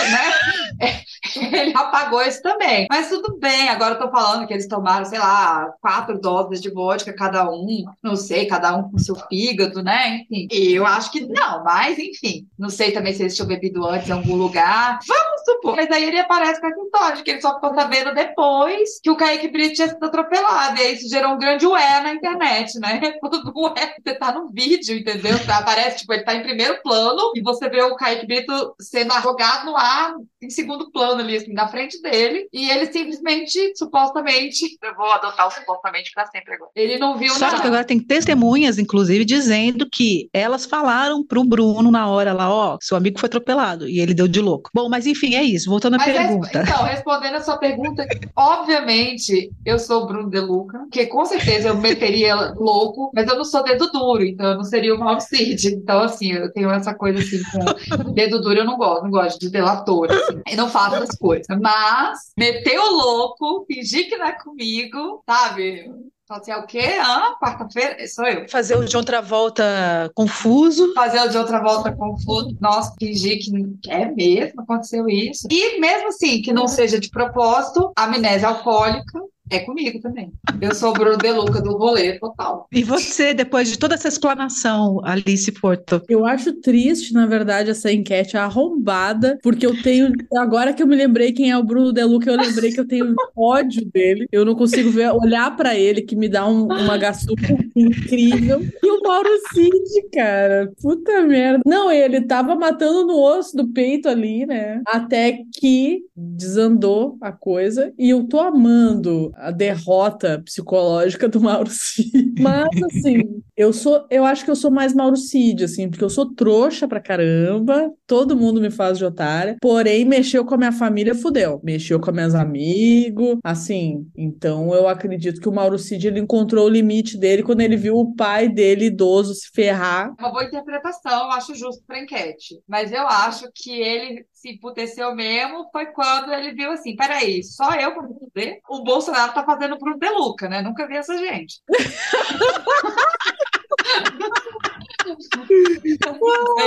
Ele 1.36 1.74
apagou 1.76 2.22
isso 2.22 2.42
também. 2.42 2.88
Mas 2.90 3.10
tudo 3.10 3.38
bem, 3.38 3.70
agora 3.70 3.96
eu 3.96 4.00
tô 4.00 4.10
falando 4.10 4.48
que 4.48 4.54
eles 4.54 4.68
tomaram, 4.68 5.06
sei 5.06 5.20
lá, 5.20 5.72
quatro 5.82 6.20
doses 6.20 6.62
de 6.62 6.70
vodka 6.70 7.14
cada 7.14 7.50
um, 7.50 7.86
não 8.02 8.16
sei, 8.16 8.46
cada 8.46 8.76
um 8.76 8.90
com 8.90 8.98
seu 8.98 9.16
fígado, 9.16 9.84
né? 9.84 10.22
Enfim. 10.32 10.48
Eu 10.52 10.86
acho 10.86 11.12
que 11.12 11.22
não, 11.22 11.64
mas 11.64 11.98
enfim. 11.98 12.48
Não 12.58 12.70
sei 12.70 12.92
também 12.92 13.14
se 13.14 13.24
eles 13.24 13.36
tinham 13.36 13.48
bebido 13.48 13.86
antes 13.86 14.10
em 14.10 14.14
algum 14.14 14.36
lugar. 14.36 15.00
Vamos 15.08 15.37
supor. 15.52 15.76
Mas 15.76 15.90
aí 15.92 16.04
ele 16.06 16.20
aparece 16.20 16.60
com 16.60 16.68
essa 16.68 16.82
história 16.82 17.24
que 17.24 17.32
ele 17.32 17.42
só 17.42 17.56
ficou 17.56 17.74
sabendo 17.74 18.14
depois 18.14 19.00
que 19.02 19.10
o 19.10 19.16
Kaique 19.16 19.48
Brito 19.48 19.76
tinha 19.76 19.88
sido 19.88 20.04
atropelado. 20.04 20.78
E 20.80 20.82
aí 20.82 20.94
isso 20.96 21.10
gerou 21.10 21.34
um 21.34 21.38
grande 21.38 21.66
ué 21.66 22.02
na 22.02 22.14
internet, 22.14 22.80
né? 22.80 23.00
Tudo 23.22 23.52
ué, 23.56 23.96
você 24.04 24.16
tá 24.16 24.32
no 24.32 24.50
vídeo, 24.50 24.98
entendeu? 24.98 25.36
Aparece, 25.50 26.00
tipo, 26.00 26.14
ele 26.14 26.24
tá 26.24 26.36
em 26.36 26.44
primeiro 26.44 26.82
plano 26.82 27.32
e 27.36 27.42
você 27.42 27.70
vê 27.70 27.82
o 27.82 27.96
Kaique 27.96 28.26
Brito 28.26 28.76
sendo 28.80 29.14
jogado 29.22 29.66
no 29.66 29.76
ar 29.76 30.14
em 30.42 30.50
segundo 30.50 30.92
plano 30.92 31.22
ali, 31.22 31.38
assim, 31.38 31.54
na 31.54 31.68
frente 31.68 32.02
dele. 32.02 32.48
E 32.54 32.70
ele 32.70 32.92
simplesmente, 32.92 33.74
supostamente, 33.76 34.78
eu 34.84 34.96
vou 34.96 35.12
adotar 35.12 35.48
o 35.48 35.52
supostamente 35.52 36.12
pra 36.14 36.26
sempre 36.28 36.54
agora. 36.56 36.72
Ele 36.76 36.98
não 36.98 37.18
viu 37.18 37.34
Só 37.34 37.48
nada. 37.48 37.62
que 37.62 37.68
agora 37.68 37.84
tem 37.84 38.00
testemunhas, 38.00 38.78
inclusive, 38.78 39.26
dizendo 39.26 39.88
que 39.92 40.30
elas 40.34 40.66
falaram 40.66 41.26
pro 41.26 41.44
Bruno 41.44 41.92
na 41.92 42.08
hora 42.08 42.34
lá, 42.34 42.54
ó, 42.54 42.78
seu 42.82 42.96
amigo 42.98 43.20
foi 43.20 43.28
atropelado 43.28 43.88
e 43.88 44.00
ele 44.00 44.14
deu 44.14 44.28
de 44.28 44.42
louco. 44.42 44.70
Bom, 44.74 44.90
mas 44.90 45.06
enfim, 45.06 45.36
é 45.38 45.44
isso. 45.44 45.70
Voltando 45.70 45.96
à 45.96 45.98
Mas 45.98 46.14
pergunta. 46.14 46.62
então, 46.62 46.84
respondendo 46.84 47.36
a 47.36 47.42
sua 47.42 47.58
pergunta, 47.58 48.06
obviamente 48.36 49.52
eu 49.66 49.80
sou 49.80 50.04
o 50.04 50.08
Bruno 50.08 50.30
De 50.30 50.40
Luca, 50.40 50.88
que 50.92 51.06
com 51.08 51.26
certeza 51.26 51.70
eu 51.70 51.78
meteria 51.78 52.54
louco, 52.56 53.12
mas 53.14 53.28
eu 53.28 53.36
não 53.36 53.46
sou 53.46 53.64
dedo 53.64 53.90
duro, 53.92 54.24
então 54.24 54.48
eu 54.48 54.56
não 54.56 54.64
seria 54.64 54.94
o 54.94 55.00
Mauro 55.00 55.22
Cid. 55.22 55.68
Então, 55.68 56.02
assim, 56.02 56.34
eu 56.34 56.52
tenho 56.52 56.70
essa 56.72 56.94
coisa 56.94 57.20
assim 57.20 57.42
com 57.52 58.14
dedo 58.14 58.42
duro, 58.42 58.60
eu 58.60 58.66
não 58.66 58.78
gosto, 58.78 59.04
não 59.04 59.12
gosto 59.12 59.40
de 59.40 59.50
delator, 59.50 60.08
assim, 60.12 60.42
e 60.52 60.56
não 60.56 60.70
faço 60.70 60.96
as 60.96 61.18
coisas. 61.18 61.48
Mas 61.62 62.32
meter 62.38 62.80
o 62.80 62.92
louco, 62.92 63.66
fingir 63.66 64.08
que 64.10 64.18
não 64.18 64.26
é 64.26 64.32
comigo, 64.32 65.24
sabe? 65.26 65.92
Falar 66.28 66.42
assim, 66.42 66.52
é 66.52 66.58
o 66.58 66.66
quê? 66.66 66.98
Ah, 67.00 67.38
quarta-feira? 67.40 68.06
Sou 68.06 68.26
eu. 68.26 68.50
Fazer 68.50 68.76
o 68.76 68.84
de 68.84 68.98
outra 68.98 69.22
volta 69.22 70.12
confuso. 70.14 70.94
fazer 70.94 71.22
o 71.22 71.30
de 71.30 71.38
outra 71.38 71.62
volta 71.62 71.96
confuso. 71.96 72.58
Nossa, 72.60 72.94
fingir 73.00 73.40
que 73.40 73.50
que 73.82 73.90
é 73.90 74.12
mesmo, 74.12 74.62
aconteceu 74.62 75.08
isso. 75.08 75.48
E 75.50 75.80
mesmo 75.80 76.10
assim, 76.10 76.42
que 76.42 76.52
não 76.52 76.68
seja 76.68 77.00
de 77.00 77.10
propósito, 77.10 77.94
amnésia 77.96 78.50
alcoólica 78.50 79.22
é 79.50 79.60
comigo 79.60 80.00
também. 80.00 80.32
Eu 80.60 80.74
sou 80.74 80.92
o 80.92 80.94
Bruno 80.94 81.18
De 81.18 81.32
Luca 81.32 81.62
do 81.62 81.78
rolê 81.78 82.20
total. 82.20 82.68
E 82.72 82.84
você, 82.84 83.34
depois 83.34 83.70
de 83.70 83.78
toda 83.78 83.96
essa 83.96 84.08
explanação, 84.08 85.00
Alice 85.04 85.52
Porto? 85.52 86.02
Eu 86.10 86.26
acho 86.26 86.54
triste, 86.54 87.14
na 87.14 87.26
verdade, 87.26 87.70
essa 87.70 87.92
enquete 87.92 88.38
arrombada, 88.38 89.38
porque 89.42 89.66
eu 89.66 89.82
tenho. 89.82 90.12
Agora 90.36 90.74
que 90.74 90.84
eu 90.84 90.88
me 90.88 90.96
lembrei 90.96 91.32
quem 91.32 91.52
é 91.52 91.58
o 91.58 91.64
Bruno 91.64 91.94
Deluca, 91.94 92.30
eu 92.30 92.38
lembrei 92.38 92.72
que 92.72 92.80
eu 92.80 92.88
tenho 92.88 93.16
ódio 93.36 93.86
dele. 93.86 94.28
Eu 94.32 94.44
não 94.44 94.56
consigo 94.56 94.90
ver, 94.90 95.12
olhar 95.12 95.56
pra 95.56 95.76
ele, 95.76 96.02
que 96.02 96.16
me 96.16 96.28
dá 96.28 96.48
um, 96.48 96.66
uma 96.66 96.98
gaçuca 96.98 97.58
incrível. 97.76 98.62
E 98.84 98.92
o 98.92 99.02
Mauro 99.02 99.30
Cid, 99.54 100.10
cara. 100.14 100.72
Puta 100.82 101.22
merda. 101.24 101.62
Não, 101.66 101.92
ele 101.92 102.22
tava 102.22 102.56
matando 102.56 103.06
no 103.06 103.22
osso 103.22 103.56
do 103.56 103.68
peito 103.68 104.10
ali, 104.10 104.46
né? 104.46 104.82
Até 104.88 105.40
que 105.54 106.04
desandou 106.16 107.18
a 107.22 107.32
coisa. 107.32 107.94
E 107.98 108.10
eu 108.10 108.24
tô 108.24 108.40
amando 108.40 109.32
a 109.38 109.52
derrota 109.52 110.42
psicológica 110.44 111.30
do 111.30 111.40
Mauro 111.40 111.70
Cid. 111.70 112.34
Mas, 112.42 112.68
assim, 112.92 113.44
eu 113.58 113.74
sou, 113.74 114.06
eu 114.12 114.24
acho 114.24 114.46
que 114.46 114.52
eu 114.52 114.56
sou 114.56 114.70
mais 114.70 114.94
Mauro 114.94 115.18
Cid, 115.18 115.64
assim, 115.64 115.90
porque 115.90 116.04
eu 116.04 116.12
sou 116.12 116.32
trouxa 116.36 116.88
pra 116.88 117.00
caramba, 117.00 117.92
todo 118.06 118.38
mundo 118.38 118.62
me 118.62 118.70
faz 118.70 119.00
de 119.00 119.06
otária, 119.06 119.58
porém, 119.60 120.06
mexeu 120.06 120.46
com 120.46 120.54
a 120.54 120.58
minha 120.58 120.72
família, 120.72 121.16
fudeu. 121.16 121.60
Mexeu 121.64 122.00
com 122.00 122.12
meus 122.12 122.36
amigos, 122.36 123.40
assim, 123.44 124.08
então 124.16 124.76
eu 124.76 124.88
acredito 124.88 125.42
que 125.42 125.50
o 125.50 125.52
Mauro 125.52 125.80
Cid, 125.80 126.08
ele 126.08 126.20
encontrou 126.20 126.68
o 126.68 126.70
limite 126.70 127.18
dele 127.18 127.42
quando 127.42 127.62
ele 127.62 127.76
viu 127.76 127.98
o 127.98 128.16
pai 128.16 128.48
dele, 128.48 128.86
idoso, 128.86 129.34
se 129.34 129.50
ferrar. 129.52 130.14
Uma 130.20 130.30
boa 130.30 130.44
interpretação, 130.44 131.24
eu 131.24 131.32
acho 131.32 131.56
justo 131.56 131.84
pra 131.88 132.00
enquete. 132.00 132.62
Mas 132.68 132.92
eu 132.92 133.08
acho 133.08 133.50
que 133.56 133.72
ele 133.72 134.24
se 134.34 134.52
emputeceu 134.52 135.16
mesmo 135.16 135.68
foi 135.72 135.88
quando 135.88 136.32
ele 136.32 136.54
viu 136.54 136.72
assim: 136.72 136.96
peraí, 136.96 137.44
só 137.44 137.74
eu 137.74 137.94
pra 137.94 138.04
fuder? 138.04 138.60
O 138.70 138.84
Bolsonaro 138.84 139.34
tá 139.34 139.44
fazendo 139.44 139.80
Bruno 139.80 139.98
De 139.98 140.10
Luca, 140.10 140.48
né? 140.48 140.62
Nunca 140.62 140.88
vi 140.88 140.96
essa 140.96 141.18
gente. 141.18 141.60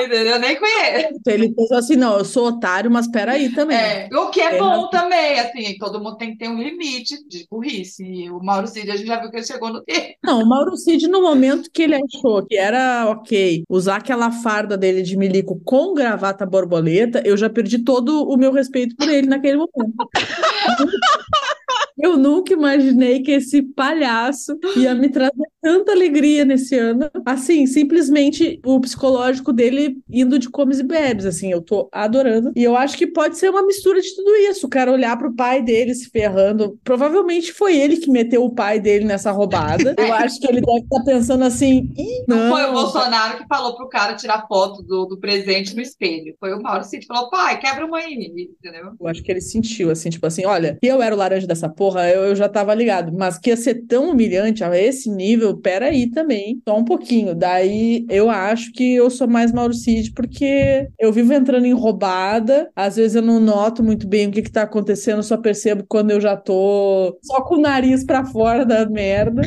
Entendeu? 0.04 0.26
Eu 0.34 0.38
nem 0.38 0.58
conheço. 0.58 1.20
Ele 1.26 1.52
pensou 1.52 1.76
assim, 1.76 1.96
não, 1.96 2.18
eu 2.18 2.24
sou 2.24 2.48
otário, 2.48 2.90
mas 2.90 3.06
peraí 3.10 3.50
também. 3.50 3.76
É, 3.76 4.08
o 4.14 4.30
que 4.30 4.40
é 4.40 4.54
É, 4.56 4.58
bom 4.58 4.82
mas- 4.82 4.90
também, 4.90 5.38
assim, 5.38 5.76
todo 5.78 5.98
mundo 6.00 6.16
tem 6.16 6.32
que 6.32 6.38
ter 6.38 6.48
um 6.48 6.58
limite 6.58 7.16
de 7.28 7.46
burrice. 7.50 8.02
E 8.04 8.30
o 8.30 8.38
Mauro 8.42 8.66
Cid, 8.66 8.90
a 8.90 8.96
gente 8.96 9.06
já 9.06 9.20
viu 9.20 9.30
que 9.30 9.36
ele 9.36 9.46
chegou 9.46 9.70
no 9.72 9.84
quê? 9.84 10.16
Não, 10.22 10.42
o 10.42 10.46
Mauro 10.48 10.76
Cid, 10.76 11.06
no 11.08 11.20
momento 11.22 11.70
que 11.70 11.82
ele 11.82 11.96
achou 11.96 12.44
que 12.46 12.56
era 12.56 13.08
ok 13.10 13.64
usar 13.68 13.96
aquela 13.96 14.30
farda 14.30 14.76
dele 14.76 15.02
de 15.02 15.16
milico 15.16 15.60
com 15.64 15.92
gravata 15.94 16.46
borboleta, 16.46 17.22
eu 17.24 17.36
já 17.36 17.50
perdi 17.50 17.78
todo 17.84 18.26
o 18.28 18.36
meu 18.36 18.52
respeito 18.52 18.96
por 18.96 19.08
ele 19.08 19.26
naquele 19.26 19.58
momento. 19.58 19.94
Eu 22.02 22.16
nunca 22.16 22.52
imaginei 22.52 23.20
que 23.22 23.30
esse 23.30 23.62
palhaço 23.62 24.58
ia 24.76 24.94
me 24.94 25.08
trazer 25.08 25.32
tanta 25.62 25.92
alegria 25.92 26.44
nesse 26.44 26.76
ano. 26.76 27.10
Assim, 27.24 27.66
simplesmente 27.66 28.60
o 28.64 28.80
psicológico 28.80 29.52
dele 29.52 29.98
indo 30.08 30.38
de 30.38 30.48
comes 30.48 30.78
e 30.80 30.82
bebes, 30.82 31.26
assim, 31.26 31.52
eu 31.52 31.60
tô 31.62 31.88
adorando. 31.92 32.52
E 32.56 32.62
eu 32.62 32.76
acho 32.76 32.96
que 32.96 33.06
pode 33.06 33.38
ser 33.38 33.50
uma 33.50 33.64
mistura 33.64 34.00
de 34.00 34.14
tudo 34.14 34.30
isso. 34.36 34.66
O 34.66 34.70
cara 34.70 34.92
olhar 34.92 35.16
pro 35.16 35.34
pai 35.34 35.62
dele 35.62 35.94
se 35.94 36.08
ferrando. 36.10 36.78
Provavelmente 36.82 37.52
foi 37.52 37.76
ele 37.76 37.96
que 37.98 38.10
meteu 38.10 38.44
o 38.44 38.54
pai 38.54 38.80
dele 38.80 39.04
nessa 39.04 39.30
roubada. 39.30 39.94
Eu 40.00 40.12
acho 40.14 40.40
que 40.40 40.48
ele 40.48 40.60
deve 40.60 40.80
estar 40.80 41.04
pensando 41.04 41.44
assim, 41.44 41.92
Não 42.26 42.36
não. 42.40 42.50
foi 42.50 42.64
o 42.64 42.72
Bolsonaro 42.72 43.38
que 43.38 43.46
falou 43.46 43.76
pro 43.76 43.88
cara 43.88 44.14
tirar 44.14 44.46
foto 44.46 44.82
do, 44.82 45.04
do 45.06 45.18
presente 45.18 45.74
no 45.74 45.80
espelho. 45.82 46.34
Foi 46.40 46.52
o 46.54 46.62
Mauro 46.62 46.84
Cid 46.84 47.00
que 47.00 47.06
falou, 47.06 47.30
pai, 47.30 47.58
quebra 47.58 47.84
uma 47.84 47.98
aí, 47.98 48.48
entendeu? 48.60 48.92
Eu 48.98 49.06
acho 49.06 49.22
que 49.22 49.30
ele 49.30 49.40
sentiu, 49.40 49.90
assim, 49.90 50.10
tipo 50.10 50.26
assim, 50.26 50.44
olha, 50.46 50.78
eu 50.82 51.02
era 51.02 51.14
o 51.14 51.18
laranja 51.18 51.46
dessa 51.46 51.68
porra, 51.68 51.89
eu, 51.98 52.24
eu 52.24 52.36
já 52.36 52.48
tava 52.48 52.74
ligado, 52.74 53.12
mas 53.16 53.38
que 53.38 53.50
ia 53.50 53.56
ser 53.56 53.86
tão 53.86 54.10
humilhante 54.10 54.62
a 54.62 54.78
esse 54.78 55.10
nível, 55.10 55.56
peraí 55.56 56.10
também, 56.10 56.60
só 56.68 56.76
um 56.76 56.84
pouquinho. 56.84 57.34
Daí 57.34 58.06
eu 58.08 58.30
acho 58.30 58.72
que 58.72 58.94
eu 58.94 59.10
sou 59.10 59.28
mais 59.28 59.52
Mauro 59.52 59.74
Cid, 59.74 60.12
porque 60.12 60.88
eu 60.98 61.12
vivo 61.12 61.32
entrando 61.32 61.66
em 61.66 61.72
roubada, 61.72 62.70
às 62.74 62.96
vezes 62.96 63.14
eu 63.14 63.22
não 63.22 63.40
noto 63.40 63.82
muito 63.82 64.06
bem 64.06 64.28
o 64.28 64.30
que 64.30 64.42
que 64.42 64.52
tá 64.52 64.62
acontecendo, 64.62 65.22
só 65.22 65.36
percebo 65.36 65.84
quando 65.88 66.10
eu 66.10 66.20
já 66.20 66.36
tô 66.36 67.18
só 67.22 67.40
com 67.42 67.56
o 67.56 67.60
nariz 67.60 68.04
pra 68.04 68.24
fora 68.24 68.64
da 68.64 68.88
merda. 68.88 69.42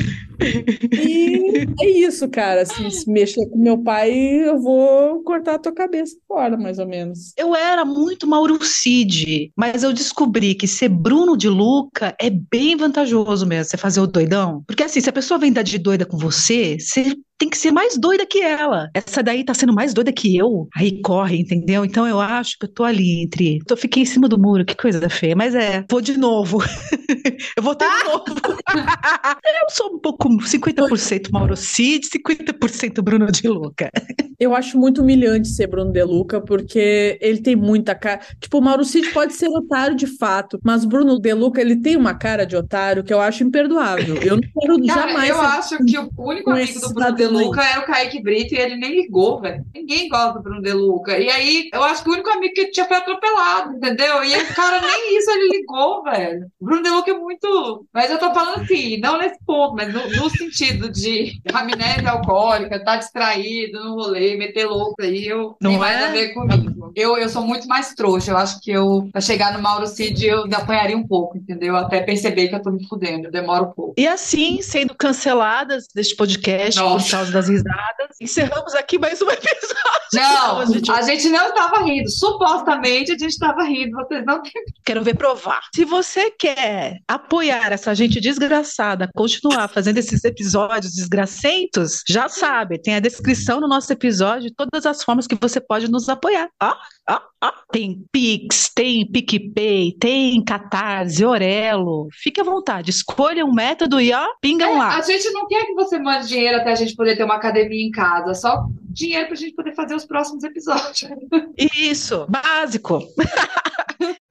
E 0.92 1.66
é 1.80 1.90
isso, 1.90 2.28
cara, 2.28 2.62
assim, 2.62 2.90
se 2.90 3.10
mexer 3.10 3.46
com 3.48 3.56
meu 3.56 3.78
pai, 3.78 4.12
eu 4.12 4.58
vou 4.58 5.22
cortar 5.22 5.54
a 5.54 5.58
tua 5.58 5.72
cabeça 5.72 6.16
fora, 6.26 6.56
mais 6.56 6.78
ou 6.78 6.86
menos. 6.86 7.32
Eu 7.36 7.54
era 7.54 7.84
muito 7.84 8.26
Mauro 8.26 8.62
Cid, 8.64 9.52
mas 9.56 9.82
eu 9.82 9.92
descobri 9.92 10.54
que 10.54 10.66
ser 10.66 10.88
Bruno 10.88 11.36
de 11.36 11.48
Luca 11.48 12.14
é 12.20 12.28
bem 12.50 12.76
vantajoso 12.76 13.46
mesmo, 13.46 13.64
você 13.70 13.76
fazer 13.76 14.00
o 14.00 14.06
doidão. 14.06 14.62
Porque 14.66 14.82
assim, 14.82 15.00
se 15.00 15.08
a 15.08 15.12
pessoa 15.12 15.38
vem 15.38 15.52
dar 15.52 15.62
de 15.62 15.78
doida 15.78 16.04
com 16.04 16.16
você, 16.16 16.78
você 16.78 17.16
tem 17.38 17.48
que 17.50 17.58
ser 17.58 17.70
mais 17.72 17.98
doida 17.98 18.24
que 18.26 18.40
ela. 18.40 18.88
Essa 18.94 19.22
daí 19.22 19.44
tá 19.44 19.52
sendo 19.54 19.74
mais 19.74 19.92
doida 19.92 20.12
que 20.12 20.36
eu. 20.36 20.68
Aí 20.74 21.00
corre, 21.02 21.38
entendeu? 21.40 21.84
Então 21.84 22.06
eu 22.06 22.20
acho 22.20 22.56
que 22.58 22.66
eu 22.66 22.72
tô 22.72 22.84
ali 22.84 23.22
entre. 23.22 23.58
Eu 23.68 23.76
fiquei 23.76 24.02
em 24.02 24.06
cima 24.06 24.28
do 24.28 24.38
muro, 24.38 24.64
que 24.64 24.76
coisa 24.76 25.08
feia. 25.08 25.34
Mas 25.36 25.54
é, 25.54 25.84
vou 25.90 26.00
de 26.00 26.16
novo. 26.16 26.58
eu 27.56 27.62
vou 27.62 27.74
ter 27.74 27.88
de 27.88 28.04
novo. 28.04 28.24
eu 28.68 29.70
sou 29.70 29.94
um 29.94 29.98
pouco 29.98 30.28
50% 30.28 31.30
Mauro 31.32 31.56
Cid, 31.56 32.06
50% 32.08 33.02
Bruno 33.02 33.26
de 33.30 33.48
Luca. 33.48 33.90
Eu 34.38 34.54
acho 34.54 34.78
muito 34.78 35.02
humilhante 35.02 35.48
ser 35.48 35.66
Bruno 35.66 35.92
De 35.92 36.02
Luca, 36.02 36.40
porque 36.40 37.18
ele 37.20 37.40
tem 37.40 37.56
muita 37.56 37.94
cara. 37.94 38.20
Tipo, 38.40 38.58
o 38.58 38.62
Mauro 38.62 38.84
Cid 38.84 39.10
pode 39.10 39.32
ser 39.34 39.48
otário 39.48 39.96
de 39.96 40.06
fato, 40.06 40.58
mas 40.62 40.84
Bruno 40.84 41.18
De 41.20 41.32
Luca, 41.34 41.60
ele 41.60 41.76
tem 41.76 41.96
uma 41.96 42.14
cara 42.14 42.44
de 42.44 42.56
otário 42.56 43.02
que 43.04 43.12
eu 43.12 43.20
acho 43.20 43.42
imperdoável. 43.44 44.16
Eu 44.16 44.36
não 44.36 44.42
quero 44.60 44.86
Cara, 44.86 45.08
jamais. 45.08 45.28
eu 45.30 45.36
ser- 45.36 45.44
acho 45.44 45.84
que 45.84 45.98
o 45.98 46.10
único 46.18 46.50
amigo 46.50 46.80
do 46.80 46.88
Bruno 46.94 47.14
De 47.28 47.32
cidadão 47.32 47.38
aí. 47.40 47.44
Luca 47.46 47.62
era 47.62 47.80
o 47.80 47.86
Kaique 47.86 48.22
Brito 48.22 48.54
e 48.54 48.58
ele 48.58 48.76
nem 48.76 48.92
ligou, 48.92 49.40
velho. 49.40 49.64
Ninguém 49.74 50.08
gosta 50.08 50.34
do 50.34 50.42
Bruno 50.42 50.62
De 50.62 50.72
Luca. 50.72 51.18
E 51.18 51.30
aí, 51.30 51.68
eu 51.72 51.82
acho 51.82 52.02
que 52.02 52.10
o 52.10 52.12
único 52.12 52.30
amigo 52.30 52.54
que 52.54 52.70
tinha 52.70 52.86
foi 52.86 52.96
atropelado, 52.96 53.76
entendeu? 53.76 54.24
E 54.24 54.36
o 54.36 54.54
cara 54.54 54.80
nem 54.80 55.16
isso 55.18 55.30
ele 55.30 55.58
ligou, 55.58 56.02
velho. 56.02 56.46
O 56.60 56.64
Bruno 56.64 56.82
De 56.82 56.90
Luca 56.90 57.10
é 57.10 57.18
muito. 57.18 57.86
Mas 57.92 58.10
eu 58.10 58.18
tô 58.18 58.32
falando 58.32 58.62
assim, 58.62 58.98
não 58.98 59.18
nesse 59.18 59.38
ponto, 59.44 59.74
mas 59.74 59.92
no, 59.92 60.08
no 60.10 60.30
sentido 60.30 60.90
de 60.90 61.40
amnésia 61.52 62.10
alcoólica, 62.10 62.82
tá 62.84 62.96
distraído 62.96 63.82
no 63.82 63.94
rolê, 63.94 64.36
meter 64.36 64.66
louco 64.66 65.02
aí, 65.02 65.26
eu 65.26 65.56
Não 65.60 65.72
tem 65.72 65.78
mais 65.78 66.00
é? 66.00 66.04
a 66.06 66.10
ver 66.10 66.34
comigo. 66.34 66.92
Eu, 66.94 67.16
eu 67.16 67.28
sou 67.28 67.42
muito 67.42 67.66
mais 67.66 67.94
trouxa. 67.94 68.30
Eu 68.30 68.36
acho 68.36 68.60
que 68.60 68.70
eu, 68.70 69.08
pra 69.10 69.20
chegar 69.20 69.52
no 69.52 69.62
Mauro 69.62 69.86
Cid, 69.86 70.24
eu 70.26 70.44
apanharia 70.52 70.96
um 70.96 71.06
pouco, 71.06 71.36
entendeu? 71.36 71.76
Até 71.76 72.00
perceber 72.00 72.48
que 72.48 72.54
eu 72.54 72.62
tô 72.62 72.70
me 72.70 72.86
fudendo, 72.86 73.26
eu 73.26 73.32
demoro 73.32 73.64
um 73.64 73.72
pouco. 73.72 73.94
E 73.96 74.06
assim, 74.06 74.62
sendo 74.62 74.94
canceladas 74.94 75.86
deste 75.94 76.16
podcast 76.16 76.80
Nossa. 76.80 77.13
Causa 77.14 77.32
das 77.32 77.48
risadas, 77.48 78.08
encerramos 78.20 78.74
aqui 78.74 78.98
mais 78.98 79.20
um 79.22 79.30
episódio. 79.30 79.74
Não, 80.14 80.60
a 80.60 80.64
gente- 80.66 80.90
a 80.90 81.02
gente 81.02 81.28
não 81.28 81.48
estava 81.48 81.82
rindo. 81.82 82.10
Supostamente 82.10 83.12
a 83.12 83.18
gente 83.18 83.30
estava 83.30 83.62
rindo. 83.64 83.96
Vocês 83.96 84.24
não. 84.24 84.40
Quero 84.84 85.02
ver 85.02 85.16
provar. 85.16 85.60
Se 85.74 85.84
você 85.84 86.30
quer 86.30 86.98
apoiar 87.08 87.72
essa 87.72 87.94
gente 87.94 88.20
desgraçada, 88.20 89.08
continuar 89.14 89.68
fazendo 89.68 89.98
esses 89.98 90.22
episódios 90.24 90.92
desgracentos, 90.94 92.02
já 92.08 92.28
sabe, 92.28 92.80
tem 92.80 92.94
a 92.94 93.00
descrição 93.00 93.60
no 93.60 93.68
nosso 93.68 93.92
episódio 93.92 94.48
de 94.50 94.54
todas 94.54 94.86
as 94.86 95.02
formas 95.02 95.26
que 95.26 95.34
você 95.40 95.60
pode 95.60 95.90
nos 95.90 96.08
apoiar. 96.08 96.48
Ó, 96.62 96.74
ó, 97.08 97.20
ó. 97.42 97.52
Tem 97.70 98.04
Pix, 98.12 98.70
tem 98.74 99.10
PicPay, 99.10 99.96
tem 99.98 100.42
Catarse, 100.44 101.24
Orelo. 101.24 102.08
Fique 102.12 102.40
à 102.40 102.44
vontade, 102.44 102.90
escolha 102.90 103.44
um 103.44 103.52
método 103.52 104.00
e 104.00 104.12
ó, 104.12 104.26
pingam 104.40 104.78
lá. 104.78 104.96
A 104.96 105.00
gente 105.02 105.30
não 105.30 105.46
quer 105.46 105.66
que 105.66 105.74
você 105.74 105.98
mande 105.98 106.28
dinheiro 106.28 106.58
até 106.58 106.72
a 106.72 106.76
gente 106.76 106.94
poder 106.94 107.16
ter 107.16 107.24
uma 107.24 107.36
academia 107.36 107.86
em 107.86 107.90
casa. 107.90 108.34
Só 108.34 108.66
dinheiro 108.94 109.26
para 109.26 109.34
a 109.34 109.38
gente 109.38 109.54
poder 109.54 109.74
fazer 109.74 109.94
os 109.94 110.04
próximos 110.04 110.44
episódios. 110.44 111.10
Isso, 111.58 112.26
básico. 112.28 113.02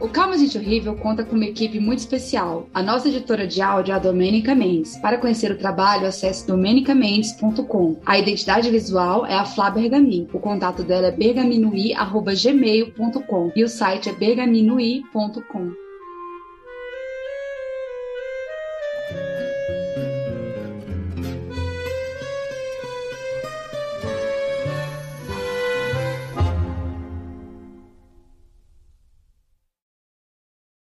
O 0.00 0.08
Calma 0.08 0.38
Gente 0.38 0.56
Horrível 0.56 0.94
conta 0.94 1.24
com 1.24 1.34
uma 1.34 1.44
equipe 1.44 1.80
muito 1.80 1.98
especial. 1.98 2.68
A 2.72 2.80
nossa 2.82 3.08
editora 3.08 3.48
de 3.48 3.60
áudio 3.60 3.92
é 3.92 3.96
a 3.96 3.98
Domênica 3.98 4.54
Mendes. 4.54 4.96
Para 4.98 5.18
conhecer 5.18 5.50
o 5.50 5.58
trabalho, 5.58 6.06
acesse 6.06 6.46
domenicamendes.com. 6.46 7.96
A 8.06 8.16
identidade 8.16 8.70
visual 8.70 9.26
é 9.26 9.34
a 9.34 9.44
Flá 9.44 9.68
Bergamin. 9.70 10.28
O 10.32 10.38
contato 10.38 10.84
dela 10.84 11.08
é 11.08 11.10
bergaminui.gmail.com 11.10 13.52
e 13.56 13.64
o 13.64 13.68
site 13.68 14.08
é 14.08 14.12
bergaminui.com. 14.12 15.87